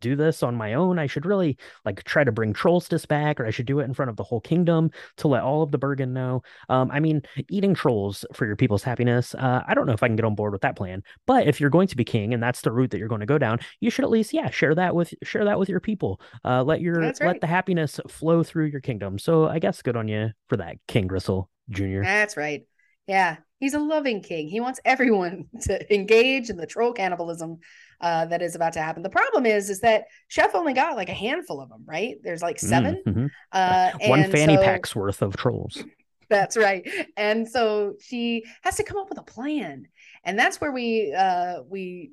do 0.00 0.16
this 0.16 0.42
on 0.42 0.54
my 0.54 0.74
own. 0.74 0.98
I 0.98 1.06
should 1.06 1.26
really 1.26 1.56
like 1.84 2.02
try 2.04 2.24
to 2.24 2.32
bring 2.32 2.52
Trollstice 2.52 3.06
back, 3.06 3.40
or 3.40 3.46
I 3.46 3.50
should 3.50 3.66
do 3.66 3.80
it 3.80 3.84
in 3.84 3.94
front 3.94 4.10
of 4.10 4.16
the 4.16 4.24
whole 4.24 4.40
kingdom 4.40 4.90
to 5.18 5.28
let 5.28 5.42
all 5.42 5.62
of 5.62 5.70
the 5.70 5.78
Bergen 5.78 6.12
know. 6.12 6.42
Um, 6.68 6.90
I 6.90 7.00
mean, 7.00 7.22
eating 7.48 7.74
trolls 7.74 8.24
for 8.32 8.46
your 8.46 8.56
people's 8.56 8.82
happiness. 8.82 9.34
Uh, 9.34 9.62
I 9.66 9.74
don't 9.74 9.86
know 9.86 9.92
if 9.92 10.02
I 10.02 10.08
can 10.08 10.16
get 10.16 10.24
on 10.24 10.34
board 10.34 10.52
with 10.52 10.62
that 10.62 10.76
plan, 10.76 11.02
but 11.26 11.46
if 11.46 11.60
you're 11.60 11.70
going 11.70 11.88
to 11.88 11.96
be 11.96 12.04
king 12.04 12.34
and 12.34 12.42
that's 12.42 12.60
the 12.60 12.72
route 12.72 12.90
that 12.90 12.98
you're 12.98 13.08
going 13.08 13.20
to 13.20 13.26
go 13.26 13.38
down, 13.38 13.58
you 13.80 13.90
should 13.90 14.04
at 14.04 14.10
least, 14.10 14.32
yeah, 14.32 14.50
share 14.50 14.74
that 14.74 14.94
with 14.94 15.14
share 15.22 15.44
that 15.44 15.58
with 15.58 15.68
your 15.68 15.80
people. 15.80 16.20
Uh, 16.44 16.62
let 16.62 16.80
your 16.80 17.00
right. 17.00 17.20
let 17.20 17.40
the 17.40 17.46
happiness 17.46 18.00
flow 18.08 18.42
through 18.42 18.66
your 18.66 18.80
kingdom. 18.80 19.18
So 19.18 19.46
I 19.46 19.58
guess 19.58 19.82
good 19.82 19.96
on 19.96 20.08
you 20.08 20.30
for 20.48 20.56
that, 20.58 20.76
King 20.88 21.06
Gristle 21.06 21.50
Jr. 21.70 22.02
That's 22.02 22.36
right. 22.36 22.66
Yeah, 23.06 23.36
he's 23.60 23.74
a 23.74 23.78
loving 23.78 24.22
king. 24.22 24.48
He 24.48 24.60
wants 24.60 24.80
everyone 24.84 25.46
to 25.62 25.94
engage 25.94 26.50
in 26.50 26.56
the 26.56 26.66
troll 26.66 26.92
cannibalism 26.92 27.58
uh, 28.00 28.26
that 28.26 28.42
is 28.42 28.54
about 28.54 28.72
to 28.74 28.80
happen. 28.80 29.02
The 29.02 29.10
problem 29.10 29.46
is, 29.46 29.70
is 29.70 29.80
that 29.80 30.04
Chef 30.28 30.54
only 30.54 30.72
got 30.72 30.96
like 30.96 31.08
a 31.08 31.14
handful 31.14 31.60
of 31.60 31.68
them, 31.68 31.84
right? 31.86 32.16
There's 32.22 32.42
like 32.42 32.56
mm, 32.56 32.68
7 32.68 33.02
mm-hmm. 33.06 33.26
uh, 33.52 33.90
One 34.08 34.30
fanny 34.30 34.56
so, 34.56 34.62
pack's 34.62 34.94
worth 34.94 35.22
of 35.22 35.36
trolls. 35.36 35.82
That's 36.28 36.56
right. 36.56 36.88
And 37.16 37.48
so 37.48 37.94
she 38.00 38.44
has 38.62 38.76
to 38.76 38.82
come 38.82 38.96
up 38.96 39.08
with 39.08 39.18
a 39.18 39.22
plan, 39.22 39.86
and 40.24 40.38
that's 40.38 40.60
where 40.60 40.72
we 40.72 41.14
uh, 41.16 41.62
we 41.68 42.12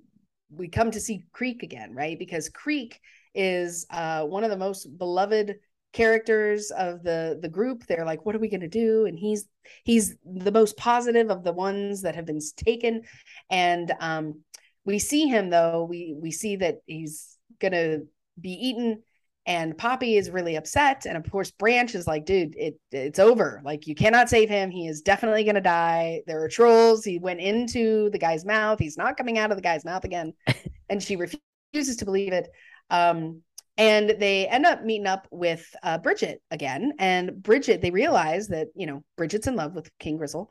we 0.52 0.68
come 0.68 0.92
to 0.92 1.00
see 1.00 1.26
Creek 1.32 1.64
again, 1.64 1.96
right? 1.96 2.18
Because 2.18 2.50
Creek 2.50 3.00
is 3.34 3.88
uh, 3.90 4.24
one 4.24 4.44
of 4.44 4.52
the 4.52 4.58
most 4.58 4.98
beloved 4.98 5.56
characters 5.94 6.72
of 6.72 7.04
the 7.04 7.38
the 7.42 7.48
group 7.48 7.86
they're 7.86 8.04
like 8.04 8.26
what 8.26 8.36
are 8.36 8.40
we 8.40 8.50
going 8.50 8.60
to 8.60 8.68
do 8.68 9.06
and 9.06 9.18
he's 9.18 9.46
he's 9.84 10.16
the 10.26 10.52
most 10.52 10.76
positive 10.76 11.30
of 11.30 11.44
the 11.44 11.54
ones 11.54 12.02
that 12.02 12.16
have 12.16 12.26
been 12.26 12.40
taken 12.58 13.04
and 13.52 13.94
um 14.00 14.40
we 14.86 15.00
see 15.00 15.28
him 15.28 15.50
though 15.50 15.86
we 15.90 16.16
we 16.20 16.32
see 16.32 16.58
that 16.58 16.80
he's 16.86 17.38
gonna 17.60 18.00
be 18.40 18.52
eaten 18.52 19.04
and 19.46 19.78
poppy 19.78 20.16
is 20.16 20.30
really 20.30 20.56
upset. 20.56 21.06
And 21.06 21.18
of 21.18 21.30
course 21.30 21.52
branch 21.52 21.96
is 21.96 22.08
like 22.08 22.26
dude 22.26 22.56
it 22.56 22.80
it's 22.92 23.20
over. 23.20 23.62
Like 23.64 23.88
you 23.88 23.96
cannot 23.96 24.30
save 24.30 24.50
him. 24.50 24.72
He 24.72 24.88
is 24.88 25.02
definitely 25.02 25.44
gonna 25.44 25.62
die. 25.62 26.22
There 26.28 26.42
are 26.44 26.50
trolls. 26.50 27.04
He 27.04 27.20
went 27.20 27.42
into 27.42 28.10
the 28.12 28.20
guy's 28.20 28.46
mouth. 28.46 28.80
He's 28.80 28.98
not 28.98 29.18
coming 29.18 29.38
out 29.38 29.52
of 29.52 29.58
the 29.58 29.64
guy's 29.64 29.86
mouth 29.86 30.04
again. 30.04 30.34
And 30.90 31.02
she 31.02 31.16
refuses 31.16 31.96
to 31.98 32.06
believe 32.06 32.34
it. 32.34 32.50
Um 32.92 33.42
and 33.78 34.16
they 34.20 34.48
end 34.48 34.66
up 34.66 34.84
meeting 34.84 35.08
up 35.08 35.28
with 35.32 35.66
uh, 35.82 35.98
Bridget 35.98 36.42
again. 36.52 36.94
And 37.00 37.42
Bridget, 37.42 37.82
they 37.82 37.90
realize 37.90 38.50
that 38.50 38.68
you 38.76 38.86
know 38.86 39.04
Bridget's 39.18 39.48
in 39.48 39.56
love 39.56 39.74
with 39.74 39.90
King 39.98 40.18
Gristle, 40.18 40.50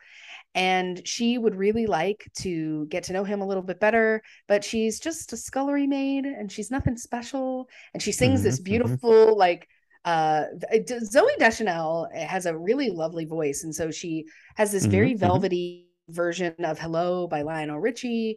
and 0.55 1.07
she 1.07 1.39
would 1.39 1.55
really 1.55 1.87
like 1.87 2.31
to 2.35 2.87
get 2.87 3.05
to 3.05 3.13
know 3.13 3.25
him 3.25 3.41
a 3.41 3.47
little 3.47 3.63
bit 3.63 3.81
better 3.81 4.23
but 4.49 4.63
she's 4.65 5.01
just 5.01 5.33
a 5.33 5.37
scullery 5.37 5.87
maid 5.87 6.25
and 6.25 6.53
she's 6.53 6.71
nothing 6.71 6.97
special 6.97 7.69
and 7.95 8.03
she 8.03 8.13
sings 8.13 8.41
mm-hmm, 8.41 8.45
this 8.45 8.57
mm-hmm. 8.57 8.65
beautiful 8.65 9.11
mm-hmm. 9.11 9.39
like 9.39 9.69
uh 10.05 10.45
Zooey 10.73 11.37
Deschanel 11.39 12.09
has 12.15 12.47
a 12.47 12.57
really 12.57 12.91
lovely 12.91 13.25
voice 13.25 13.65
and 13.65 13.75
so 13.75 13.91
she 13.91 14.25
has 14.57 14.73
this 14.73 14.83
mm-hmm, 14.83 14.93
very 14.93 15.11
mm-hmm. 15.11 15.21
velvety 15.21 15.89
version 16.09 16.55
of 16.65 16.79
Hello 16.79 17.27
by 17.27 17.43
Lionel 17.43 17.81
Richie 17.81 18.37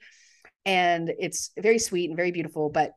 and 0.65 1.11
it's 1.19 1.51
very 1.57 1.79
sweet 1.79 2.09
and 2.09 2.15
very 2.17 2.31
beautiful 2.31 2.69
but 2.69 2.91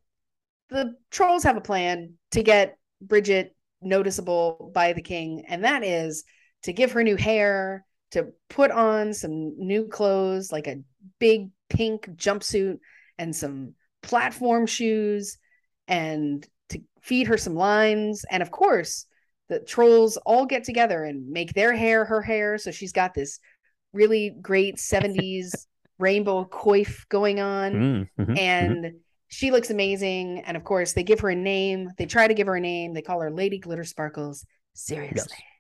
the 0.71 0.95
trolls 1.11 1.45
have 1.45 1.57
a 1.57 1.63
plan 1.63 2.15
to 2.33 2.43
get 2.43 2.77
Bridget 3.01 3.57
noticeable 3.81 4.71
by 4.75 4.93
the 4.93 5.03
king 5.03 5.45
and 5.49 5.65
that 5.65 5.83
is 5.83 6.25
to 6.65 6.73
give 6.73 6.93
her 6.93 7.03
new 7.03 7.17
hair 7.17 7.87
to 8.13 8.29
put 8.49 8.71
on 8.71 9.13
some 9.13 9.55
new 9.59 9.87
clothes, 9.87 10.51
like 10.51 10.67
a 10.67 10.81
big 11.19 11.51
pink 11.69 12.09
jumpsuit 12.17 12.79
and 13.19 13.35
some 13.35 13.75
platform 14.03 14.67
shoes, 14.67 15.39
and 15.87 16.47
to 16.71 16.81
feed 17.03 17.27
her 17.27 17.37
some 17.37 17.55
lines. 17.55 18.25
And 18.31 18.43
of 18.43 18.51
course, 18.51 19.07
the 19.49 19.61
trolls 19.61 20.17
all 20.19 20.47
get 20.47 20.65
together 20.65 21.05
and 21.05 21.29
make 21.29 21.53
their 21.53 21.75
hair 21.75 22.05
her 22.05 22.23
hair. 22.23 22.59
So 22.59 22.71
she's 22.71 22.93
got 22.93 23.15
this 23.15 23.41
really 23.93 24.35
great 24.41 24.77
70s 24.77 25.67
rainbow 25.99 26.45
coif 26.45 27.09
going 27.09 27.41
on. 27.41 27.73
Mm, 27.73 28.09
mm-hmm, 28.19 28.39
and 28.39 28.85
mm-hmm. 28.85 28.97
she 29.29 29.51
looks 29.51 29.71
amazing. 29.71 30.43
And 30.47 30.57
of 30.57 30.65
course, 30.65 30.93
they 30.93 31.03
give 31.03 31.21
her 31.21 31.31
a 31.31 31.35
name. 31.35 31.91
They 31.99 32.07
try 32.07 32.29
to 32.29 32.35
give 32.35 32.47
her 32.47 32.57
a 32.57 32.61
name. 32.61 32.95
They 32.95 33.03
call 33.03 33.21
her 33.21 33.31
Lady 33.31 33.59
Glitter 33.59 33.85
Sparkles. 33.85 34.47
Seriously. 34.75 35.35
Yes 35.37 35.58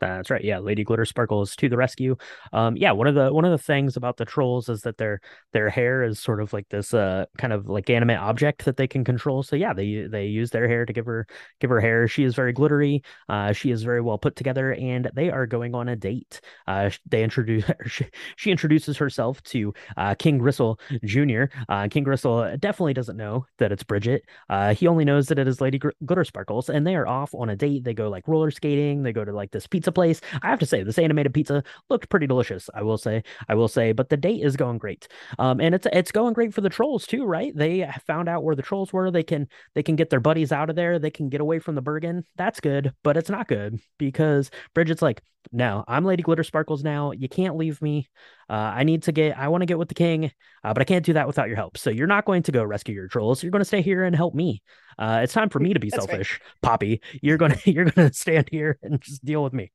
That's 0.00 0.28
right. 0.30 0.42
Yeah, 0.44 0.58
Lady 0.58 0.84
Glitter 0.84 1.04
Sparkles 1.04 1.56
to 1.56 1.68
the 1.68 1.76
rescue. 1.76 2.16
Um, 2.52 2.76
yeah, 2.76 2.92
one 2.92 3.06
of 3.06 3.14
the 3.14 3.32
one 3.32 3.44
of 3.44 3.52
the 3.52 3.58
things 3.58 3.96
about 3.96 4.16
the 4.16 4.24
trolls 4.24 4.68
is 4.68 4.82
that 4.82 4.98
their 4.98 5.20
their 5.52 5.70
hair 5.70 6.02
is 6.02 6.18
sort 6.18 6.42
of 6.42 6.52
like 6.52 6.68
this 6.68 6.92
uh 6.92 7.24
kind 7.38 7.52
of 7.52 7.68
like 7.68 7.88
animate 7.88 8.18
object 8.18 8.64
that 8.64 8.76
they 8.76 8.86
can 8.86 9.04
control. 9.04 9.42
So 9.42 9.56
yeah, 9.56 9.72
they 9.72 10.06
they 10.10 10.26
use 10.26 10.50
their 10.50 10.68
hair 10.68 10.84
to 10.84 10.92
give 10.92 11.06
her 11.06 11.26
give 11.60 11.70
her 11.70 11.80
hair. 11.80 12.08
She 12.08 12.24
is 12.24 12.34
very 12.34 12.52
glittery. 12.52 13.02
Uh, 13.28 13.52
she 13.52 13.70
is 13.70 13.82
very 13.82 14.00
well 14.00 14.18
put 14.18 14.36
together, 14.36 14.74
and 14.74 15.10
they 15.14 15.30
are 15.30 15.46
going 15.46 15.74
on 15.74 15.88
a 15.88 15.96
date. 15.96 16.40
Uh, 16.66 16.90
they 17.06 17.22
introduce 17.22 17.64
she, 17.86 18.06
she 18.36 18.50
introduces 18.50 18.96
herself 18.96 19.42
to 19.44 19.72
uh, 19.96 20.14
King 20.14 20.38
Gristle 20.38 20.78
Jr. 21.04 21.44
Uh, 21.68 21.88
King 21.88 22.04
Gristle 22.04 22.56
definitely 22.58 22.94
doesn't 22.94 23.16
know 23.16 23.46
that 23.58 23.72
it's 23.72 23.84
Bridget. 23.84 24.24
Uh, 24.50 24.74
he 24.74 24.86
only 24.86 25.04
knows 25.04 25.26
that 25.28 25.38
it 25.38 25.48
is 25.48 25.60
Lady 25.60 25.78
Gr- 25.78 25.90
Glitter 26.04 26.24
Sparkles, 26.24 26.68
and 26.68 26.86
they 26.86 26.96
are 26.96 27.06
off 27.06 27.32
on 27.34 27.48
a 27.48 27.56
date. 27.56 27.84
They 27.84 27.94
go 27.94 28.08
like 28.08 28.26
roller 28.28 28.50
skating. 28.50 29.02
They 29.02 29.12
go 29.12 29.24
to 29.24 29.32
like 29.32 29.50
this 29.50 29.66
pizza 29.66 29.83
place. 29.92 30.20
I 30.42 30.50
have 30.50 30.58
to 30.60 30.66
say, 30.66 30.82
this 30.82 30.98
animated 30.98 31.34
pizza 31.34 31.62
looked 31.90 32.08
pretty 32.08 32.26
delicious. 32.26 32.68
I 32.74 32.82
will 32.82 32.98
say, 32.98 33.22
I 33.48 33.54
will 33.54 33.68
say, 33.68 33.92
but 33.92 34.08
the 34.08 34.16
date 34.16 34.42
is 34.42 34.56
going 34.56 34.78
great. 34.78 35.08
Um, 35.38 35.60
and 35.60 35.74
it's 35.74 35.86
it's 35.92 36.12
going 36.12 36.32
great 36.34 36.54
for 36.54 36.60
the 36.60 36.68
trolls 36.68 37.06
too, 37.06 37.24
right? 37.24 37.52
They 37.54 37.88
found 38.06 38.28
out 38.28 38.44
where 38.44 38.54
the 38.54 38.62
trolls 38.62 38.92
were. 38.92 39.10
They 39.10 39.22
can 39.22 39.48
they 39.74 39.82
can 39.82 39.96
get 39.96 40.10
their 40.10 40.20
buddies 40.20 40.52
out 40.52 40.70
of 40.70 40.76
there. 40.76 40.98
They 40.98 41.10
can 41.10 41.28
get 41.28 41.40
away 41.40 41.58
from 41.58 41.74
the 41.74 41.82
Bergen. 41.82 42.24
That's 42.36 42.60
good, 42.60 42.92
but 43.02 43.16
it's 43.16 43.30
not 43.30 43.48
good 43.48 43.80
because 43.98 44.50
Bridget's 44.74 45.02
like, 45.02 45.22
no, 45.52 45.84
I'm 45.86 46.04
Lady 46.04 46.22
Glitter 46.22 46.44
Sparkles 46.44 46.82
now. 46.82 47.12
You 47.12 47.28
can't 47.28 47.56
leave 47.56 47.80
me. 47.82 48.08
Uh, 48.48 48.52
I 48.52 48.84
need 48.84 49.04
to 49.04 49.12
get, 49.12 49.38
I 49.38 49.48
want 49.48 49.62
to 49.62 49.66
get 49.66 49.78
with 49.78 49.88
the 49.88 49.94
king, 49.94 50.30
uh, 50.62 50.72
but 50.72 50.80
I 50.80 50.84
can't 50.84 51.04
do 51.04 51.12
that 51.14 51.26
without 51.26 51.48
your 51.48 51.56
help. 51.56 51.76
So 51.78 51.90
you're 51.90 52.06
not 52.06 52.24
going 52.24 52.42
to 52.44 52.52
go 52.52 52.64
rescue 52.64 52.94
your 52.94 53.08
trolls. 53.08 53.42
You're 53.42 53.52
going 53.52 53.60
to 53.60 53.66
stay 53.66 53.82
here 53.82 54.04
and 54.04 54.14
help 54.14 54.34
me. 54.34 54.62
Uh, 54.98 55.20
it's 55.22 55.32
time 55.32 55.48
for 55.48 55.58
me 55.58 55.74
to 55.74 55.80
be 55.80 55.90
That's 55.90 56.04
selfish, 56.04 56.40
Poppy. 56.62 57.00
You're 57.22 57.38
gonna, 57.38 57.58
you're 57.64 57.86
gonna 57.86 58.12
stand 58.12 58.48
here 58.50 58.78
and 58.82 59.00
just 59.00 59.24
deal 59.24 59.42
with 59.42 59.52
me. 59.52 59.72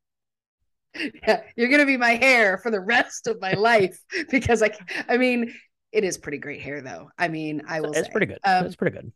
Yeah, 0.96 1.42
you're 1.56 1.70
gonna 1.70 1.86
be 1.86 1.98
my 1.98 2.16
hair 2.16 2.58
for 2.58 2.72
the 2.72 2.80
rest 2.80 3.28
of 3.28 3.40
my 3.40 3.54
life 3.54 4.00
because 4.32 4.64
I, 4.64 4.72
I 5.08 5.18
mean, 5.18 5.54
it 5.92 6.04
is 6.04 6.18
pretty 6.18 6.38
great 6.38 6.62
hair 6.62 6.82
though. 6.82 7.10
I 7.18 7.28
mean, 7.28 7.64
I 7.68 7.82
will. 7.82 7.92
It's 7.92 8.08
say. 8.08 8.12
pretty 8.12 8.28
good. 8.28 8.40
Um, 8.44 8.66
it's 8.66 8.76
pretty 8.76 8.96
good. 8.96 9.12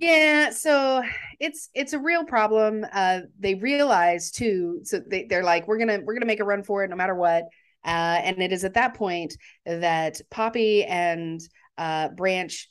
Yeah, 0.00 0.50
so 0.50 1.02
it's 1.40 1.68
it's 1.74 1.92
a 1.92 1.98
real 1.98 2.24
problem. 2.24 2.86
Uh, 2.92 3.20
they 3.38 3.54
realize 3.54 4.30
too, 4.30 4.80
so 4.84 5.00
they, 5.06 5.24
they're 5.24 5.42
like, 5.44 5.68
we're 5.68 5.78
gonna 5.78 6.00
we're 6.04 6.14
gonna 6.14 6.26
make 6.26 6.40
a 6.40 6.44
run 6.44 6.62
for 6.62 6.84
it 6.84 6.90
no 6.90 6.96
matter 6.96 7.14
what. 7.14 7.44
Uh, 7.84 8.18
and 8.22 8.42
it 8.42 8.52
is 8.52 8.64
at 8.64 8.74
that 8.74 8.94
point 8.94 9.36
that 9.66 10.20
Poppy 10.30 10.84
and 10.84 11.40
uh, 11.76 12.08
Branch 12.08 12.68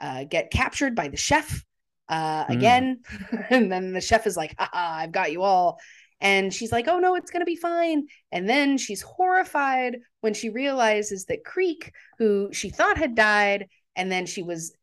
uh, 0.00 0.24
get 0.24 0.50
captured 0.52 0.94
by 0.94 1.08
the 1.08 1.16
chef 1.16 1.64
uh, 2.08 2.44
Mm. 2.46 2.50
again, 2.52 3.00
and 3.50 3.70
then 3.72 3.92
the 3.92 4.00
chef 4.00 4.26
is 4.26 4.36
like, 4.36 4.54
"Haha, 4.58 5.02
I've 5.02 5.12
got 5.12 5.32
you 5.32 5.42
all." 5.42 5.78
And 6.20 6.52
she's 6.54 6.70
like, 6.72 6.86
"Oh 6.88 6.98
no, 7.00 7.14
it's 7.16 7.30
gonna 7.30 7.44
be 7.44 7.56
fine." 7.56 8.06
And 8.30 8.48
then 8.48 8.78
she's 8.78 9.02
horrified 9.02 9.96
when 10.20 10.34
she 10.34 10.48
realizes 10.48 11.24
that 11.26 11.44
Creek, 11.44 11.92
who 12.18 12.50
she 12.52 12.70
thought 12.70 12.98
had 12.98 13.14
died, 13.14 13.68
and 13.96 14.10
then 14.12 14.26
she 14.26 14.42
was 14.42 14.74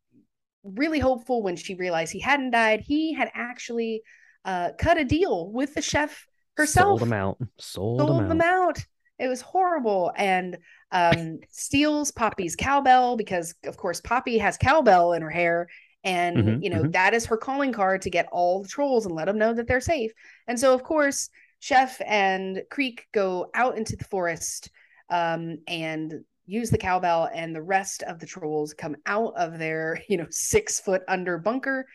really 0.64 0.98
hopeful 0.98 1.42
when 1.42 1.56
she 1.56 1.74
realized 1.74 2.12
he 2.12 2.20
hadn't 2.20 2.50
died. 2.50 2.80
He 2.80 3.12
had 3.14 3.30
actually 3.34 4.02
uh, 4.44 4.70
cut 4.78 4.98
a 4.98 5.04
deal 5.04 5.50
with 5.50 5.74
the 5.74 5.82
chef 5.82 6.26
herself, 6.56 7.00
Sold 7.00 7.00
them 7.00 7.12
out. 7.12 7.38
Sold, 7.58 8.08
sold 8.08 8.10
them, 8.10 8.28
them 8.28 8.40
out. 8.40 8.42
out. 8.42 8.78
It 9.18 9.28
was 9.28 9.42
horrible, 9.42 10.12
and 10.16 10.56
um, 10.92 11.40
steals 11.50 12.10
Poppy's 12.10 12.56
cowbell 12.56 13.16
because, 13.16 13.54
of 13.64 13.76
course, 13.76 14.00
Poppy 14.00 14.38
has 14.38 14.56
cowbell 14.56 15.12
in 15.12 15.20
her 15.22 15.30
hair, 15.30 15.68
and 16.04 16.38
Mhm, 16.38 16.62
you 16.62 16.70
know 16.70 16.84
mhm. 16.84 16.92
that 16.92 17.12
is 17.12 17.26
her 17.26 17.36
calling 17.36 17.72
card 17.72 18.02
to 18.02 18.10
get 18.10 18.28
all 18.32 18.62
the 18.62 18.68
trolls 18.68 19.04
and 19.06 19.14
let 19.14 19.26
them 19.26 19.36
know 19.38 19.52
that 19.52 19.66
they're 19.68 19.80
safe. 19.80 20.12
And 20.48 20.58
so, 20.58 20.72
of 20.74 20.82
course, 20.82 21.28
Chef 21.58 22.00
and 22.06 22.62
Creek 22.70 23.06
go 23.12 23.50
out 23.54 23.76
into 23.76 23.96
the 23.96 24.04
forest 24.04 24.70
um, 25.10 25.58
and 25.66 26.24
use 26.50 26.70
the 26.70 26.78
cowbell, 26.78 27.28
and 27.32 27.54
the 27.54 27.62
rest 27.62 28.02
of 28.02 28.18
the 28.18 28.26
trolls 28.26 28.74
come 28.74 28.96
out 29.06 29.34
of 29.36 29.58
their, 29.58 30.00
you 30.08 30.16
know, 30.16 30.26
six 30.30 30.80
foot 30.80 31.02
under 31.08 31.38
bunker. 31.38 31.86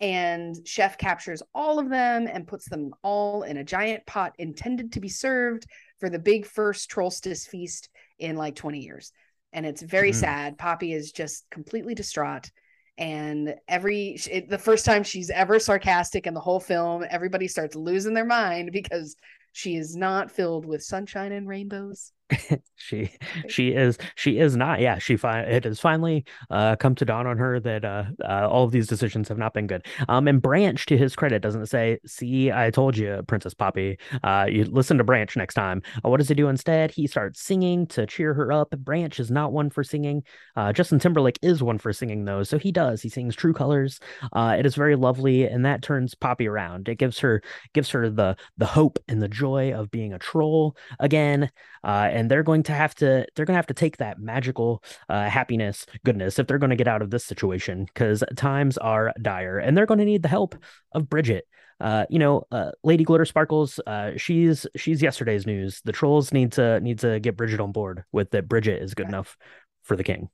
And 0.00 0.56
Chef 0.66 0.98
captures 0.98 1.44
all 1.54 1.78
of 1.78 1.88
them 1.88 2.26
and 2.26 2.48
puts 2.48 2.68
them 2.68 2.92
all 3.04 3.44
in 3.44 3.56
a 3.56 3.64
giant 3.64 4.04
pot 4.04 4.34
intended 4.36 4.92
to 4.92 5.00
be 5.00 5.08
served 5.08 5.64
for 6.00 6.10
the 6.10 6.18
big 6.18 6.44
first 6.44 6.90
Trollstice 6.90 7.46
feast 7.46 7.88
in 8.18 8.34
like 8.36 8.56
20 8.56 8.80
years. 8.80 9.12
And 9.52 9.64
it's 9.64 9.82
very 9.82 10.10
Mm. 10.10 10.16
sad. 10.16 10.58
Poppy 10.58 10.92
is 10.92 11.12
just 11.12 11.48
completely 11.50 11.94
distraught. 11.94 12.50
And 12.98 13.54
every 13.68 14.18
it, 14.30 14.48
the 14.48 14.58
first 14.58 14.84
time 14.84 15.04
she's 15.04 15.30
ever 15.30 15.60
sarcastic 15.60 16.26
in 16.26 16.34
the 16.34 16.40
whole 16.40 16.60
film, 16.60 17.04
everybody 17.08 17.46
starts 17.46 17.76
losing 17.76 18.12
their 18.14 18.26
mind 18.26 18.72
because 18.72 19.14
she 19.52 19.76
is 19.76 19.94
not 19.94 20.32
filled 20.32 20.66
with 20.66 20.82
sunshine 20.82 21.30
and 21.30 21.46
rainbows. 21.48 22.12
She 22.84 23.12
she 23.46 23.68
is 23.68 23.96
she 24.16 24.38
is 24.38 24.56
not. 24.56 24.80
Yeah, 24.80 24.98
she 24.98 25.16
fi- 25.16 25.42
it 25.42 25.62
has 25.64 25.78
finally 25.78 26.24
uh 26.50 26.74
come 26.74 26.96
to 26.96 27.04
dawn 27.04 27.28
on 27.28 27.38
her 27.38 27.60
that 27.60 27.84
uh, 27.84 28.04
uh 28.24 28.48
all 28.50 28.64
of 28.64 28.72
these 28.72 28.88
decisions 28.88 29.28
have 29.28 29.38
not 29.38 29.54
been 29.54 29.68
good. 29.68 29.86
Um 30.08 30.26
and 30.26 30.42
Branch 30.42 30.84
to 30.86 30.98
his 30.98 31.14
credit 31.14 31.42
doesn't 31.42 31.66
say, 31.66 31.98
"See, 32.06 32.50
I 32.50 32.70
told 32.72 32.96
you, 32.96 33.22
Princess 33.28 33.54
Poppy. 33.54 33.98
Uh 34.24 34.46
you 34.50 34.64
listen 34.64 34.98
to 34.98 35.04
Branch 35.04 35.36
next 35.36 35.54
time." 35.54 35.82
Uh, 36.04 36.08
what 36.08 36.16
does 36.16 36.28
he 36.28 36.34
do 36.34 36.48
instead? 36.48 36.90
He 36.90 37.06
starts 37.06 37.40
singing 37.40 37.86
to 37.88 38.04
cheer 38.04 38.34
her 38.34 38.50
up. 38.50 38.70
Branch 38.78 39.20
is 39.20 39.30
not 39.30 39.52
one 39.52 39.70
for 39.70 39.84
singing. 39.84 40.24
Uh 40.56 40.72
Justin 40.72 40.98
Timberlake 40.98 41.38
is 41.40 41.62
one 41.62 41.78
for 41.78 41.92
singing 41.92 42.24
though. 42.24 42.42
So 42.42 42.58
he 42.58 42.72
does. 42.72 43.00
He 43.00 43.08
sings 43.08 43.36
True 43.36 43.52
Colors. 43.54 44.00
Uh 44.32 44.56
it 44.58 44.66
is 44.66 44.74
very 44.74 44.96
lovely 44.96 45.44
and 45.44 45.64
that 45.66 45.82
turns 45.82 46.16
Poppy 46.16 46.48
around. 46.48 46.88
It 46.88 46.96
gives 46.98 47.20
her 47.20 47.42
gives 47.74 47.90
her 47.90 48.10
the 48.10 48.36
the 48.56 48.66
hope 48.66 48.98
and 49.08 49.22
the 49.22 49.28
joy 49.28 49.72
of 49.72 49.90
being 49.92 50.12
a 50.12 50.18
troll 50.18 50.76
again 50.98 51.50
uh, 51.84 52.08
and 52.12 52.21
they're 52.30 52.42
going 52.42 52.62
to 52.62 52.72
have 52.72 52.94
to 52.94 53.26
they're 53.34 53.44
going 53.44 53.54
to 53.54 53.58
have 53.58 53.66
to 53.66 53.74
take 53.74 53.96
that 53.98 54.18
magical 54.18 54.82
uh, 55.08 55.28
happiness 55.28 55.86
goodness 56.04 56.38
if 56.38 56.46
they're 56.46 56.58
going 56.58 56.70
to 56.70 56.76
get 56.76 56.88
out 56.88 57.02
of 57.02 57.10
this 57.10 57.24
situation 57.24 57.84
because 57.84 58.22
times 58.36 58.78
are 58.78 59.12
dire 59.20 59.58
and 59.58 59.76
they're 59.76 59.86
going 59.86 59.98
to 59.98 60.04
need 60.04 60.22
the 60.22 60.28
help 60.28 60.54
of 60.92 61.08
bridget 61.08 61.46
uh, 61.80 62.06
you 62.10 62.18
know 62.18 62.44
uh, 62.52 62.70
lady 62.84 63.04
glitter 63.04 63.24
sparkles 63.24 63.80
uh, 63.86 64.12
she's 64.16 64.66
she's 64.76 65.02
yesterday's 65.02 65.46
news 65.46 65.80
the 65.84 65.92
trolls 65.92 66.32
need 66.32 66.52
to 66.52 66.80
need 66.80 66.98
to 66.98 67.20
get 67.20 67.36
bridget 67.36 67.60
on 67.60 67.72
board 67.72 68.04
with 68.12 68.30
that 68.30 68.48
bridget 68.48 68.82
is 68.82 68.94
good 68.94 69.08
enough 69.08 69.36
for 69.82 69.96
the 69.96 70.04
king 70.04 70.28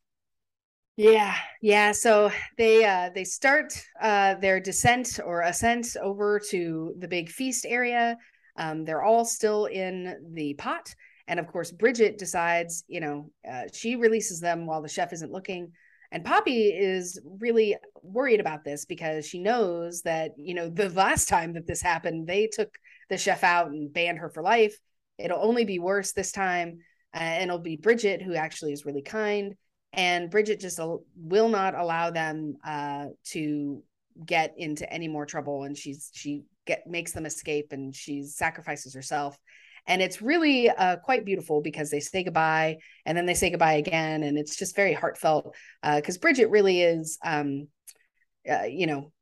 Yeah, 0.96 1.37
yeah. 1.62 1.92
So 1.92 2.33
they 2.57 2.85
uh 2.85 3.11
they 3.14 3.24
start 3.24 3.72
uh 4.01 4.35
their 4.35 4.59
descent 4.59 5.20
or 5.24 5.42
ascent 5.42 5.96
over 6.03 6.40
to 6.51 6.94
the 6.98 7.07
big 7.07 7.29
feast 7.31 7.64
area. 7.68 8.16
Um, 8.57 8.85
they're 8.85 9.05
all 9.05 9.24
still 9.24 9.66
in 9.66 10.33
the 10.35 10.55
pot, 10.55 10.92
and 11.29 11.38
of 11.38 11.47
course, 11.47 11.71
Bridget 11.71 12.19
decides, 12.19 12.85
you 12.88 13.01
know, 13.01 13.31
uh, 13.49 13.64
she 13.73 13.97
releases 13.97 14.41
them 14.41 14.67
while 14.67 14.83
the 14.83 14.88
chef 14.88 15.12
isn't 15.12 15.33
looking. 15.33 15.73
And 16.11 16.25
Poppy 16.25 16.69
is 16.69 17.21
really 17.25 17.77
worried 18.03 18.41
about 18.41 18.64
this 18.64 18.87
because 18.87 19.27
she 19.27 19.38
knows 19.38 20.03
that, 20.03 20.33
you 20.37 20.55
know, 20.55 20.69
the 20.69 20.88
last 21.05 21.29
time 21.29 21.53
that 21.53 21.67
this 21.67 21.83
happened, 21.83 22.27
they 22.27 22.47
took 22.47 22.71
the 23.11 23.19
chef 23.19 23.45
out 23.45 23.69
and 23.69 23.93
banned 23.93 24.19
her 24.19 24.31
for 24.31 24.43
life. 24.43 24.77
It'll 25.19 25.43
only 25.43 25.64
be 25.64 25.79
worse 25.79 26.12
this 26.12 26.33
time. 26.33 26.79
Uh, 27.14 27.21
and 27.21 27.45
it'll 27.45 27.59
be 27.59 27.77
Bridget 27.77 28.21
who 28.21 28.35
actually 28.35 28.73
is 28.73 28.85
really 28.85 29.03
kind 29.03 29.55
and 29.93 30.31
Bridget 30.31 30.61
just 30.61 30.79
al- 30.79 31.05
will 31.17 31.49
not 31.49 31.75
allow 31.75 32.11
them 32.11 32.57
uh, 32.64 33.07
to 33.27 33.83
get 34.25 34.55
into 34.57 34.91
any 34.93 35.09
more 35.09 35.27
trouble, 35.27 35.64
and 35.64 35.77
she's 35.77 36.11
she 36.12 36.43
get 36.67 36.87
makes 36.87 37.12
them 37.12 37.27
escape, 37.27 37.73
and 37.73 37.95
she 37.95 38.25
sacrifices 38.25 38.95
herself, 38.95 39.38
and 39.88 40.03
it's 40.03 40.22
really 40.22 40.70
uh, 40.70 40.98
quite 40.98 41.24
beautiful 41.27 41.62
because 41.62 41.90
they 41.90 42.01
say 42.01 42.24
goodbye, 42.24 42.79
and 43.07 43.18
then 43.18 43.27
they 43.27 43.35
say 43.35 43.51
goodbye 43.51 43.74
again, 43.74 44.22
and 44.22 44.38
it's 44.38 44.57
just 44.57 44.77
very 44.77 44.94
heartfelt 44.94 45.57
because 45.83 46.18
Bridget 46.18 46.51
really 46.51 46.83
is, 46.83 47.18
um, 47.24 47.68
uh, 48.51 48.64
you 48.64 48.87
know. 48.87 49.12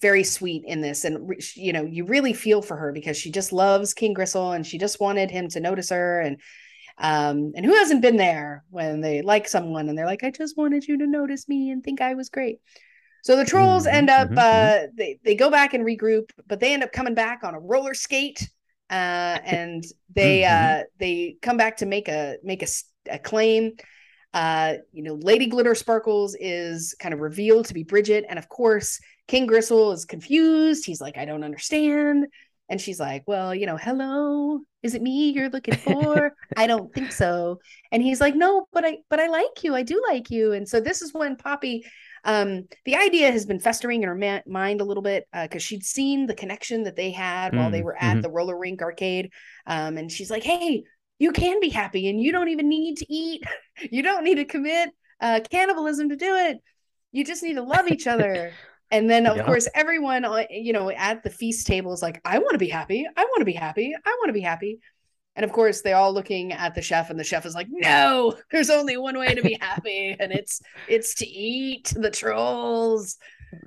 Very 0.00 0.24
sweet 0.24 0.64
in 0.66 0.80
this, 0.80 1.04
and 1.04 1.32
you 1.54 1.72
know, 1.72 1.84
you 1.84 2.04
really 2.06 2.32
feel 2.32 2.60
for 2.60 2.76
her 2.76 2.90
because 2.90 3.16
she 3.16 3.30
just 3.30 3.52
loves 3.52 3.94
King 3.94 4.12
Gristle 4.12 4.50
and 4.50 4.66
she 4.66 4.78
just 4.78 4.98
wanted 4.98 5.30
him 5.30 5.46
to 5.50 5.60
notice 5.60 5.90
her. 5.90 6.20
And 6.20 6.40
um, 6.98 7.52
and 7.56 7.66
who 7.66 7.74
hasn't 7.74 8.02
been 8.02 8.16
there 8.16 8.64
when 8.70 9.00
they 9.00 9.22
like 9.22 9.48
someone 9.48 9.88
and 9.88 9.98
they're 9.98 10.06
like, 10.06 10.24
I 10.24 10.30
just 10.32 10.56
wanted 10.56 10.86
you 10.88 10.98
to 10.98 11.06
notice 11.06 11.48
me 11.48 11.70
and 11.70 11.84
think 11.84 12.00
I 12.00 12.14
was 12.14 12.30
great. 12.30 12.58
So 13.22 13.36
the 13.36 13.44
trolls 13.44 13.86
Mhm, 13.86 13.88
end 13.88 14.10
up, 14.10 14.30
mhm, 14.30 14.38
uh, 14.38 14.80
they, 14.96 15.18
they 15.24 15.34
go 15.34 15.50
back 15.50 15.74
and 15.74 15.84
regroup, 15.86 16.30
but 16.46 16.60
they 16.60 16.74
end 16.74 16.84
up 16.84 16.92
coming 16.92 17.14
back 17.14 17.44
on 17.44 17.54
a 17.54 17.60
roller 17.60 17.94
skate. 17.94 18.48
Uh, 18.90 19.38
and 19.44 19.84
they, 20.14 20.42
Mhm. 20.42 20.78
uh, 20.80 20.84
they 20.98 21.36
come 21.42 21.56
back 21.56 21.78
to 21.78 21.86
make 21.86 22.08
a, 22.08 22.36
make 22.42 22.64
a 23.10 23.18
claim. 23.18 23.72
Uh, 24.32 24.74
you 24.92 25.02
know, 25.02 25.14
Lady 25.14 25.46
Glitter 25.46 25.74
Sparkles 25.74 26.36
is 26.40 26.94
kind 26.98 27.14
of 27.14 27.20
revealed 27.20 27.66
to 27.66 27.74
be 27.74 27.84
Bridget. 27.84 28.24
And 28.28 28.38
of 28.38 28.48
course, 28.48 29.00
King 29.28 29.46
Gristle 29.46 29.92
is 29.92 30.04
confused. 30.04 30.84
He's 30.84 31.00
like, 31.00 31.16
I 31.16 31.24
don't 31.24 31.44
understand. 31.44 32.26
And 32.68 32.80
she's 32.80 32.98
like, 32.98 33.22
Well, 33.26 33.54
you 33.54 33.66
know, 33.66 33.76
hello, 33.76 34.60
is 34.82 34.94
it 34.94 35.02
me 35.02 35.30
you're 35.30 35.50
looking 35.50 35.76
for? 35.76 36.32
I 36.56 36.66
don't 36.66 36.92
think 36.94 37.12
so. 37.12 37.60
And 37.92 38.02
he's 38.02 38.20
like, 38.20 38.34
No, 38.34 38.66
but 38.72 38.84
I 38.84 38.98
but 39.08 39.20
I 39.20 39.28
like 39.28 39.62
you. 39.62 39.74
I 39.74 39.82
do 39.82 40.02
like 40.08 40.30
you. 40.30 40.52
And 40.52 40.68
so 40.68 40.80
this 40.80 41.02
is 41.02 41.12
when 41.14 41.36
Poppy 41.36 41.84
Um, 42.24 42.64
the 42.84 42.96
idea 42.96 43.30
has 43.30 43.44
been 43.44 43.60
festering 43.60 44.02
in 44.02 44.08
her 44.08 44.14
ma- 44.14 44.40
mind 44.46 44.80
a 44.80 44.84
little 44.84 45.02
bit 45.02 45.26
because 45.32 45.62
uh, 45.62 45.64
she'd 45.64 45.84
seen 45.84 46.26
the 46.26 46.34
connection 46.34 46.84
that 46.84 46.96
they 46.96 47.10
had 47.10 47.52
mm, 47.52 47.58
while 47.58 47.70
they 47.70 47.82
mm, 47.82 47.84
were 47.84 47.96
at 47.96 48.12
mm-hmm. 48.12 48.20
the 48.22 48.30
roller 48.30 48.58
rink 48.58 48.82
arcade. 48.82 49.30
Um, 49.66 49.96
and 49.98 50.10
she's 50.10 50.30
like, 50.30 50.42
hey, 50.42 50.84
you 51.18 51.32
can 51.32 51.60
be 51.60 51.68
happy 51.68 52.08
and 52.08 52.20
you 52.20 52.32
don't 52.32 52.48
even 52.48 52.68
need 52.68 52.96
to 52.98 53.12
eat. 53.12 53.44
you 53.90 54.02
don't 54.02 54.24
need 54.24 54.36
to 54.36 54.44
commit 54.44 54.90
uh, 55.20 55.40
cannibalism 55.50 56.08
to 56.08 56.16
do 56.16 56.34
it. 56.34 56.58
You 57.12 57.24
just 57.24 57.42
need 57.42 57.54
to 57.54 57.62
love 57.62 57.88
each 57.88 58.06
other. 58.06 58.52
And 58.90 59.10
then, 59.10 59.26
of 59.26 59.38
yeah. 59.38 59.44
course, 59.44 59.66
everyone, 59.74 60.24
you 60.50 60.72
know, 60.72 60.88
at 60.88 61.24
the 61.24 61.30
feast 61.30 61.66
table 61.66 61.92
is 61.92 62.02
like, 62.02 62.20
I 62.24 62.38
want 62.38 62.52
to 62.52 62.58
be 62.58 62.68
happy. 62.68 63.04
I 63.16 63.24
want 63.24 63.40
to 63.40 63.44
be 63.44 63.54
happy. 63.54 63.92
I 63.92 64.10
want 64.20 64.28
to 64.28 64.32
be 64.32 64.42
happy. 64.42 64.78
And 65.36 65.44
of 65.44 65.52
course, 65.52 65.80
they're 65.80 65.96
all 65.96 66.12
looking 66.12 66.52
at 66.52 66.74
the 66.74 66.82
chef, 66.82 67.10
and 67.10 67.18
the 67.18 67.24
chef 67.24 67.44
is 67.44 67.54
like, 67.54 67.66
"No, 67.68 68.34
there's 68.52 68.70
only 68.70 68.96
one 68.96 69.18
way 69.18 69.34
to 69.34 69.42
be 69.42 69.58
happy, 69.60 70.16
and 70.18 70.32
it's 70.32 70.60
it's 70.88 71.14
to 71.16 71.26
eat 71.26 71.92
the 71.96 72.10
trolls." 72.10 73.16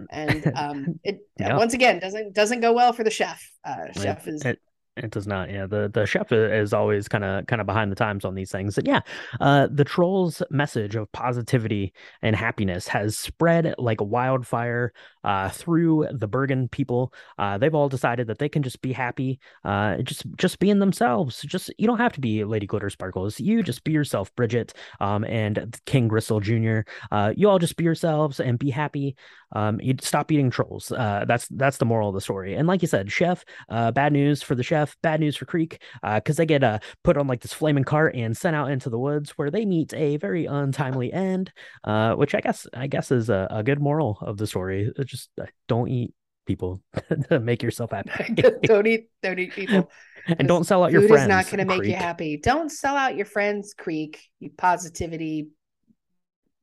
And 0.09 0.51
um, 0.55 0.99
it 1.03 1.19
once 1.39 1.73
again 1.73 1.99
doesn't 1.99 2.33
doesn't 2.33 2.61
go 2.61 2.71
well 2.73 2.93
for 2.93 3.03
the 3.03 3.11
chef. 3.11 3.51
Uh, 3.65 3.91
chef 3.93 4.27
is 4.27 4.45
it, 4.45 4.59
it 4.97 5.11
does 5.11 5.27
not. 5.27 5.49
Yeah, 5.49 5.65
the 5.65 5.89
the 5.93 6.05
chef 6.05 6.31
is 6.31 6.73
always 6.73 7.07
kind 7.07 7.23
of 7.23 7.45
kind 7.47 7.61
of 7.61 7.67
behind 7.67 7.91
the 7.91 7.95
times 7.95 8.25
on 8.25 8.35
these 8.35 8.51
things. 8.51 8.77
And 8.77 8.87
yeah, 8.87 9.01
uh, 9.39 9.67
the 9.71 9.83
trolls' 9.83 10.41
message 10.49 10.95
of 10.95 11.11
positivity 11.11 11.93
and 12.21 12.35
happiness 12.35 12.87
has 12.87 13.17
spread 13.17 13.75
like 13.77 14.01
a 14.01 14.05
wildfire 14.05 14.93
uh, 15.27 15.49
through 15.49 16.07
the 16.11 16.27
Bergen 16.27 16.69
people. 16.69 17.13
Uh, 17.37 17.57
they've 17.57 17.75
all 17.75 17.89
decided 17.89 18.27
that 18.27 18.39
they 18.39 18.47
can 18.47 18.63
just 18.63 18.81
be 18.81 18.93
happy, 18.93 19.39
uh, 19.65 19.97
just 19.97 20.25
just 20.37 20.59
being 20.59 20.79
themselves. 20.79 21.41
Just 21.41 21.69
you 21.77 21.85
don't 21.85 21.97
have 21.97 22.13
to 22.13 22.21
be 22.21 22.45
Lady 22.45 22.65
Glitter 22.65 22.89
Sparkles. 22.89 23.37
You 23.39 23.61
just 23.61 23.83
be 23.83 23.91
yourself, 23.91 24.33
Bridget, 24.35 24.73
um, 25.01 25.25
and 25.25 25.77
King 25.85 26.07
Gristle 26.07 26.39
Jr. 26.39 26.79
Uh, 27.11 27.33
you 27.35 27.49
all 27.49 27.59
just 27.59 27.75
be 27.75 27.83
yourselves 27.83 28.39
and 28.39 28.57
be 28.57 28.69
happy. 28.69 29.17
Um, 29.51 29.81
you 29.81 29.95
stop 30.01 30.31
eating 30.31 30.49
trolls. 30.49 30.91
Uh, 30.91 31.25
that's 31.27 31.47
that's 31.49 31.77
the 31.77 31.85
moral 31.85 32.09
of 32.09 32.15
the 32.15 32.21
story. 32.21 32.55
And 32.55 32.67
like 32.67 32.81
you 32.81 32.87
said, 32.87 33.11
chef, 33.11 33.43
bad 33.69 34.13
news 34.13 34.41
for 34.41 34.55
the 34.55 34.63
chef, 34.63 34.86
bad 35.01 35.19
news 35.19 35.35
for 35.35 35.45
Creek, 35.45 35.81
because 36.01 36.37
uh, 36.37 36.41
they 36.41 36.45
get 36.45 36.63
uh, 36.63 36.79
put 37.03 37.17
on 37.17 37.27
like 37.27 37.41
this 37.41 37.53
flaming 37.53 37.83
cart 37.83 38.15
and 38.15 38.35
sent 38.35 38.55
out 38.55 38.71
into 38.71 38.89
the 38.89 38.99
woods 38.99 39.31
where 39.31 39.51
they 39.51 39.65
meet 39.65 39.93
a 39.93 40.17
very 40.17 40.45
untimely 40.45 41.11
end. 41.11 41.51
Uh, 41.83 42.13
which 42.15 42.35
I 42.35 42.41
guess 42.41 42.67
I 42.73 42.87
guess 42.87 43.11
is 43.11 43.29
a, 43.29 43.47
a 43.49 43.63
good 43.63 43.81
moral 43.81 44.17
of 44.21 44.37
the 44.37 44.47
story. 44.47 44.91
It's 44.95 45.11
just 45.11 45.29
uh, 45.41 45.45
don't 45.67 45.89
eat 45.89 46.13
people 46.45 46.81
to 47.29 47.39
make 47.39 47.61
yourself 47.61 47.91
happy. 47.91 48.33
don't 48.63 48.87
eat 48.87 49.09
don't 49.21 49.39
eat 49.39 49.53
people. 49.53 49.89
and 50.27 50.47
don't 50.47 50.65
sell 50.65 50.83
out 50.83 50.91
your 50.91 51.01
friends. 51.01 51.23
Food 51.23 51.23
is 51.23 51.27
not 51.29 51.45
going 51.45 51.67
to 51.67 51.77
make 51.77 51.87
you 51.87 51.95
happy. 51.95 52.37
Don't 52.37 52.71
sell 52.71 52.95
out 52.95 53.15
your 53.15 53.25
friends, 53.25 53.73
Creek. 53.73 54.21
You 54.39 54.49
positivity 54.57 55.49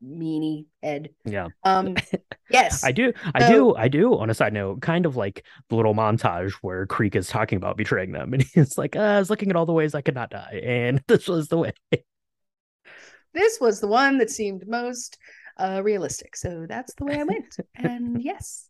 meanie 0.04 0.66
head. 0.82 1.10
Yeah. 1.24 1.48
Um 1.62 1.96
yes. 2.50 2.84
I 2.84 2.92
do 2.92 3.12
I 3.34 3.40
so, 3.40 3.48
do 3.48 3.76
I 3.76 3.88
do 3.88 4.16
on 4.18 4.30
a 4.30 4.34
side 4.34 4.52
note, 4.52 4.80
kind 4.82 5.06
of 5.06 5.16
like 5.16 5.44
the 5.68 5.76
little 5.76 5.94
montage 5.94 6.52
where 6.62 6.86
Creek 6.86 7.16
is 7.16 7.28
talking 7.28 7.56
about 7.56 7.76
betraying 7.76 8.12
them 8.12 8.32
and 8.34 8.42
he's 8.54 8.76
like, 8.78 8.96
uh, 8.96 9.00
I 9.00 9.18
was 9.18 9.30
looking 9.30 9.50
at 9.50 9.56
all 9.56 9.66
the 9.66 9.72
ways 9.72 9.94
I 9.94 10.02
could 10.02 10.14
not 10.14 10.30
die 10.30 10.60
and 10.64 11.02
this 11.08 11.28
was 11.28 11.48
the 11.48 11.58
way. 11.58 11.72
This 13.32 13.60
was 13.60 13.80
the 13.80 13.88
one 13.88 14.18
that 14.18 14.30
seemed 14.30 14.66
most 14.68 15.18
uh 15.58 15.80
realistic. 15.82 16.36
So 16.36 16.66
that's 16.68 16.94
the 16.94 17.04
way 17.04 17.20
I 17.20 17.24
went. 17.24 17.56
and 17.74 18.22
yes. 18.22 18.68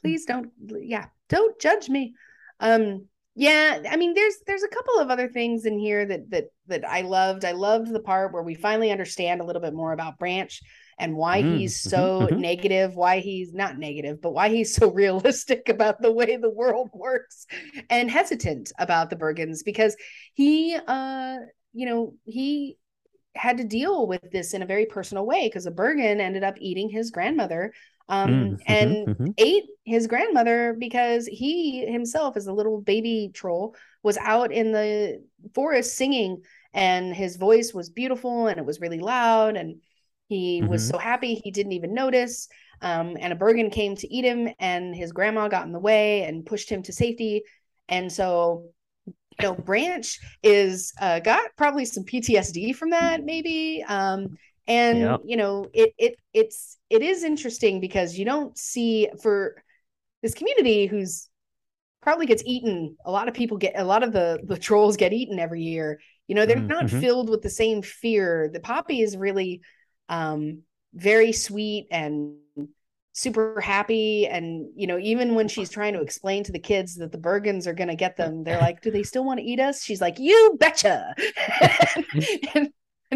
Please 0.00 0.26
don't 0.26 0.50
yeah, 0.80 1.06
don't 1.28 1.58
judge 1.60 1.88
me. 1.88 2.14
Um 2.60 3.06
yeah 3.34 3.82
i 3.90 3.96
mean 3.96 4.14
there's 4.14 4.36
there's 4.46 4.62
a 4.62 4.68
couple 4.68 4.98
of 4.98 5.10
other 5.10 5.28
things 5.28 5.66
in 5.66 5.78
here 5.78 6.06
that 6.06 6.30
that 6.30 6.44
that 6.66 6.88
i 6.88 7.00
loved 7.00 7.44
i 7.44 7.52
loved 7.52 7.92
the 7.92 8.00
part 8.00 8.32
where 8.32 8.42
we 8.42 8.54
finally 8.54 8.90
understand 8.90 9.40
a 9.40 9.44
little 9.44 9.62
bit 9.62 9.74
more 9.74 9.92
about 9.92 10.18
branch 10.18 10.60
and 10.98 11.16
why 11.16 11.42
mm, 11.42 11.58
he's 11.58 11.80
mm-hmm, 11.80 11.90
so 11.90 12.26
mm-hmm. 12.26 12.40
negative 12.40 12.94
why 12.94 13.18
he's 13.18 13.52
not 13.52 13.78
negative 13.78 14.22
but 14.22 14.32
why 14.32 14.48
he's 14.48 14.74
so 14.74 14.90
realistic 14.92 15.68
about 15.68 16.00
the 16.00 16.12
way 16.12 16.36
the 16.36 16.50
world 16.50 16.90
works 16.94 17.46
and 17.90 18.10
hesitant 18.10 18.72
about 18.78 19.10
the 19.10 19.16
bergens 19.16 19.64
because 19.64 19.96
he 20.34 20.78
uh 20.86 21.36
you 21.72 21.86
know 21.86 22.14
he 22.24 22.78
had 23.34 23.56
to 23.56 23.64
deal 23.64 24.06
with 24.06 24.30
this 24.30 24.54
in 24.54 24.62
a 24.62 24.66
very 24.66 24.86
personal 24.86 25.26
way 25.26 25.48
because 25.48 25.66
a 25.66 25.72
bergen 25.72 26.20
ended 26.20 26.44
up 26.44 26.54
eating 26.60 26.88
his 26.88 27.10
grandmother 27.10 27.72
um, 28.08 28.30
mm, 28.30 28.58
and 28.66 28.90
mm-hmm, 28.90 29.10
mm-hmm. 29.10 29.30
ate 29.38 29.64
his 29.84 30.06
grandmother 30.06 30.76
because 30.78 31.26
he 31.26 31.86
himself, 31.86 32.36
as 32.36 32.46
a 32.46 32.52
little 32.52 32.80
baby 32.80 33.30
troll, 33.32 33.74
was 34.02 34.18
out 34.18 34.52
in 34.52 34.72
the 34.72 35.22
forest 35.54 35.96
singing, 35.96 36.42
and 36.72 37.14
his 37.14 37.36
voice 37.36 37.72
was 37.72 37.90
beautiful 37.90 38.48
and 38.48 38.58
it 38.58 38.66
was 38.66 38.80
really 38.80 39.00
loud, 39.00 39.56
and 39.56 39.80
he 40.28 40.60
mm-hmm. 40.60 40.70
was 40.70 40.86
so 40.86 40.98
happy 40.98 41.34
he 41.34 41.50
didn't 41.50 41.72
even 41.72 41.94
notice. 41.94 42.48
Um, 42.80 43.16
and 43.18 43.32
a 43.32 43.36
Bergen 43.36 43.70
came 43.70 43.96
to 43.96 44.12
eat 44.12 44.24
him, 44.24 44.52
and 44.58 44.94
his 44.94 45.12
grandma 45.12 45.48
got 45.48 45.66
in 45.66 45.72
the 45.72 45.78
way 45.78 46.24
and 46.24 46.44
pushed 46.44 46.68
him 46.68 46.82
to 46.82 46.92
safety. 46.92 47.42
And 47.88 48.12
so, 48.12 48.66
you 49.06 49.14
know, 49.40 49.54
Branch 49.54 50.18
is 50.42 50.92
uh, 51.00 51.20
got 51.20 51.50
probably 51.56 51.84
some 51.84 52.04
PTSD 52.04 52.74
from 52.76 52.90
that, 52.90 53.24
maybe. 53.24 53.82
Um, 53.86 54.36
and 54.66 54.98
yep. 54.98 55.20
you 55.24 55.36
know 55.36 55.68
it 55.72 55.94
it 55.98 56.16
it's 56.32 56.78
it 56.90 57.02
is 57.02 57.22
interesting 57.22 57.80
because 57.80 58.18
you 58.18 58.24
don't 58.24 58.56
see 58.56 59.08
for 59.22 59.62
this 60.22 60.34
community 60.34 60.86
who's 60.86 61.28
probably 62.00 62.26
gets 62.26 62.42
eaten 62.44 62.96
a 63.04 63.10
lot 63.10 63.28
of 63.28 63.34
people 63.34 63.56
get 63.56 63.72
a 63.76 63.84
lot 63.84 64.02
of 64.02 64.12
the 64.12 64.38
the 64.44 64.58
trolls 64.58 64.96
get 64.96 65.12
eaten 65.12 65.38
every 65.38 65.62
year. 65.62 66.00
You 66.28 66.34
know 66.34 66.46
they're 66.46 66.56
mm-hmm. 66.56 66.68
not 66.68 66.90
filled 66.90 67.28
with 67.28 67.42
the 67.42 67.50
same 67.50 67.82
fear. 67.82 68.50
The 68.52 68.60
poppy 68.60 69.00
is 69.00 69.16
really 69.16 69.62
um 70.08 70.62
very 70.94 71.32
sweet 71.32 71.88
and 71.90 72.36
super 73.12 73.60
happy. 73.60 74.26
And 74.26 74.68
you 74.76 74.86
know 74.86 74.98
even 74.98 75.34
when 75.34 75.48
she's 75.48 75.70
trying 75.70 75.94
to 75.94 76.00
explain 76.00 76.44
to 76.44 76.52
the 76.52 76.58
kids 76.58 76.94
that 76.96 77.10
the 77.10 77.18
bergens 77.18 77.66
are 77.66 77.74
going 77.74 77.88
to 77.88 77.94
get 77.94 78.16
them 78.16 78.44
they're 78.44 78.60
like 78.60 78.80
do 78.82 78.90
they 78.90 79.02
still 79.02 79.24
want 79.24 79.40
to 79.40 79.46
eat 79.46 79.60
us? 79.60 79.82
She's 79.82 80.00
like 80.00 80.18
you 80.18 80.56
betcha. 80.60 81.14
And, 82.54 82.70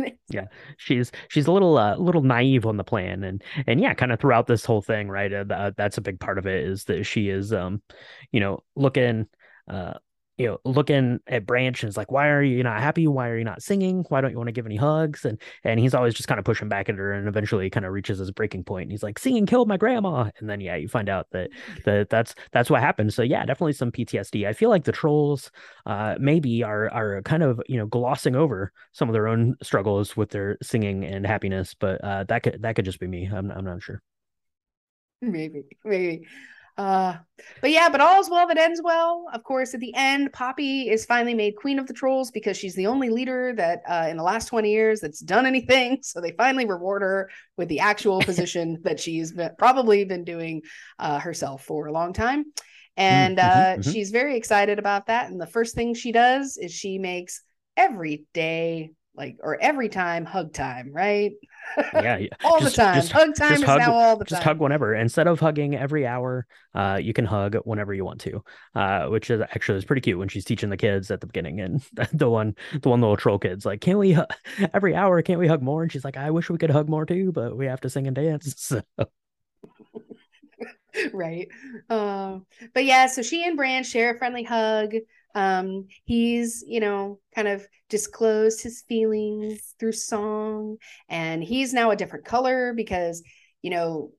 yeah 0.30 0.46
she's 0.76 1.10
she's 1.28 1.46
a 1.46 1.52
little 1.52 1.78
uh, 1.78 1.96
little 1.96 2.22
naive 2.22 2.66
on 2.66 2.76
the 2.76 2.84
plan 2.84 3.24
and 3.24 3.42
and 3.66 3.80
yeah 3.80 3.94
kind 3.94 4.12
of 4.12 4.20
throughout 4.20 4.46
this 4.46 4.64
whole 4.64 4.82
thing 4.82 5.08
right 5.08 5.32
uh, 5.32 5.70
that's 5.76 5.98
a 5.98 6.02
big 6.02 6.20
part 6.20 6.38
of 6.38 6.46
it 6.46 6.64
is 6.64 6.84
that 6.84 7.04
she 7.04 7.28
is 7.28 7.52
um 7.52 7.82
you 8.32 8.40
know 8.40 8.60
looking 8.76 9.26
uh 9.68 9.94
you 10.38 10.46
know, 10.46 10.58
looking 10.64 11.18
at 11.26 11.46
Branch 11.46 11.82
and 11.82 11.88
is 11.88 11.96
like, 11.96 12.10
why 12.12 12.28
are 12.28 12.42
you 12.42 12.62
not 12.62 12.80
happy? 12.80 13.06
Why 13.08 13.28
are 13.28 13.36
you 13.36 13.44
not 13.44 13.62
singing? 13.62 14.04
Why 14.08 14.20
don't 14.20 14.30
you 14.30 14.36
want 14.36 14.48
to 14.48 14.52
give 14.52 14.66
any 14.66 14.76
hugs? 14.76 15.24
And 15.24 15.40
and 15.64 15.80
he's 15.80 15.94
always 15.94 16.14
just 16.14 16.28
kind 16.28 16.38
of 16.38 16.44
pushing 16.44 16.68
back 16.68 16.88
at 16.88 16.94
her 16.94 17.12
and 17.12 17.26
eventually 17.28 17.68
kind 17.70 17.84
of 17.84 17.92
reaches 17.92 18.18
his 18.18 18.30
breaking 18.30 18.64
point. 18.64 18.84
And 18.84 18.90
he's 18.92 19.02
like, 19.02 19.18
singing 19.18 19.46
killed 19.46 19.68
my 19.68 19.76
grandma. 19.76 20.30
And 20.38 20.48
then 20.48 20.60
yeah, 20.60 20.76
you 20.76 20.88
find 20.88 21.08
out 21.08 21.26
that 21.32 21.50
that 21.84 22.08
that's 22.10 22.34
that's 22.52 22.70
what 22.70 22.80
happened. 22.80 23.12
So 23.12 23.22
yeah, 23.22 23.44
definitely 23.44 23.72
some 23.72 23.90
PTSD. 23.92 24.46
I 24.46 24.52
feel 24.52 24.70
like 24.70 24.84
the 24.84 24.92
trolls 24.92 25.50
uh 25.86 26.16
maybe 26.20 26.62
are 26.62 26.88
are 26.90 27.22
kind 27.22 27.42
of, 27.42 27.60
you 27.68 27.76
know, 27.76 27.86
glossing 27.86 28.36
over 28.36 28.72
some 28.92 29.08
of 29.08 29.12
their 29.12 29.28
own 29.28 29.56
struggles 29.62 30.16
with 30.16 30.30
their 30.30 30.56
singing 30.62 31.04
and 31.04 31.26
happiness, 31.26 31.74
but 31.74 32.02
uh 32.04 32.24
that 32.24 32.42
could 32.42 32.62
that 32.62 32.76
could 32.76 32.84
just 32.84 33.00
be 33.00 33.06
me. 33.06 33.26
I'm 33.32 33.50
I'm 33.50 33.64
not 33.64 33.82
sure. 33.82 34.02
Maybe, 35.20 35.64
maybe. 35.84 36.26
Uh, 36.78 37.16
but 37.60 37.70
yeah, 37.70 37.88
but 37.88 38.00
all's 38.00 38.30
well 38.30 38.46
that 38.46 38.56
ends 38.56 38.80
well. 38.82 39.26
Of 39.32 39.42
course, 39.42 39.74
at 39.74 39.80
the 39.80 39.92
end, 39.96 40.32
Poppy 40.32 40.88
is 40.88 41.04
finally 41.04 41.34
made 41.34 41.56
queen 41.56 41.80
of 41.80 41.88
the 41.88 41.92
trolls 41.92 42.30
because 42.30 42.56
she's 42.56 42.76
the 42.76 42.86
only 42.86 43.10
leader 43.10 43.52
that 43.56 43.82
uh, 43.88 44.06
in 44.08 44.16
the 44.16 44.22
last 44.22 44.46
20 44.46 44.70
years 44.70 45.00
that's 45.00 45.20
done 45.20 45.44
anything. 45.44 45.98
So 46.08 46.20
they 46.20 46.32
finally 46.32 46.64
reward 46.64 47.02
her 47.02 47.30
with 47.56 47.68
the 47.68 47.80
actual 47.80 48.20
position 48.30 48.78
that 48.84 49.00
she's 49.00 49.32
been, 49.32 49.50
probably 49.58 50.04
been 50.04 50.24
doing 50.24 50.62
uh, 50.98 51.18
herself 51.18 51.64
for 51.64 51.86
a 51.86 51.92
long 51.92 52.12
time. 52.12 52.46
And 52.96 53.38
mm-hmm, 53.38 53.48
uh, 53.48 53.62
mm-hmm. 53.62 53.90
she's 53.90 54.10
very 54.10 54.36
excited 54.36 54.78
about 54.78 55.06
that. 55.06 55.30
And 55.30 55.40
the 55.40 55.46
first 55.46 55.74
thing 55.74 55.94
she 55.94 56.12
does 56.12 56.56
is 56.56 56.72
she 56.72 56.98
makes 56.98 57.42
every 57.76 58.24
day 58.32 58.92
like 59.18 59.36
or 59.42 59.58
every 59.60 59.88
time 59.88 60.24
hug 60.24 60.52
time, 60.52 60.92
right? 60.92 61.32
Yeah, 61.92 62.20
all 62.44 62.60
just, 62.60 62.76
the 62.76 62.82
time. 62.82 62.94
Just, 62.94 63.12
hug 63.12 63.34
time 63.34 63.54
is 63.54 63.62
hug, 63.64 63.80
now 63.80 63.92
all 63.92 64.16
the 64.16 64.24
just 64.24 64.30
time. 64.30 64.38
Just 64.38 64.44
hug 64.44 64.60
whenever. 64.60 64.94
Instead 64.94 65.26
of 65.26 65.40
hugging 65.40 65.74
every 65.74 66.06
hour, 66.06 66.46
uh, 66.74 66.98
you 67.02 67.12
can 67.12 67.24
hug 67.24 67.56
whenever 67.64 67.92
you 67.92 68.04
want 68.04 68.20
to. 68.20 68.42
Uh, 68.76 69.08
which 69.08 69.28
is 69.28 69.40
actually 69.40 69.76
is 69.76 69.84
pretty 69.84 70.00
cute 70.00 70.18
when 70.18 70.28
she's 70.28 70.44
teaching 70.44 70.70
the 70.70 70.76
kids 70.76 71.10
at 71.10 71.20
the 71.20 71.26
beginning, 71.26 71.60
and 71.60 71.82
the 72.12 72.30
one 72.30 72.54
the 72.80 72.88
one 72.88 73.00
little 73.00 73.16
troll 73.16 73.40
kid's 73.40 73.66
like, 73.66 73.80
"Can't 73.80 73.98
we 73.98 74.16
every 74.72 74.94
hour? 74.94 75.20
Can't 75.20 75.40
we 75.40 75.48
hug 75.48 75.62
more?" 75.62 75.82
And 75.82 75.90
she's 75.90 76.04
like, 76.04 76.16
"I 76.16 76.30
wish 76.30 76.48
we 76.48 76.58
could 76.58 76.70
hug 76.70 76.88
more 76.88 77.04
too, 77.04 77.32
but 77.32 77.56
we 77.56 77.66
have 77.66 77.80
to 77.80 77.90
sing 77.90 78.06
and 78.06 78.16
dance." 78.16 78.54
So. 78.58 78.82
right. 81.12 81.48
Um, 81.90 82.46
but 82.72 82.84
yeah, 82.84 83.06
so 83.06 83.22
she 83.22 83.44
and 83.44 83.56
Branch 83.56 83.86
share 83.86 84.14
a 84.14 84.18
friendly 84.18 84.44
hug. 84.44 84.94
Um, 85.38 85.86
he's, 86.04 86.64
you 86.66 86.80
know, 86.80 87.20
kind 87.32 87.46
of 87.46 87.64
disclosed 87.88 88.60
his 88.60 88.82
feelings 88.88 89.74
through 89.78 89.92
song, 89.92 90.78
and 91.08 91.44
he's 91.44 91.72
now 91.72 91.92
a 91.92 91.96
different 91.96 92.24
color 92.24 92.72
because, 92.74 93.22
you 93.62 93.70
know, 93.70 94.10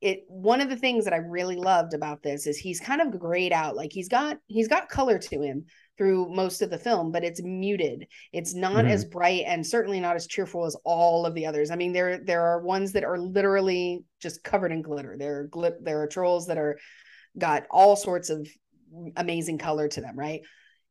it 0.00 0.24
one 0.28 0.62
of 0.62 0.70
the 0.70 0.76
things 0.76 1.04
that 1.04 1.12
I 1.12 1.18
really 1.18 1.56
loved 1.56 1.92
about 1.92 2.22
this 2.22 2.46
is 2.46 2.56
he's 2.56 2.80
kind 2.80 3.02
of 3.02 3.20
grayed 3.20 3.52
out. 3.52 3.76
Like 3.76 3.92
he's 3.92 4.08
got 4.08 4.38
he's 4.46 4.66
got 4.66 4.88
color 4.88 5.18
to 5.18 5.42
him 5.42 5.66
through 5.98 6.34
most 6.34 6.62
of 6.62 6.70
the 6.70 6.78
film, 6.78 7.12
but 7.12 7.22
it's 7.22 7.42
muted. 7.42 8.06
It's 8.32 8.54
not 8.54 8.76
mm-hmm. 8.76 8.88
as 8.88 9.04
bright 9.04 9.44
and 9.46 9.64
certainly 9.64 10.00
not 10.00 10.16
as 10.16 10.26
cheerful 10.26 10.64
as 10.64 10.74
all 10.84 11.26
of 11.26 11.34
the 11.34 11.44
others. 11.44 11.70
I 11.70 11.76
mean, 11.76 11.92
there 11.92 12.18
there 12.24 12.42
are 12.42 12.62
ones 12.62 12.92
that 12.92 13.04
are 13.04 13.18
literally 13.18 14.04
just 14.20 14.42
covered 14.42 14.72
in 14.72 14.80
glitter. 14.80 15.16
There 15.18 15.40
are 15.40 15.48
glit 15.48 15.74
there 15.82 16.00
are 16.00 16.08
trolls 16.08 16.46
that 16.46 16.58
are 16.58 16.78
got 17.38 17.66
all 17.70 17.94
sorts 17.94 18.30
of 18.30 18.48
amazing 19.16 19.58
color 19.58 19.88
to 19.88 20.00
them, 20.00 20.18
right? 20.18 20.40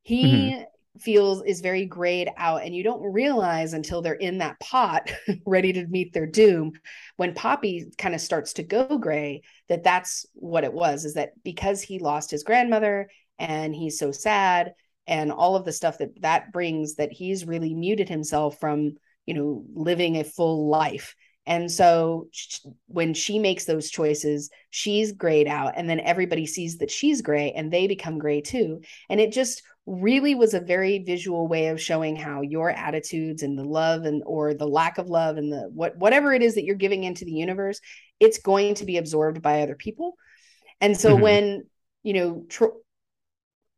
He 0.03 0.25
mm-hmm 0.25 0.63
feels 0.99 1.41
is 1.43 1.61
very 1.61 1.85
grayed 1.85 2.29
out 2.37 2.63
and 2.63 2.75
you 2.75 2.83
don't 2.83 3.13
realize 3.13 3.73
until 3.73 4.01
they're 4.01 4.13
in 4.13 4.39
that 4.39 4.59
pot 4.59 5.09
ready 5.45 5.71
to 5.71 5.87
meet 5.87 6.11
their 6.13 6.25
doom 6.25 6.73
when 7.15 7.33
poppy 7.33 7.85
kind 7.97 8.13
of 8.13 8.19
starts 8.19 8.53
to 8.53 8.63
go 8.63 8.97
gray 8.97 9.41
that 9.69 9.83
that's 9.83 10.25
what 10.33 10.65
it 10.65 10.73
was 10.73 11.05
is 11.05 11.13
that 11.13 11.31
because 11.43 11.81
he 11.81 11.99
lost 11.99 12.29
his 12.29 12.43
grandmother 12.43 13.09
and 13.39 13.73
he's 13.73 13.97
so 13.97 14.11
sad 14.11 14.73
and 15.07 15.31
all 15.31 15.55
of 15.55 15.63
the 15.63 15.71
stuff 15.71 15.97
that 15.97 16.21
that 16.21 16.51
brings 16.51 16.95
that 16.95 17.11
he's 17.11 17.45
really 17.45 17.73
muted 17.73 18.09
himself 18.09 18.59
from 18.59 18.91
you 19.25 19.33
know 19.33 19.63
living 19.73 20.17
a 20.17 20.23
full 20.25 20.67
life 20.67 21.15
and 21.45 21.71
so 21.71 22.27
when 22.87 23.13
she 23.13 23.39
makes 23.39 23.65
those 23.65 23.89
choices 23.89 24.49
she's 24.69 25.11
grayed 25.11 25.47
out 25.47 25.73
and 25.75 25.89
then 25.89 25.99
everybody 25.99 26.45
sees 26.45 26.77
that 26.77 26.91
she's 26.91 27.21
gray 27.21 27.51
and 27.51 27.71
they 27.71 27.87
become 27.87 28.19
gray 28.19 28.41
too 28.41 28.81
and 29.09 29.19
it 29.19 29.31
just 29.31 29.63
really 29.87 30.35
was 30.35 30.53
a 30.53 30.59
very 30.59 30.99
visual 30.99 31.47
way 31.47 31.67
of 31.67 31.81
showing 31.81 32.15
how 32.15 32.41
your 32.41 32.69
attitudes 32.69 33.41
and 33.41 33.57
the 33.57 33.63
love 33.63 34.03
and 34.03 34.21
or 34.25 34.53
the 34.53 34.67
lack 34.67 34.97
of 34.99 35.09
love 35.09 35.37
and 35.37 35.51
the 35.51 35.69
what 35.73 35.97
whatever 35.97 36.33
it 36.33 36.43
is 36.43 36.55
that 36.55 36.63
you're 36.63 36.75
giving 36.75 37.03
into 37.03 37.25
the 37.25 37.31
universe 37.31 37.81
it's 38.19 38.37
going 38.37 38.75
to 38.75 38.85
be 38.85 38.97
absorbed 38.97 39.41
by 39.41 39.61
other 39.61 39.75
people 39.75 40.15
and 40.79 40.95
so 40.95 41.13
mm-hmm. 41.13 41.23
when 41.23 41.63
you 42.03 42.13
know 42.13 42.45
tr- 42.47 42.77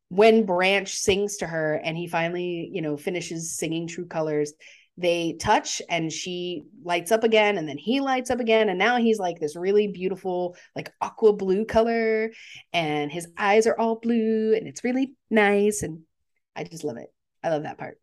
when 0.09 0.45
branch 0.45 0.93
sings 0.93 1.38
to 1.38 1.47
her 1.47 1.74
and 1.74 1.97
he 1.97 2.07
finally 2.07 2.70
you 2.72 2.82
know 2.82 2.97
finishes 2.97 3.55
singing 3.55 3.88
true 3.88 4.05
colors 4.05 4.53
they 4.97 5.33
touch 5.39 5.81
and 5.89 6.11
she 6.11 6.63
lights 6.83 7.11
up 7.11 7.23
again 7.23 7.57
and 7.57 7.67
then 7.67 7.77
he 7.77 7.99
lights 7.99 8.29
up 8.29 8.39
again 8.39 8.69
and 8.69 8.77
now 8.77 8.97
he's 8.97 9.17
like 9.17 9.39
this 9.39 9.55
really 9.55 9.87
beautiful 9.87 10.55
like 10.75 10.91
aqua 11.01 11.33
blue 11.33 11.65
color 11.65 12.31
and 12.73 13.11
his 13.11 13.27
eyes 13.37 13.65
are 13.65 13.77
all 13.79 13.95
blue 13.95 14.53
and 14.55 14.67
it's 14.67 14.83
really 14.83 15.13
nice 15.31 15.81
and 15.81 16.01
i 16.55 16.63
just 16.63 16.83
love 16.83 16.97
it. 16.97 17.11
I 17.43 17.49
love 17.49 17.63
that 17.63 17.77
part. 17.77 17.97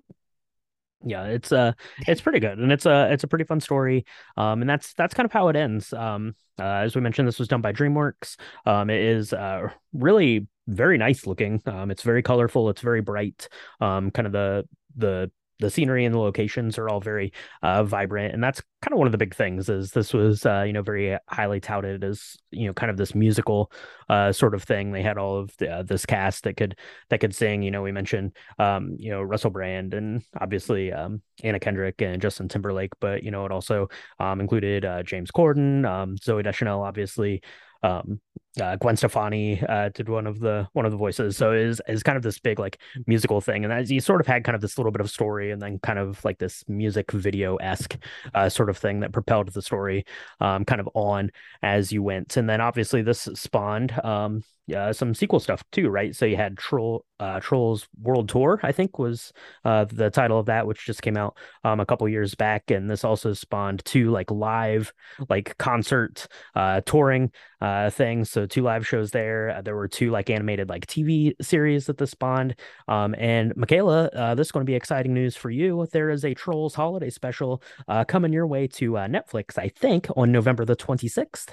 Yeah 1.05 1.25
it's 1.25 1.51
uh 1.51 1.73
it's 2.07 2.21
pretty 2.21 2.41
good 2.41 2.59
and 2.59 2.71
it's 2.71 2.85
a 2.85 3.11
it's 3.11 3.25
a 3.25 3.29
pretty 3.29 3.45
fun 3.45 3.61
story 3.61 4.05
um 4.37 4.61
and 4.61 4.69
that's 4.69 4.93
that's 4.95 5.15
kind 5.15 5.25
of 5.25 5.33
how 5.33 5.49
it 5.49 5.57
ends 5.57 5.95
um 5.95 6.35
uh, 6.59 6.63
as 6.63 6.95
we 6.95 7.01
mentioned 7.01 7.27
this 7.27 7.39
was 7.39 7.49
done 7.49 7.63
by 7.63 7.73
dreamworks 7.73 8.37
um 8.67 8.91
it 8.91 9.01
is 9.01 9.33
uh 9.33 9.69
really 9.95 10.47
very 10.67 10.99
nice 10.99 11.27
looking 11.27 11.63
um 11.65 11.91
it's 11.91 12.03
very 12.03 12.23
colorful 12.23 12.69
it's 12.69 12.83
very 12.83 13.01
bright 13.01 13.49
um 13.81 14.11
kind 14.11 14.27
of 14.27 14.33
the 14.33 14.69
the 14.97 15.31
the 15.61 15.71
scenery 15.71 16.05
and 16.05 16.15
the 16.15 16.19
locations 16.19 16.79
are 16.79 16.89
all 16.89 17.01
very 17.01 17.33
uh, 17.63 17.85
vibrant 17.85 18.35
and 18.35 18.43
that's 18.43 18.63
kind 18.83 18.95
of 18.95 18.99
one 18.99 19.07
of 19.07 19.13
the 19.13 19.19
big 19.19 19.35
things 19.35 19.69
is 19.69 19.91
this 19.91 20.15
was 20.15 20.47
uh, 20.47 20.63
you 20.67 20.73
know 20.73 20.83
very 20.83 21.17
highly 21.29 21.61
touted 21.61 22.03
as 22.03 22.37
you 22.51 22.67
know 22.67 22.73
kind 22.73 22.91
of 22.91 22.97
this 22.97 23.15
musical 23.15 23.71
uh, 24.09 24.33
sort 24.33 24.55
of 24.55 24.63
thing. 24.63 24.91
They 24.91 25.03
had 25.03 25.19
all 25.19 25.39
of 25.39 25.57
the, 25.59 25.71
uh, 25.71 25.83
this 25.83 26.07
cast 26.07 26.45
that 26.45 26.57
could 26.57 26.77
that 27.11 27.21
could 27.21 27.35
sing 27.35 27.63
you 27.63 27.71
know 27.71 27.83
we 27.83 27.93
mentioned 27.93 28.33
um, 28.59 28.97
you 28.99 29.11
know 29.11 29.23
Russell 29.23 29.51
Brand 29.51 29.95
and 29.95 30.23
obviously 30.41 30.93
um, 30.93 31.23
Anna 31.43 31.61
Kendrick 31.61 32.01
and 32.03 32.21
Justin 32.23 32.49
Timberlake 32.49 32.93
but 33.01 33.23
you 33.23 33.31
know 33.31 33.45
it 33.45 33.53
also 33.53 33.89
um, 34.19 34.41
included 34.41 34.85
uh, 34.85 35.03
James 35.03 35.31
Corden 35.31 35.87
um, 35.87 36.17
Zooey 36.17 36.43
Deschanel 36.43 36.83
obviously 36.83 37.43
um, 37.83 38.21
uh, 38.61 38.77
Gwen 38.77 38.97
Stefani 38.97 39.63
uh, 39.69 39.91
did 39.91 40.09
one 40.09 40.27
of 40.27 40.41
the 40.41 40.67
one 40.73 40.85
of 40.85 40.91
the 40.91 40.99
voices, 40.99 41.37
so 41.37 41.53
is 41.53 41.81
is 41.87 42.03
kind 42.03 42.17
of 42.17 42.23
this 42.23 42.39
big 42.39 42.59
like 42.59 42.81
musical 43.07 43.41
thing, 43.41 43.65
and 43.65 43.73
as 43.73 43.91
you 43.91 44.01
sort 44.01 44.21
of 44.21 44.27
had 44.27 44.45
kind 44.45 44.57
of 44.57 44.61
this 44.61 44.77
little 44.79 44.91
bit 44.91 45.01
of 45.01 45.11
story, 45.11 45.53
and 45.53 45.63
then 45.63 45.79
kind 45.79 45.99
of 45.99 46.25
like 46.25 46.39
this 46.39 46.65
music 46.69 47.13
video 47.13 47.57
esque 47.57 47.97
uh, 48.35 48.49
sort 48.49 48.69
of 48.69 48.77
thing 48.77 49.01
that 49.01 49.13
propelled 49.13 49.49
the 49.49 49.63
story 49.63 50.05
um, 50.41 50.65
kind 50.65 50.81
of 50.81 50.89
on 50.95 51.31
as 51.63 51.93
you 51.93 52.03
went, 52.03 52.37
and 52.37 52.49
then 52.49 52.61
obviously 52.61 53.03
this 53.03 53.29
spawned 53.35 53.93
um, 54.05 54.43
uh, 54.75 54.93
some 54.93 55.15
sequel 55.15 55.41
stuff 55.41 55.65
too, 55.73 55.89
right? 55.89 56.15
So 56.15 56.27
you 56.27 56.37
had 56.37 56.59
Troll 56.59 57.05
uh, 57.19 57.39
Trolls 57.41 57.87
World 58.01 58.29
Tour, 58.29 58.61
I 58.63 58.73
think 58.73 58.99
was 58.99 59.33
uh, 59.65 59.85
the 59.85 60.11
title 60.11 60.39
of 60.39 60.47
that, 60.47 60.67
which 60.67 60.87
just 60.87 61.03
came 61.03 61.17
out 61.17 61.37
um, 61.65 61.81
a 61.81 61.87
couple 61.87 62.09
years 62.09 62.35
back, 62.35 62.71
and 62.71 62.91
this 62.91 63.05
also 63.05 63.33
spawned 63.33 63.85
two 63.85 64.11
like 64.11 64.31
live 64.31 64.93
like 65.29 65.57
concert 65.59 66.27
uh, 66.55 66.81
touring 66.87 67.31
uh, 67.61 67.91
things. 67.91 68.31
So 68.31 68.40
two 68.47 68.63
live 68.63 68.87
shows 68.87 69.11
there. 69.11 69.57
Uh, 69.57 69.63
there 69.63 69.77
were 69.77 69.89
two 69.89 70.11
like 70.11 70.31
animated 70.31 70.69
like 70.69 70.87
TV 70.87 71.33
series 71.41 71.87
that 71.87 71.99
this 71.99 72.11
spawned. 72.11 72.57
Um, 72.89 73.15
and 73.19 73.57
Michaela, 73.57 74.11
uh, 74.15 74.35
this 74.35 74.49
is 74.49 74.53
going 74.53 74.65
to 74.65 74.71
be 74.71 74.77
exciting 74.77 75.15
news 75.15 75.37
for 75.37 75.51
you. 75.51 75.87
There 75.93 76.11
is 76.11 76.25
a 76.25 76.35
Trolls 76.35 76.75
holiday 76.75 77.11
special 77.11 77.63
uh, 77.89 78.05
coming 78.05 78.33
your 78.33 78.47
way 78.47 78.67
to 78.69 78.99
uh, 78.99 79.07
Netflix, 79.07 79.59
I 79.59 79.69
think, 79.69 80.07
on 80.17 80.33
November 80.33 80.65
the 80.65 80.77
twenty 80.77 81.09
sixth. 81.09 81.53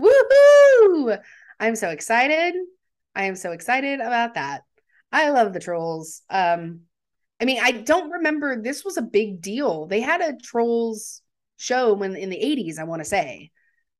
Woohoo! 0.00 1.20
I'm 1.60 1.76
so 1.76 1.90
excited. 1.90 2.54
I 3.14 3.24
am 3.24 3.36
so 3.36 3.52
excited 3.52 4.00
about 4.00 4.34
that. 4.34 4.62
I 5.12 5.30
love 5.30 5.52
the 5.52 5.60
trolls. 5.60 6.22
Um, 6.30 6.80
I 7.40 7.44
mean, 7.44 7.60
I 7.62 7.72
don't 7.72 8.10
remember 8.10 8.60
this 8.60 8.84
was 8.84 8.96
a 8.96 9.02
big 9.02 9.40
deal. 9.40 9.86
They 9.86 10.00
had 10.00 10.20
a 10.20 10.36
trolls 10.42 11.22
show 11.56 11.94
when 11.94 12.16
in 12.16 12.30
the 12.30 12.36
80s, 12.36 12.78
I 12.78 12.84
want 12.84 13.00
to 13.00 13.08
say. 13.08 13.51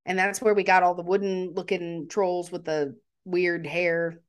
And 0.05 0.19
that's 0.19 0.43
where 0.43 0.55
we 0.55 0.65
got 0.65 0.83
all 0.83 0.95
the 0.95 1.03
wooden 1.03 1.53
looking 1.55 2.09
trolls 2.09 2.51
with 2.51 2.65
the 2.65 2.97
weird 3.25 3.67
hair 3.67 4.21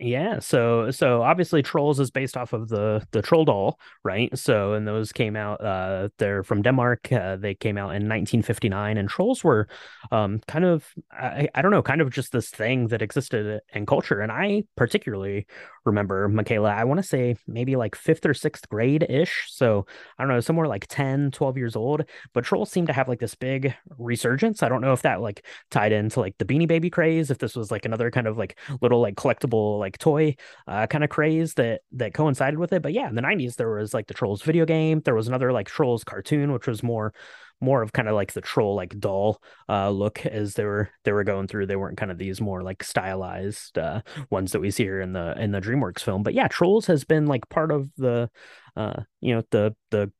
yeah, 0.00 0.38
so 0.38 0.92
so 0.92 1.22
obviously 1.22 1.60
Trolls 1.60 1.98
is 1.98 2.12
based 2.12 2.36
off 2.36 2.52
of 2.52 2.68
the 2.68 3.04
the 3.10 3.20
Troll 3.20 3.44
doll, 3.44 3.80
right? 4.04 4.36
So 4.38 4.74
and 4.74 4.86
those 4.86 5.10
came 5.10 5.34
out 5.34 5.60
uh 5.60 6.10
they're 6.18 6.44
from 6.44 6.62
Denmark. 6.62 7.10
Uh, 7.12 7.34
they 7.34 7.54
came 7.54 7.76
out 7.76 7.90
in 7.90 8.08
1959 8.08 8.96
and 8.96 9.08
Trolls 9.08 9.42
were 9.42 9.66
um 10.12 10.40
kind 10.46 10.64
of 10.64 10.86
I, 11.10 11.48
I 11.52 11.62
don't 11.62 11.72
know, 11.72 11.82
kind 11.82 12.00
of 12.00 12.10
just 12.10 12.30
this 12.30 12.48
thing 12.50 12.88
that 12.88 13.02
existed 13.02 13.60
in 13.74 13.86
culture 13.86 14.20
and 14.20 14.30
I 14.30 14.64
particularly 14.76 15.46
remember 15.84 16.28
Michaela, 16.28 16.70
I 16.70 16.84
want 16.84 16.98
to 16.98 17.02
say 17.02 17.36
maybe 17.48 17.74
like 17.74 17.96
5th 17.96 18.24
or 18.24 18.34
6th 18.34 18.68
grade 18.68 19.04
ish. 19.08 19.46
So 19.48 19.86
I 20.18 20.22
don't 20.22 20.32
know, 20.32 20.40
somewhere 20.40 20.68
like 20.68 20.86
10, 20.88 21.32
12 21.32 21.56
years 21.56 21.74
old, 21.74 22.04
but 22.32 22.44
Trolls 22.44 22.70
seemed 22.70 22.86
to 22.86 22.92
have 22.92 23.08
like 23.08 23.18
this 23.18 23.34
big 23.34 23.74
resurgence. 23.98 24.62
I 24.62 24.68
don't 24.68 24.80
know 24.80 24.92
if 24.92 25.02
that 25.02 25.20
like 25.20 25.44
tied 25.70 25.92
into 25.92 26.20
like 26.20 26.36
the 26.38 26.44
Beanie 26.44 26.68
Baby 26.68 26.90
craze, 26.90 27.30
if 27.30 27.38
this 27.38 27.56
was 27.56 27.70
like 27.70 27.84
another 27.84 28.10
kind 28.10 28.26
of 28.28 28.38
like 28.38 28.58
little 28.80 29.00
like 29.00 29.16
collectible 29.16 29.78
like 29.78 29.87
like 29.88 29.98
toy 29.98 30.36
uh, 30.66 30.86
kind 30.86 31.02
of 31.02 31.10
craze 31.10 31.54
that 31.54 31.80
that 31.92 32.14
coincided 32.14 32.58
with 32.58 32.72
it. 32.72 32.82
But 32.82 32.92
yeah, 32.92 33.08
in 33.08 33.14
the 33.14 33.22
90s 33.22 33.56
there 33.56 33.74
was 33.74 33.94
like 33.94 34.06
the 34.06 34.14
Trolls 34.14 34.42
video 34.42 34.66
game. 34.66 35.00
There 35.04 35.14
was 35.14 35.28
another 35.28 35.52
like 35.52 35.66
Trolls 35.66 36.04
cartoon, 36.04 36.52
which 36.52 36.66
was 36.66 36.82
more 36.82 37.12
more 37.60 37.82
of 37.82 37.92
kind 37.92 38.08
of 38.08 38.14
like 38.14 38.32
the 38.32 38.40
troll 38.40 38.76
like 38.76 38.98
doll 39.00 39.42
uh, 39.68 39.90
look 39.90 40.24
as 40.24 40.54
they 40.54 40.64
were 40.64 40.90
they 41.04 41.12
were 41.12 41.24
going 41.24 41.48
through. 41.48 41.66
They 41.66 41.76
weren't 41.76 41.98
kind 41.98 42.12
of 42.12 42.18
these 42.18 42.40
more 42.40 42.62
like 42.62 42.84
stylized 42.84 43.78
uh, 43.78 44.02
ones 44.30 44.52
that 44.52 44.60
we 44.60 44.70
see 44.70 44.84
here 44.84 45.00
in 45.00 45.12
the 45.12 45.34
in 45.40 45.50
the 45.50 45.60
DreamWorks 45.60 46.00
film. 46.00 46.22
But 46.22 46.34
yeah, 46.34 46.48
Trolls 46.48 46.86
has 46.86 47.04
been 47.04 47.26
like 47.26 47.48
part 47.48 47.72
of 47.72 47.90
the 47.96 48.30
uh, 48.76 49.02
you 49.20 49.34
know 49.34 49.42
the 49.50 49.74
the 49.90 50.12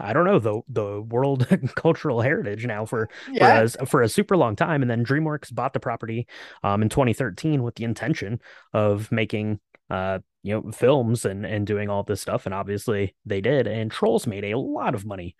I 0.00 0.12
don't 0.12 0.24
know 0.24 0.38
the 0.38 0.60
the 0.68 1.00
world 1.00 1.46
cultural 1.76 2.20
heritage 2.20 2.66
now 2.66 2.84
for 2.84 3.08
yeah. 3.30 3.66
for, 3.66 3.82
a, 3.82 3.86
for 3.86 4.02
a 4.02 4.08
super 4.08 4.36
long 4.36 4.56
time, 4.56 4.82
and 4.82 4.90
then 4.90 5.04
DreamWorks 5.04 5.54
bought 5.54 5.72
the 5.72 5.80
property 5.80 6.26
um, 6.62 6.82
in 6.82 6.88
2013 6.88 7.62
with 7.62 7.74
the 7.76 7.84
intention 7.84 8.40
of 8.72 9.10
making 9.10 9.60
uh 9.88 10.18
you 10.42 10.52
know 10.52 10.72
films 10.72 11.24
and 11.24 11.46
and 11.46 11.66
doing 11.66 11.88
all 11.88 12.02
this 12.02 12.20
stuff, 12.20 12.46
and 12.46 12.54
obviously 12.54 13.14
they 13.24 13.40
did. 13.40 13.66
And 13.66 13.90
Trolls 13.90 14.26
made 14.26 14.44
a 14.44 14.58
lot 14.58 14.94
of 14.94 15.04
money. 15.04 15.36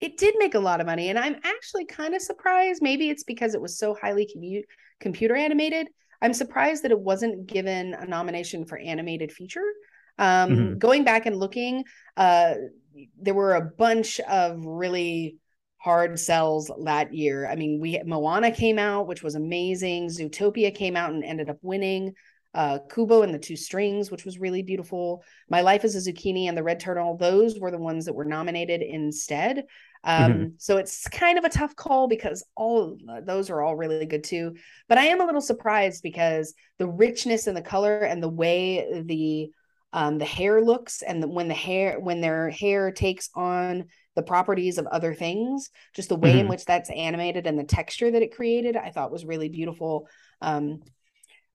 It 0.00 0.18
did 0.18 0.34
make 0.38 0.54
a 0.54 0.60
lot 0.60 0.80
of 0.80 0.86
money, 0.86 1.08
and 1.08 1.18
I'm 1.18 1.36
actually 1.44 1.86
kind 1.86 2.14
of 2.14 2.22
surprised. 2.22 2.82
Maybe 2.82 3.08
it's 3.08 3.24
because 3.24 3.54
it 3.54 3.60
was 3.60 3.78
so 3.78 3.94
highly 3.94 4.28
commu- 4.34 4.64
computer 5.00 5.34
animated. 5.34 5.88
I'm 6.20 6.34
surprised 6.34 6.82
that 6.84 6.90
it 6.90 7.00
wasn't 7.00 7.46
given 7.46 7.94
a 7.94 8.06
nomination 8.06 8.64
for 8.64 8.78
animated 8.78 9.30
feature. 9.30 9.64
Um, 10.18 10.50
mm-hmm. 10.50 10.78
Going 10.78 11.04
back 11.04 11.26
and 11.26 11.36
looking, 11.36 11.84
uh, 12.16 12.54
there 13.20 13.34
were 13.34 13.54
a 13.54 13.60
bunch 13.60 14.20
of 14.20 14.64
really 14.64 15.36
hard 15.78 16.18
sells 16.18 16.70
that 16.84 17.12
year. 17.12 17.46
I 17.46 17.56
mean, 17.56 17.78
we 17.80 18.00
Moana 18.04 18.50
came 18.50 18.78
out, 18.78 19.06
which 19.06 19.22
was 19.22 19.34
amazing. 19.34 20.08
Zootopia 20.08 20.74
came 20.74 20.96
out 20.96 21.10
and 21.10 21.24
ended 21.24 21.50
up 21.50 21.58
winning. 21.62 22.14
Uh, 22.54 22.78
Kubo 22.88 23.22
and 23.22 23.34
the 23.34 23.38
Two 23.38 23.56
Strings, 23.56 24.12
which 24.12 24.24
was 24.24 24.38
really 24.38 24.62
beautiful. 24.62 25.24
My 25.50 25.60
Life 25.60 25.84
as 25.84 25.96
a 25.96 26.12
Zucchini 26.12 26.46
and 26.46 26.56
The 26.56 26.62
Red 26.62 26.78
Turtle, 26.78 27.16
those 27.16 27.58
were 27.58 27.72
the 27.72 27.78
ones 27.78 28.04
that 28.04 28.14
were 28.14 28.24
nominated 28.24 28.80
instead. 28.80 29.64
Um, 30.04 30.32
mm-hmm. 30.32 30.44
So 30.58 30.76
it's 30.76 31.08
kind 31.08 31.36
of 31.36 31.44
a 31.44 31.48
tough 31.48 31.74
call 31.74 32.06
because 32.06 32.46
all 32.54 32.96
those 33.22 33.50
are 33.50 33.60
all 33.60 33.74
really 33.74 34.06
good 34.06 34.22
too. 34.22 34.54
But 34.88 34.98
I 34.98 35.06
am 35.06 35.20
a 35.20 35.26
little 35.26 35.40
surprised 35.40 36.02
because 36.02 36.54
the 36.78 36.88
richness 36.88 37.48
and 37.48 37.56
the 37.56 37.62
color 37.62 37.98
and 37.98 38.22
the 38.22 38.28
way 38.28 39.02
the 39.04 39.50
um, 39.94 40.18
the 40.18 40.24
hair 40.24 40.60
looks 40.60 41.02
and 41.02 41.22
the, 41.22 41.28
when 41.28 41.46
the 41.46 41.54
hair 41.54 41.98
when 42.00 42.20
their 42.20 42.50
hair 42.50 42.90
takes 42.90 43.30
on 43.34 43.84
the 44.16 44.24
properties 44.24 44.76
of 44.76 44.86
other 44.88 45.14
things 45.14 45.70
just 45.94 46.08
the 46.08 46.16
way 46.16 46.30
mm-hmm. 46.30 46.40
in 46.40 46.48
which 46.48 46.64
that's 46.64 46.90
animated 46.90 47.46
and 47.46 47.56
the 47.56 47.64
texture 47.64 48.10
that 48.10 48.22
it 48.22 48.34
created 48.34 48.76
i 48.76 48.90
thought 48.90 49.12
was 49.12 49.24
really 49.24 49.48
beautiful. 49.48 50.06
Um, 50.42 50.82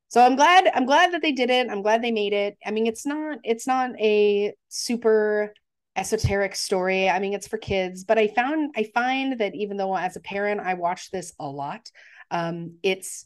so 0.07 0.25
i'm 0.25 0.37
glad 0.37 0.71
i'm 0.73 0.85
glad 0.85 1.13
that 1.13 1.21
they 1.21 1.33
did 1.33 1.51
it. 1.51 1.69
I'm 1.69 1.83
glad 1.83 2.01
they 2.01 2.11
made 2.11 2.33
it. 2.33 2.57
I 2.65 2.71
mean 2.71 2.87
it's 2.87 3.05
not 3.05 3.39
it's 3.43 3.67
not 3.67 3.91
a 3.99 4.53
super 4.69 5.53
esoteric 5.95 6.55
story. 6.55 7.09
I 7.09 7.19
mean 7.19 7.33
it's 7.33 7.47
for 7.47 7.57
kids 7.57 8.05
but 8.05 8.17
i 8.17 8.27
found 8.29 8.73
i 8.77 8.83
find 8.93 9.37
that 9.39 9.53
even 9.53 9.75
though 9.75 9.95
as 9.95 10.15
a 10.15 10.21
parent 10.21 10.61
i 10.61 10.75
watch 10.75 11.11
this 11.11 11.33
a 11.39 11.45
lot 11.45 11.91
um, 12.31 12.77
it's 12.83 13.25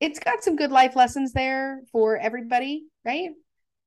it's 0.00 0.18
got 0.18 0.42
some 0.42 0.56
good 0.56 0.70
life 0.70 0.96
lessons 0.96 1.32
there 1.32 1.82
for 1.92 2.16
everybody 2.16 2.84
right 3.04 3.30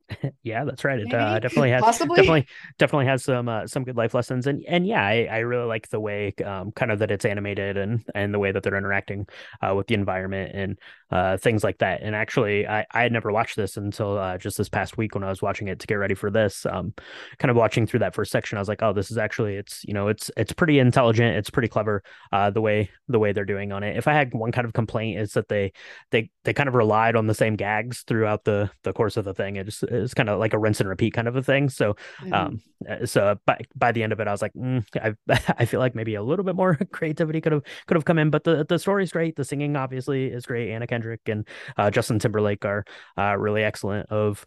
yeah, 0.43 0.63
that's 0.63 0.83
right. 0.83 0.99
It 0.99 1.13
uh, 1.13 1.39
definitely 1.39 1.71
has 1.71 1.81
Possibly. 1.81 2.15
definitely 2.15 2.47
definitely 2.77 3.05
has 3.05 3.23
some 3.23 3.47
uh, 3.47 3.67
some 3.67 3.83
good 3.83 3.97
life 3.97 4.13
lessons, 4.13 4.47
and 4.47 4.63
and 4.67 4.85
yeah, 4.85 5.03
I, 5.03 5.27
I 5.31 5.37
really 5.39 5.65
like 5.65 5.89
the 5.89 5.99
way 5.99 6.33
um, 6.45 6.71
kind 6.71 6.91
of 6.91 6.99
that 6.99 7.11
it's 7.11 7.25
animated 7.25 7.77
and 7.77 8.03
and 8.15 8.33
the 8.33 8.39
way 8.39 8.51
that 8.51 8.63
they're 8.63 8.77
interacting 8.77 9.27
uh, 9.61 9.73
with 9.75 9.87
the 9.87 9.95
environment 9.95 10.51
and 10.53 10.79
uh, 11.11 11.37
things 11.37 11.63
like 11.63 11.79
that. 11.79 12.01
And 12.01 12.15
actually, 12.15 12.67
I 12.67 12.85
I 12.91 13.03
had 13.03 13.11
never 13.11 13.31
watched 13.31 13.55
this 13.55 13.77
until 13.77 14.17
uh, 14.17 14.37
just 14.37 14.57
this 14.57 14.69
past 14.69 14.97
week 14.97 15.15
when 15.15 15.23
I 15.23 15.29
was 15.29 15.41
watching 15.41 15.67
it 15.67 15.79
to 15.79 15.87
get 15.87 15.95
ready 15.95 16.15
for 16.15 16.31
this. 16.31 16.65
Um, 16.65 16.93
kind 17.37 17.49
of 17.51 17.57
watching 17.57 17.85
through 17.85 17.99
that 17.99 18.15
first 18.15 18.31
section, 18.31 18.57
I 18.57 18.61
was 18.61 18.67
like, 18.67 18.81
oh, 18.81 18.93
this 18.93 19.11
is 19.11 19.17
actually 19.17 19.55
it's 19.55 19.83
you 19.85 19.93
know 19.93 20.07
it's 20.07 20.31
it's 20.37 20.53
pretty 20.53 20.79
intelligent, 20.79 21.37
it's 21.37 21.49
pretty 21.49 21.67
clever. 21.67 22.03
Uh, 22.31 22.49
the 22.49 22.61
way 22.61 22.89
the 23.07 23.19
way 23.19 23.31
they're 23.31 23.45
doing 23.45 23.71
on 23.71 23.83
it. 23.83 23.97
If 23.97 24.07
I 24.07 24.13
had 24.13 24.33
one 24.33 24.51
kind 24.51 24.65
of 24.65 24.73
complaint, 24.73 25.19
is 25.19 25.33
that 25.33 25.49
they 25.49 25.73
they 26.11 26.29
they 26.43 26.53
kind 26.53 26.69
of 26.69 26.75
relied 26.75 27.15
on 27.15 27.27
the 27.27 27.33
same 27.33 27.55
gags 27.55 28.03
throughout 28.07 28.43
the 28.43 28.69
the 28.83 28.93
course 28.93 29.17
of 29.17 29.25
the 29.25 29.33
thing. 29.33 29.55
It 29.55 29.65
just 29.65 29.83
it's 30.03 30.13
kind 30.13 30.29
of 30.29 30.39
like 30.39 30.53
a 30.53 30.59
rinse 30.59 30.79
and 30.79 30.89
repeat 30.89 31.13
kind 31.13 31.27
of 31.27 31.35
a 31.35 31.43
thing. 31.43 31.69
So, 31.69 31.95
mm-hmm. 32.21 32.33
um, 32.33 32.61
uh, 32.89 33.05
so 33.05 33.37
by 33.45 33.59
by 33.75 33.91
the 33.91 34.03
end 34.03 34.13
of 34.13 34.19
it, 34.19 34.27
I 34.27 34.31
was 34.31 34.41
like, 34.41 34.53
mm, 34.53 34.83
I 34.95 35.15
I 35.57 35.65
feel 35.65 35.79
like 35.79 35.95
maybe 35.95 36.15
a 36.15 36.23
little 36.23 36.45
bit 36.45 36.55
more 36.55 36.75
creativity 36.91 37.41
could 37.41 37.51
have 37.51 37.63
could 37.87 37.95
have 37.95 38.05
come 38.05 38.19
in, 38.19 38.29
but 38.29 38.43
the 38.43 38.65
the 38.67 38.79
story's 38.79 39.11
great. 39.11 39.35
The 39.35 39.43
singing 39.43 39.75
obviously 39.75 40.27
is 40.27 40.45
great. 40.45 40.71
Anna 40.71 40.87
Kendrick 40.87 41.21
and 41.27 41.47
uh, 41.77 41.91
Justin 41.91 42.19
Timberlake 42.19 42.65
are 42.65 42.85
uh, 43.17 43.37
really 43.37 43.63
excellent. 43.63 44.09
Of 44.09 44.45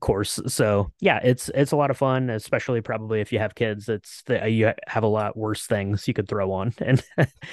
course 0.00 0.40
so 0.46 0.90
yeah 1.00 1.20
it's 1.22 1.48
it's 1.54 1.70
a 1.70 1.76
lot 1.76 1.90
of 1.90 1.96
fun 1.96 2.28
especially 2.28 2.80
probably 2.80 3.20
if 3.20 3.32
you 3.32 3.38
have 3.38 3.54
kids 3.54 3.88
it's 3.88 4.22
the, 4.24 4.48
you 4.48 4.72
have 4.88 5.04
a 5.04 5.08
lot 5.08 5.36
worse 5.36 5.66
things 5.66 6.08
you 6.08 6.14
could 6.14 6.28
throw 6.28 6.50
on 6.50 6.74
and 6.80 7.02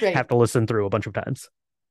right. 0.01 0.15
have 0.15 0.27
to 0.27 0.35
listen 0.35 0.65
through 0.65 0.85
a 0.85 0.89
bunch 0.89 1.05
of 1.05 1.13
times 1.13 1.49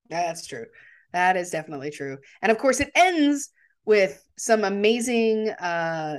that's 0.08 0.46
true 0.46 0.66
that 1.12 1.36
is 1.36 1.50
definitely 1.50 1.90
true 1.90 2.18
and 2.40 2.50
of 2.50 2.58
course 2.58 2.80
it 2.80 2.90
ends 2.94 3.50
with 3.84 4.24
some 4.36 4.64
amazing 4.64 5.50
uh 5.50 6.16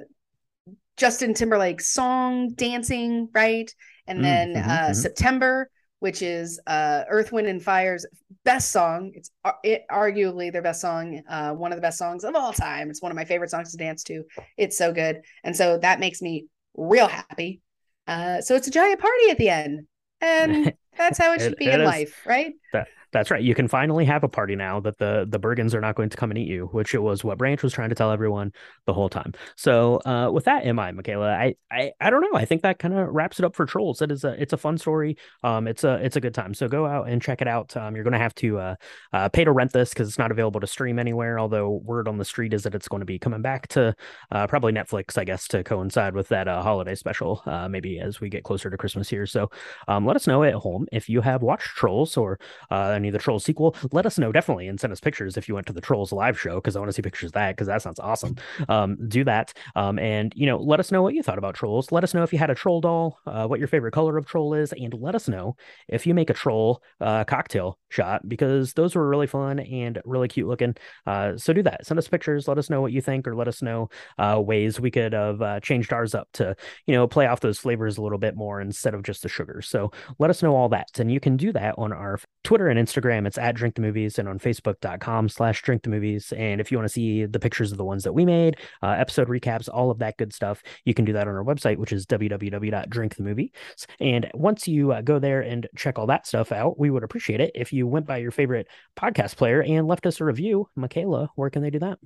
Justin 0.95 1.33
Timberlake 1.33 1.81
song 1.81 2.53
dancing, 2.53 3.27
right? 3.33 3.73
And 4.07 4.19
mm, 4.19 4.23
then 4.23 4.53
mm-hmm, 4.53 4.69
uh 4.69 4.73
mm-hmm. 4.73 4.93
September, 4.93 5.69
which 5.99 6.21
is 6.21 6.59
uh 6.67 7.03
Earth, 7.09 7.31
Wind 7.31 7.47
and 7.47 7.61
Fire's 7.61 8.05
best 8.43 8.71
song. 8.71 9.11
It's 9.13 9.31
it, 9.63 9.83
arguably 9.91 10.51
their 10.51 10.61
best 10.61 10.81
song, 10.81 11.21
uh 11.27 11.51
one 11.51 11.71
of 11.71 11.77
the 11.77 11.81
best 11.81 11.97
songs 11.97 12.23
of 12.23 12.35
all 12.35 12.53
time. 12.53 12.89
It's 12.89 13.01
one 13.01 13.11
of 13.11 13.15
my 13.15 13.25
favorite 13.25 13.49
songs 13.49 13.71
to 13.71 13.77
dance 13.77 14.03
to. 14.03 14.23
It's 14.57 14.77
so 14.77 14.93
good. 14.93 15.21
And 15.43 15.55
so 15.55 15.77
that 15.79 15.99
makes 15.99 16.21
me 16.21 16.45
real 16.75 17.07
happy. 17.07 17.61
Uh 18.07 18.41
so 18.41 18.55
it's 18.55 18.67
a 18.67 18.71
giant 18.71 18.99
party 18.99 19.29
at 19.29 19.37
the 19.37 19.49
end. 19.49 19.87
And 20.21 20.73
that's 20.97 21.17
how 21.17 21.33
it 21.33 21.41
should 21.41 21.53
it, 21.53 21.59
be 21.59 21.65
it 21.65 21.75
in 21.75 21.81
is. 21.81 21.87
life, 21.87 22.21
right? 22.25 22.53
That 22.71 22.87
that's 23.13 23.31
right. 23.31 23.41
You 23.41 23.55
can 23.55 23.67
finally 23.67 24.05
have 24.05 24.23
a 24.23 24.27
party 24.27 24.55
now 24.55 24.79
that 24.81 24.97
the 24.97 25.25
the 25.29 25.39
Bergens 25.39 25.73
are 25.73 25.81
not 25.81 25.95
going 25.95 26.09
to 26.09 26.17
come 26.17 26.31
and 26.31 26.37
eat 26.37 26.47
you, 26.47 26.67
which 26.71 26.93
it 26.93 26.99
was 26.99 27.23
what 27.23 27.37
Branch 27.37 27.61
was 27.61 27.71
trying 27.71 27.89
to 27.89 27.95
tell 27.95 28.11
everyone 28.11 28.51
the 28.85 28.93
whole 28.93 29.09
time. 29.09 29.33
So 29.55 30.01
uh, 30.05 30.31
with 30.31 30.45
that 30.45 30.65
in 30.65 30.75
mind, 30.75 30.97
Michaela, 30.97 31.31
I 31.31 31.55
I, 31.71 31.91
I 32.01 32.09
don't 32.09 32.21
know. 32.21 32.37
I 32.37 32.45
think 32.45 32.63
that 32.63 32.79
kind 32.79 32.93
of 32.93 33.07
wraps 33.09 33.39
it 33.39 33.45
up 33.45 33.55
for 33.55 33.65
Trolls. 33.65 34.01
It 34.01 34.11
is 34.11 34.23
a 34.23 34.41
it's 34.41 34.53
a 34.53 34.57
fun 34.57 34.77
story. 34.77 35.17
Um, 35.43 35.67
it's 35.67 35.83
a 35.83 35.93
it's 36.03 36.15
a 36.15 36.21
good 36.21 36.33
time. 36.33 36.53
So 36.53 36.67
go 36.67 36.85
out 36.85 37.07
and 37.07 37.21
check 37.21 37.41
it 37.41 37.47
out. 37.47 37.77
Um, 37.77 37.95
you're 37.95 38.03
going 38.03 38.13
to 38.13 38.19
have 38.19 38.35
to 38.35 38.57
uh, 38.57 38.75
uh, 39.13 39.29
pay 39.29 39.43
to 39.43 39.51
rent 39.51 39.71
this 39.71 39.89
because 39.89 40.07
it's 40.07 40.17
not 40.17 40.31
available 40.31 40.59
to 40.59 40.67
stream 40.67 40.99
anywhere. 40.99 41.39
Although 41.39 41.81
word 41.83 42.07
on 42.07 42.17
the 42.17 42.25
street 42.25 42.53
is 42.53 42.63
that 42.63 42.75
it's 42.75 42.87
going 42.87 43.01
to 43.01 43.05
be 43.05 43.19
coming 43.19 43.41
back 43.41 43.67
to 43.69 43.95
uh, 44.31 44.47
probably 44.47 44.73
Netflix, 44.73 45.17
I 45.17 45.23
guess, 45.23 45.47
to 45.49 45.63
coincide 45.63 46.15
with 46.15 46.29
that 46.29 46.47
uh, 46.47 46.61
holiday 46.63 46.95
special. 46.95 47.41
Uh, 47.45 47.69
maybe 47.69 47.99
as 47.99 48.19
we 48.19 48.29
get 48.29 48.43
closer 48.43 48.69
to 48.69 48.77
Christmas 48.77 49.09
here. 49.09 49.25
So 49.25 49.49
um, 49.87 50.05
let 50.05 50.15
us 50.15 50.27
know 50.27 50.43
at 50.43 50.53
home 50.53 50.87
if 50.91 51.09
you 51.09 51.21
have 51.21 51.41
watched 51.43 51.67
Trolls 51.75 52.17
or 52.17 52.39
uh, 52.71 52.91
any 53.03 53.09
of 53.09 53.13
the 53.13 53.19
Trolls 53.19 53.43
sequel, 53.43 53.75
let 53.91 54.05
us 54.05 54.17
know 54.17 54.31
definitely 54.31 54.67
and 54.67 54.79
send 54.79 54.93
us 54.93 54.99
pictures 54.99 55.37
if 55.37 55.47
you 55.47 55.55
went 55.55 55.67
to 55.67 55.73
the 55.73 55.81
Trolls 55.81 56.11
live 56.11 56.39
show 56.39 56.55
because 56.55 56.75
I 56.75 56.79
want 56.79 56.89
to 56.89 56.93
see 56.93 57.01
pictures 57.01 57.29
of 57.29 57.33
that 57.33 57.55
because 57.55 57.67
that 57.67 57.81
sounds 57.81 57.99
awesome. 57.99 58.35
Um, 58.69 58.97
do 59.07 59.23
that. 59.25 59.53
Um, 59.75 59.99
and 59.99 60.33
you 60.35 60.45
know, 60.45 60.57
let 60.57 60.79
us 60.79 60.91
know 60.91 61.01
what 61.01 61.13
you 61.13 61.23
thought 61.23 61.37
about 61.37 61.55
Trolls. 61.55 61.91
Let 61.91 62.03
us 62.03 62.13
know 62.13 62.23
if 62.23 62.31
you 62.31 62.39
had 62.39 62.49
a 62.49 62.55
troll 62.55 62.81
doll, 62.81 63.19
uh, 63.25 63.47
what 63.47 63.59
your 63.59 63.67
favorite 63.67 63.91
color 63.91 64.17
of 64.17 64.25
troll 64.25 64.53
is, 64.53 64.73
and 64.73 64.93
let 64.93 65.15
us 65.15 65.27
know 65.27 65.55
if 65.87 66.07
you 66.07 66.13
make 66.13 66.29
a 66.29 66.33
troll 66.33 66.81
uh, 67.01 67.23
cocktail 67.25 67.79
shot 67.89 68.27
because 68.27 68.73
those 68.73 68.95
were 68.95 69.07
really 69.07 69.27
fun 69.27 69.59
and 69.59 70.01
really 70.05 70.27
cute 70.27 70.47
looking. 70.47 70.75
Uh, 71.05 71.37
so 71.37 71.53
do 71.53 71.63
that. 71.63 71.85
Send 71.85 71.97
us 71.97 72.07
pictures. 72.07 72.47
Let 72.47 72.57
us 72.57 72.69
know 72.69 72.81
what 72.81 72.91
you 72.91 73.01
think, 73.01 73.27
or 73.27 73.35
let 73.35 73.47
us 73.47 73.61
know 73.61 73.89
uh, 74.17 74.41
ways 74.43 74.79
we 74.79 74.91
could 74.91 75.13
have 75.13 75.41
uh, 75.41 75.59
changed 75.59 75.93
ours 75.93 76.15
up 76.15 76.27
to 76.33 76.55
you 76.87 76.93
know 76.93 77.07
play 77.07 77.27
off 77.27 77.39
those 77.39 77.59
flavors 77.59 77.97
a 77.97 78.01
little 78.01 78.17
bit 78.17 78.35
more 78.35 78.61
instead 78.61 78.93
of 78.93 79.03
just 79.03 79.23
the 79.23 79.29
sugar. 79.29 79.61
So 79.61 79.91
let 80.19 80.29
us 80.29 80.41
know 80.41 80.55
all 80.55 80.69
that, 80.69 80.99
and 80.99 81.11
you 81.11 81.19
can 81.19 81.37
do 81.37 81.51
that 81.53 81.75
on 81.77 81.91
our 81.91 82.19
Twitter 82.43 82.67
and 82.67 82.79
Instagram. 82.79 83.25
It's 83.25 83.37
at 83.37 83.55
Drink 83.55 83.75
the 83.75 83.81
Movies 83.81 84.19
and 84.19 84.27
on 84.27 84.39
Facebook.com 84.39 85.29
slash 85.29 85.61
Drink 85.61 85.83
the 85.83 85.89
Movies. 85.89 86.33
And 86.35 86.59
if 86.59 86.71
you 86.71 86.77
want 86.77 86.87
to 86.87 86.93
see 86.93 87.25
the 87.25 87.39
pictures 87.39 87.71
of 87.71 87.77
the 87.77 87.85
ones 87.85 88.03
that 88.03 88.13
we 88.13 88.25
made, 88.25 88.57
uh, 88.81 88.89
episode 88.89 89.27
recaps, 89.27 89.69
all 89.71 89.91
of 89.91 89.99
that 89.99 90.17
good 90.17 90.33
stuff, 90.33 90.61
you 90.85 90.93
can 90.93 91.05
do 91.05 91.13
that 91.13 91.27
on 91.27 91.35
our 91.35 91.43
website, 91.43 91.77
which 91.77 91.93
is 91.93 92.05
www.drinkthemovies. 92.05 93.51
And 93.99 94.29
once 94.33 94.67
you 94.67 94.91
uh, 94.91 95.01
go 95.01 95.19
there 95.19 95.41
and 95.41 95.67
check 95.75 95.97
all 95.97 96.07
that 96.07 96.27
stuff 96.27 96.51
out, 96.51 96.77
we 96.77 96.89
would 96.89 97.03
appreciate 97.03 97.39
it 97.39 97.51
if 97.55 97.71
you 97.71 97.87
went 97.87 98.05
by 98.05 98.17
your 98.17 98.31
favorite 98.31 98.67
podcast 98.97 99.37
player 99.37 99.61
and 99.61 99.87
left 99.87 100.05
us 100.05 100.19
a 100.19 100.25
review. 100.25 100.67
Michaela, 100.75 101.29
where 101.35 101.49
can 101.49 101.61
they 101.61 101.69
do 101.69 101.79
that? 101.79 101.99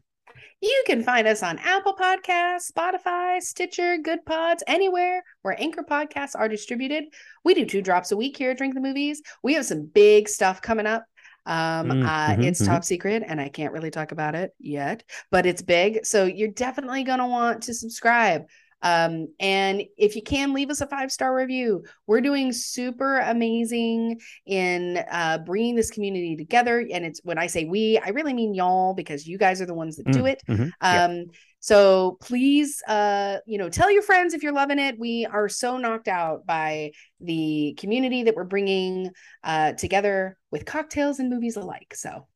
You 0.62 0.84
can 0.88 1.04
find 1.04 1.28
us 1.28 1.44
on 1.44 1.60
Apple 1.60 1.94
Podcasts, 1.94 2.72
Spotify, 2.72 3.42
Stitcher, 3.42 3.98
Goodpods, 3.98 4.62
anywhere 4.66 5.24
where 5.44 5.60
Anchor 5.62 5.84
podcasts 5.84 6.36
are 6.36 6.50
distributed. 6.50 7.06
We 7.44 7.54
do 7.54 7.66
two 7.66 7.82
drops 7.82 8.12
a 8.12 8.18
week 8.18 8.38
here 8.38 8.52
at 8.52 8.58
Drink 8.58 8.74
the 8.74 8.82
Movies. 8.82 9.22
We 9.44 9.54
have 9.54 9.66
some 9.66 9.86
big 9.86 10.28
stuff 10.28 10.62
coming 10.62 10.88
up. 10.88 11.06
Um, 11.46 11.90
mm, 11.90 12.06
uh, 12.06 12.34
mm-hmm, 12.34 12.42
it's 12.42 12.62
mm-hmm. 12.62 12.74
top 12.74 12.84
secret 12.84 13.24
and 13.26 13.40
I 13.40 13.50
can't 13.50 13.72
really 13.72 13.92
talk 13.92 14.12
about 14.12 14.36
it 14.36 14.52
yet, 14.60 15.04
but 15.32 15.46
it's 15.46 15.62
big. 15.62 16.06
So 16.06 16.26
you're 16.26 16.50
definitely 16.50 17.04
going 17.04 17.20
to 17.20 17.28
want 17.28 17.64
to 17.64 17.74
subscribe. 17.74 18.48
Um, 18.82 19.28
and 19.40 19.84
if 19.98 20.16
you 20.16 20.22
can 20.22 20.54
leave 20.54 20.70
us 20.70 20.82
a 20.82 20.88
five 20.88 21.12
star 21.12 21.36
review, 21.36 21.84
we're 22.06 22.22
doing 22.22 22.54
super 22.54 23.20
amazing 23.20 24.20
in 24.46 25.04
uh, 25.12 25.40
bringing 25.40 25.76
this 25.76 25.92
community 25.92 26.36
together. 26.36 26.86
And 26.92 27.06
it's 27.06 27.22
when 27.24 27.38
I 27.38 27.48
say 27.48 27.66
we, 27.66 27.98
I 27.98 28.10
really 28.10 28.34
mean 28.34 28.54
y'all 28.54 28.94
because 28.94 29.28
you 29.28 29.38
guys 29.38 29.62
are 29.62 29.66
the 29.66 29.74
ones 29.74 29.98
that 29.98 30.12
do 30.12 30.24
mm, 30.24 30.32
it. 30.32 30.44
Mm-hmm, 30.48 30.64
um, 30.64 30.72
yeah. 30.82 31.24
So 31.60 32.18
please, 32.22 32.82
uh, 32.88 33.38
you 33.46 33.58
know, 33.58 33.68
tell 33.68 33.92
your 33.92 34.04
friends 34.04 34.34
if 34.34 34.44
you're 34.44 34.54
loving 34.54 34.80
it. 34.80 35.00
We 35.00 35.26
are 35.26 35.50
so 35.50 35.78
knocked 35.78 36.08
out 36.08 36.46
by 36.46 36.92
the 37.20 37.76
community 37.80 38.24
that 38.24 38.36
we're 38.36 38.44
bringing 38.44 39.10
uh, 39.44 39.74
together 39.74 40.38
with 40.52 40.66
cocktails 40.66 41.20
and 41.20 41.30
movies 41.30 41.58
alike. 41.58 41.94
So 41.96 42.28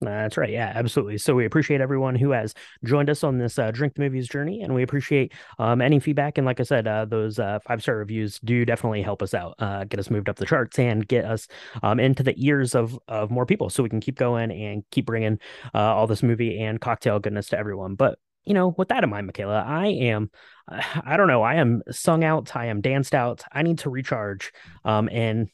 that's 0.00 0.36
right. 0.36 0.50
Yeah, 0.50 0.72
absolutely. 0.74 1.18
So 1.18 1.34
we 1.34 1.44
appreciate 1.44 1.80
everyone 1.80 2.14
who 2.14 2.30
has 2.30 2.54
joined 2.84 3.10
us 3.10 3.22
on 3.22 3.38
this 3.38 3.58
uh, 3.58 3.70
drink 3.70 3.94
the 3.94 4.00
movies 4.00 4.28
journey, 4.28 4.62
and 4.62 4.74
we 4.74 4.82
appreciate 4.82 5.32
um, 5.58 5.82
any 5.82 6.00
feedback. 6.00 6.38
And 6.38 6.46
like 6.46 6.58
I 6.58 6.62
said, 6.62 6.86
uh, 6.86 7.04
those 7.04 7.38
uh, 7.38 7.58
five 7.66 7.82
star 7.82 7.96
reviews 7.96 8.38
do 8.40 8.64
definitely 8.64 9.02
help 9.02 9.22
us 9.22 9.34
out, 9.34 9.54
uh, 9.58 9.84
get 9.84 10.00
us 10.00 10.10
moved 10.10 10.28
up 10.28 10.36
the 10.36 10.46
charts, 10.46 10.78
and 10.78 11.06
get 11.06 11.24
us 11.24 11.48
um, 11.82 12.00
into 12.00 12.22
the 12.22 12.34
ears 12.36 12.74
of 12.74 12.98
of 13.08 13.30
more 13.30 13.44
people, 13.44 13.68
so 13.68 13.82
we 13.82 13.90
can 13.90 14.00
keep 14.00 14.16
going 14.16 14.50
and 14.50 14.84
keep 14.90 15.06
bringing 15.06 15.38
uh, 15.74 15.78
all 15.78 16.06
this 16.06 16.22
movie 16.22 16.60
and 16.60 16.80
cocktail 16.80 17.18
goodness 17.18 17.48
to 17.48 17.58
everyone. 17.58 17.94
But 17.94 18.18
you 18.44 18.54
know, 18.54 18.74
with 18.78 18.88
that 18.88 19.04
in 19.04 19.10
mind, 19.10 19.26
Michaela, 19.26 19.62
I 19.66 19.88
am, 19.88 20.30
I 20.68 21.16
don't 21.16 21.28
know, 21.28 21.42
I 21.42 21.56
am 21.56 21.82
sung 21.90 22.24
out, 22.24 22.56
I 22.56 22.66
am 22.66 22.80
danced 22.80 23.14
out. 23.14 23.42
I 23.52 23.62
need 23.62 23.80
to 23.80 23.90
recharge, 23.90 24.52
um, 24.84 25.08
and 25.12 25.48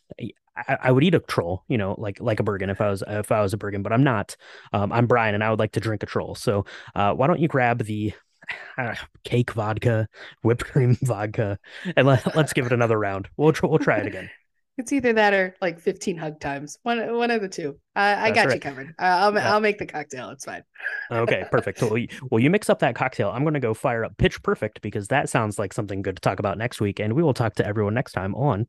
I, 0.56 0.78
I, 0.84 0.92
would 0.92 1.04
eat 1.04 1.14
a 1.14 1.20
troll, 1.20 1.64
you 1.68 1.78
know, 1.78 1.94
like 1.98 2.20
like 2.20 2.40
a 2.40 2.42
Bergen 2.42 2.70
if 2.70 2.80
I 2.80 2.90
was 2.90 3.02
if 3.06 3.30
I 3.30 3.42
was 3.42 3.52
a 3.52 3.56
Bergen, 3.56 3.82
but 3.82 3.92
I'm 3.92 4.04
not. 4.04 4.36
Um, 4.72 4.92
I'm 4.92 5.06
Brian, 5.06 5.34
and 5.34 5.44
I 5.44 5.50
would 5.50 5.58
like 5.58 5.72
to 5.72 5.80
drink 5.80 6.02
a 6.02 6.06
troll. 6.06 6.34
So 6.34 6.64
uh, 6.94 7.12
why 7.14 7.26
don't 7.26 7.40
you 7.40 7.48
grab 7.48 7.84
the 7.84 8.12
uh, 8.78 8.94
cake 9.24 9.52
vodka, 9.52 10.08
whipped 10.42 10.64
cream 10.64 10.96
vodka, 11.02 11.58
and 11.96 12.06
let, 12.06 12.34
let's 12.36 12.52
give 12.52 12.66
it 12.66 12.72
another 12.72 12.98
round. 12.98 13.28
We'll 13.36 13.52
tr- 13.52 13.66
we'll 13.66 13.78
try 13.78 13.98
it 13.98 14.06
again. 14.06 14.30
It's 14.78 14.92
either 14.92 15.14
that 15.14 15.32
or 15.32 15.56
like 15.62 15.80
15 15.80 16.18
hug 16.18 16.38
times. 16.38 16.78
One 16.82 17.16
one 17.16 17.30
of 17.30 17.40
the 17.40 17.48
two. 17.48 17.78
Uh, 17.96 18.14
I 18.18 18.30
got 18.30 18.48
right. 18.48 18.56
you 18.56 18.60
covered. 18.60 18.88
Uh, 18.98 19.04
I'll 19.04 19.34
yeah. 19.34 19.54
I'll 19.54 19.60
make 19.60 19.78
the 19.78 19.86
cocktail. 19.86 20.28
It's 20.28 20.44
fine. 20.44 20.64
okay, 21.10 21.44
perfect. 21.50 21.80
Well 21.80 21.96
you, 21.96 22.08
well, 22.30 22.40
you 22.40 22.50
mix 22.50 22.68
up 22.68 22.80
that 22.80 22.94
cocktail. 22.94 23.30
I'm 23.30 23.42
going 23.42 23.54
to 23.54 23.60
go 23.60 23.72
fire 23.72 24.04
up 24.04 24.18
Pitch 24.18 24.42
Perfect 24.42 24.82
because 24.82 25.08
that 25.08 25.30
sounds 25.30 25.58
like 25.58 25.72
something 25.72 26.02
good 26.02 26.16
to 26.16 26.20
talk 26.20 26.40
about 26.40 26.58
next 26.58 26.78
week, 26.82 27.00
and 27.00 27.14
we 27.14 27.22
will 27.22 27.32
talk 27.32 27.54
to 27.54 27.66
everyone 27.66 27.94
next 27.94 28.12
time 28.12 28.34
on 28.34 28.66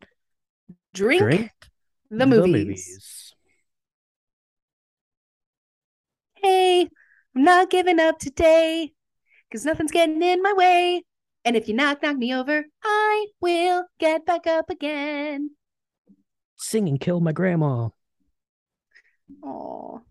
Drink, 0.93 1.21
Drink 1.21 1.51
the 2.09 2.25
movies. 2.25 2.41
the 2.41 2.47
movies. 2.47 3.33
Hey, 6.35 6.89
I'm 7.35 7.43
not 7.43 7.69
giving 7.69 7.99
up 7.99 8.19
today. 8.19 8.93
because 9.49 9.65
nothing's 9.65 9.91
getting 9.91 10.21
in 10.21 10.41
my 10.41 10.53
way. 10.53 11.03
And 11.45 11.55
if 11.55 11.67
you 11.67 11.73
knock, 11.73 12.01
knock 12.03 12.17
me 12.17 12.33
over, 12.33 12.65
I 12.83 13.27
will 13.41 13.85
get 13.99 14.25
back 14.25 14.47
up 14.47 14.69
again. 14.69 15.51
Sing 16.57 16.87
and 16.89 16.99
kill 16.99 17.19
my 17.21 17.31
grandma. 17.31 17.89
Oh, 19.43 20.01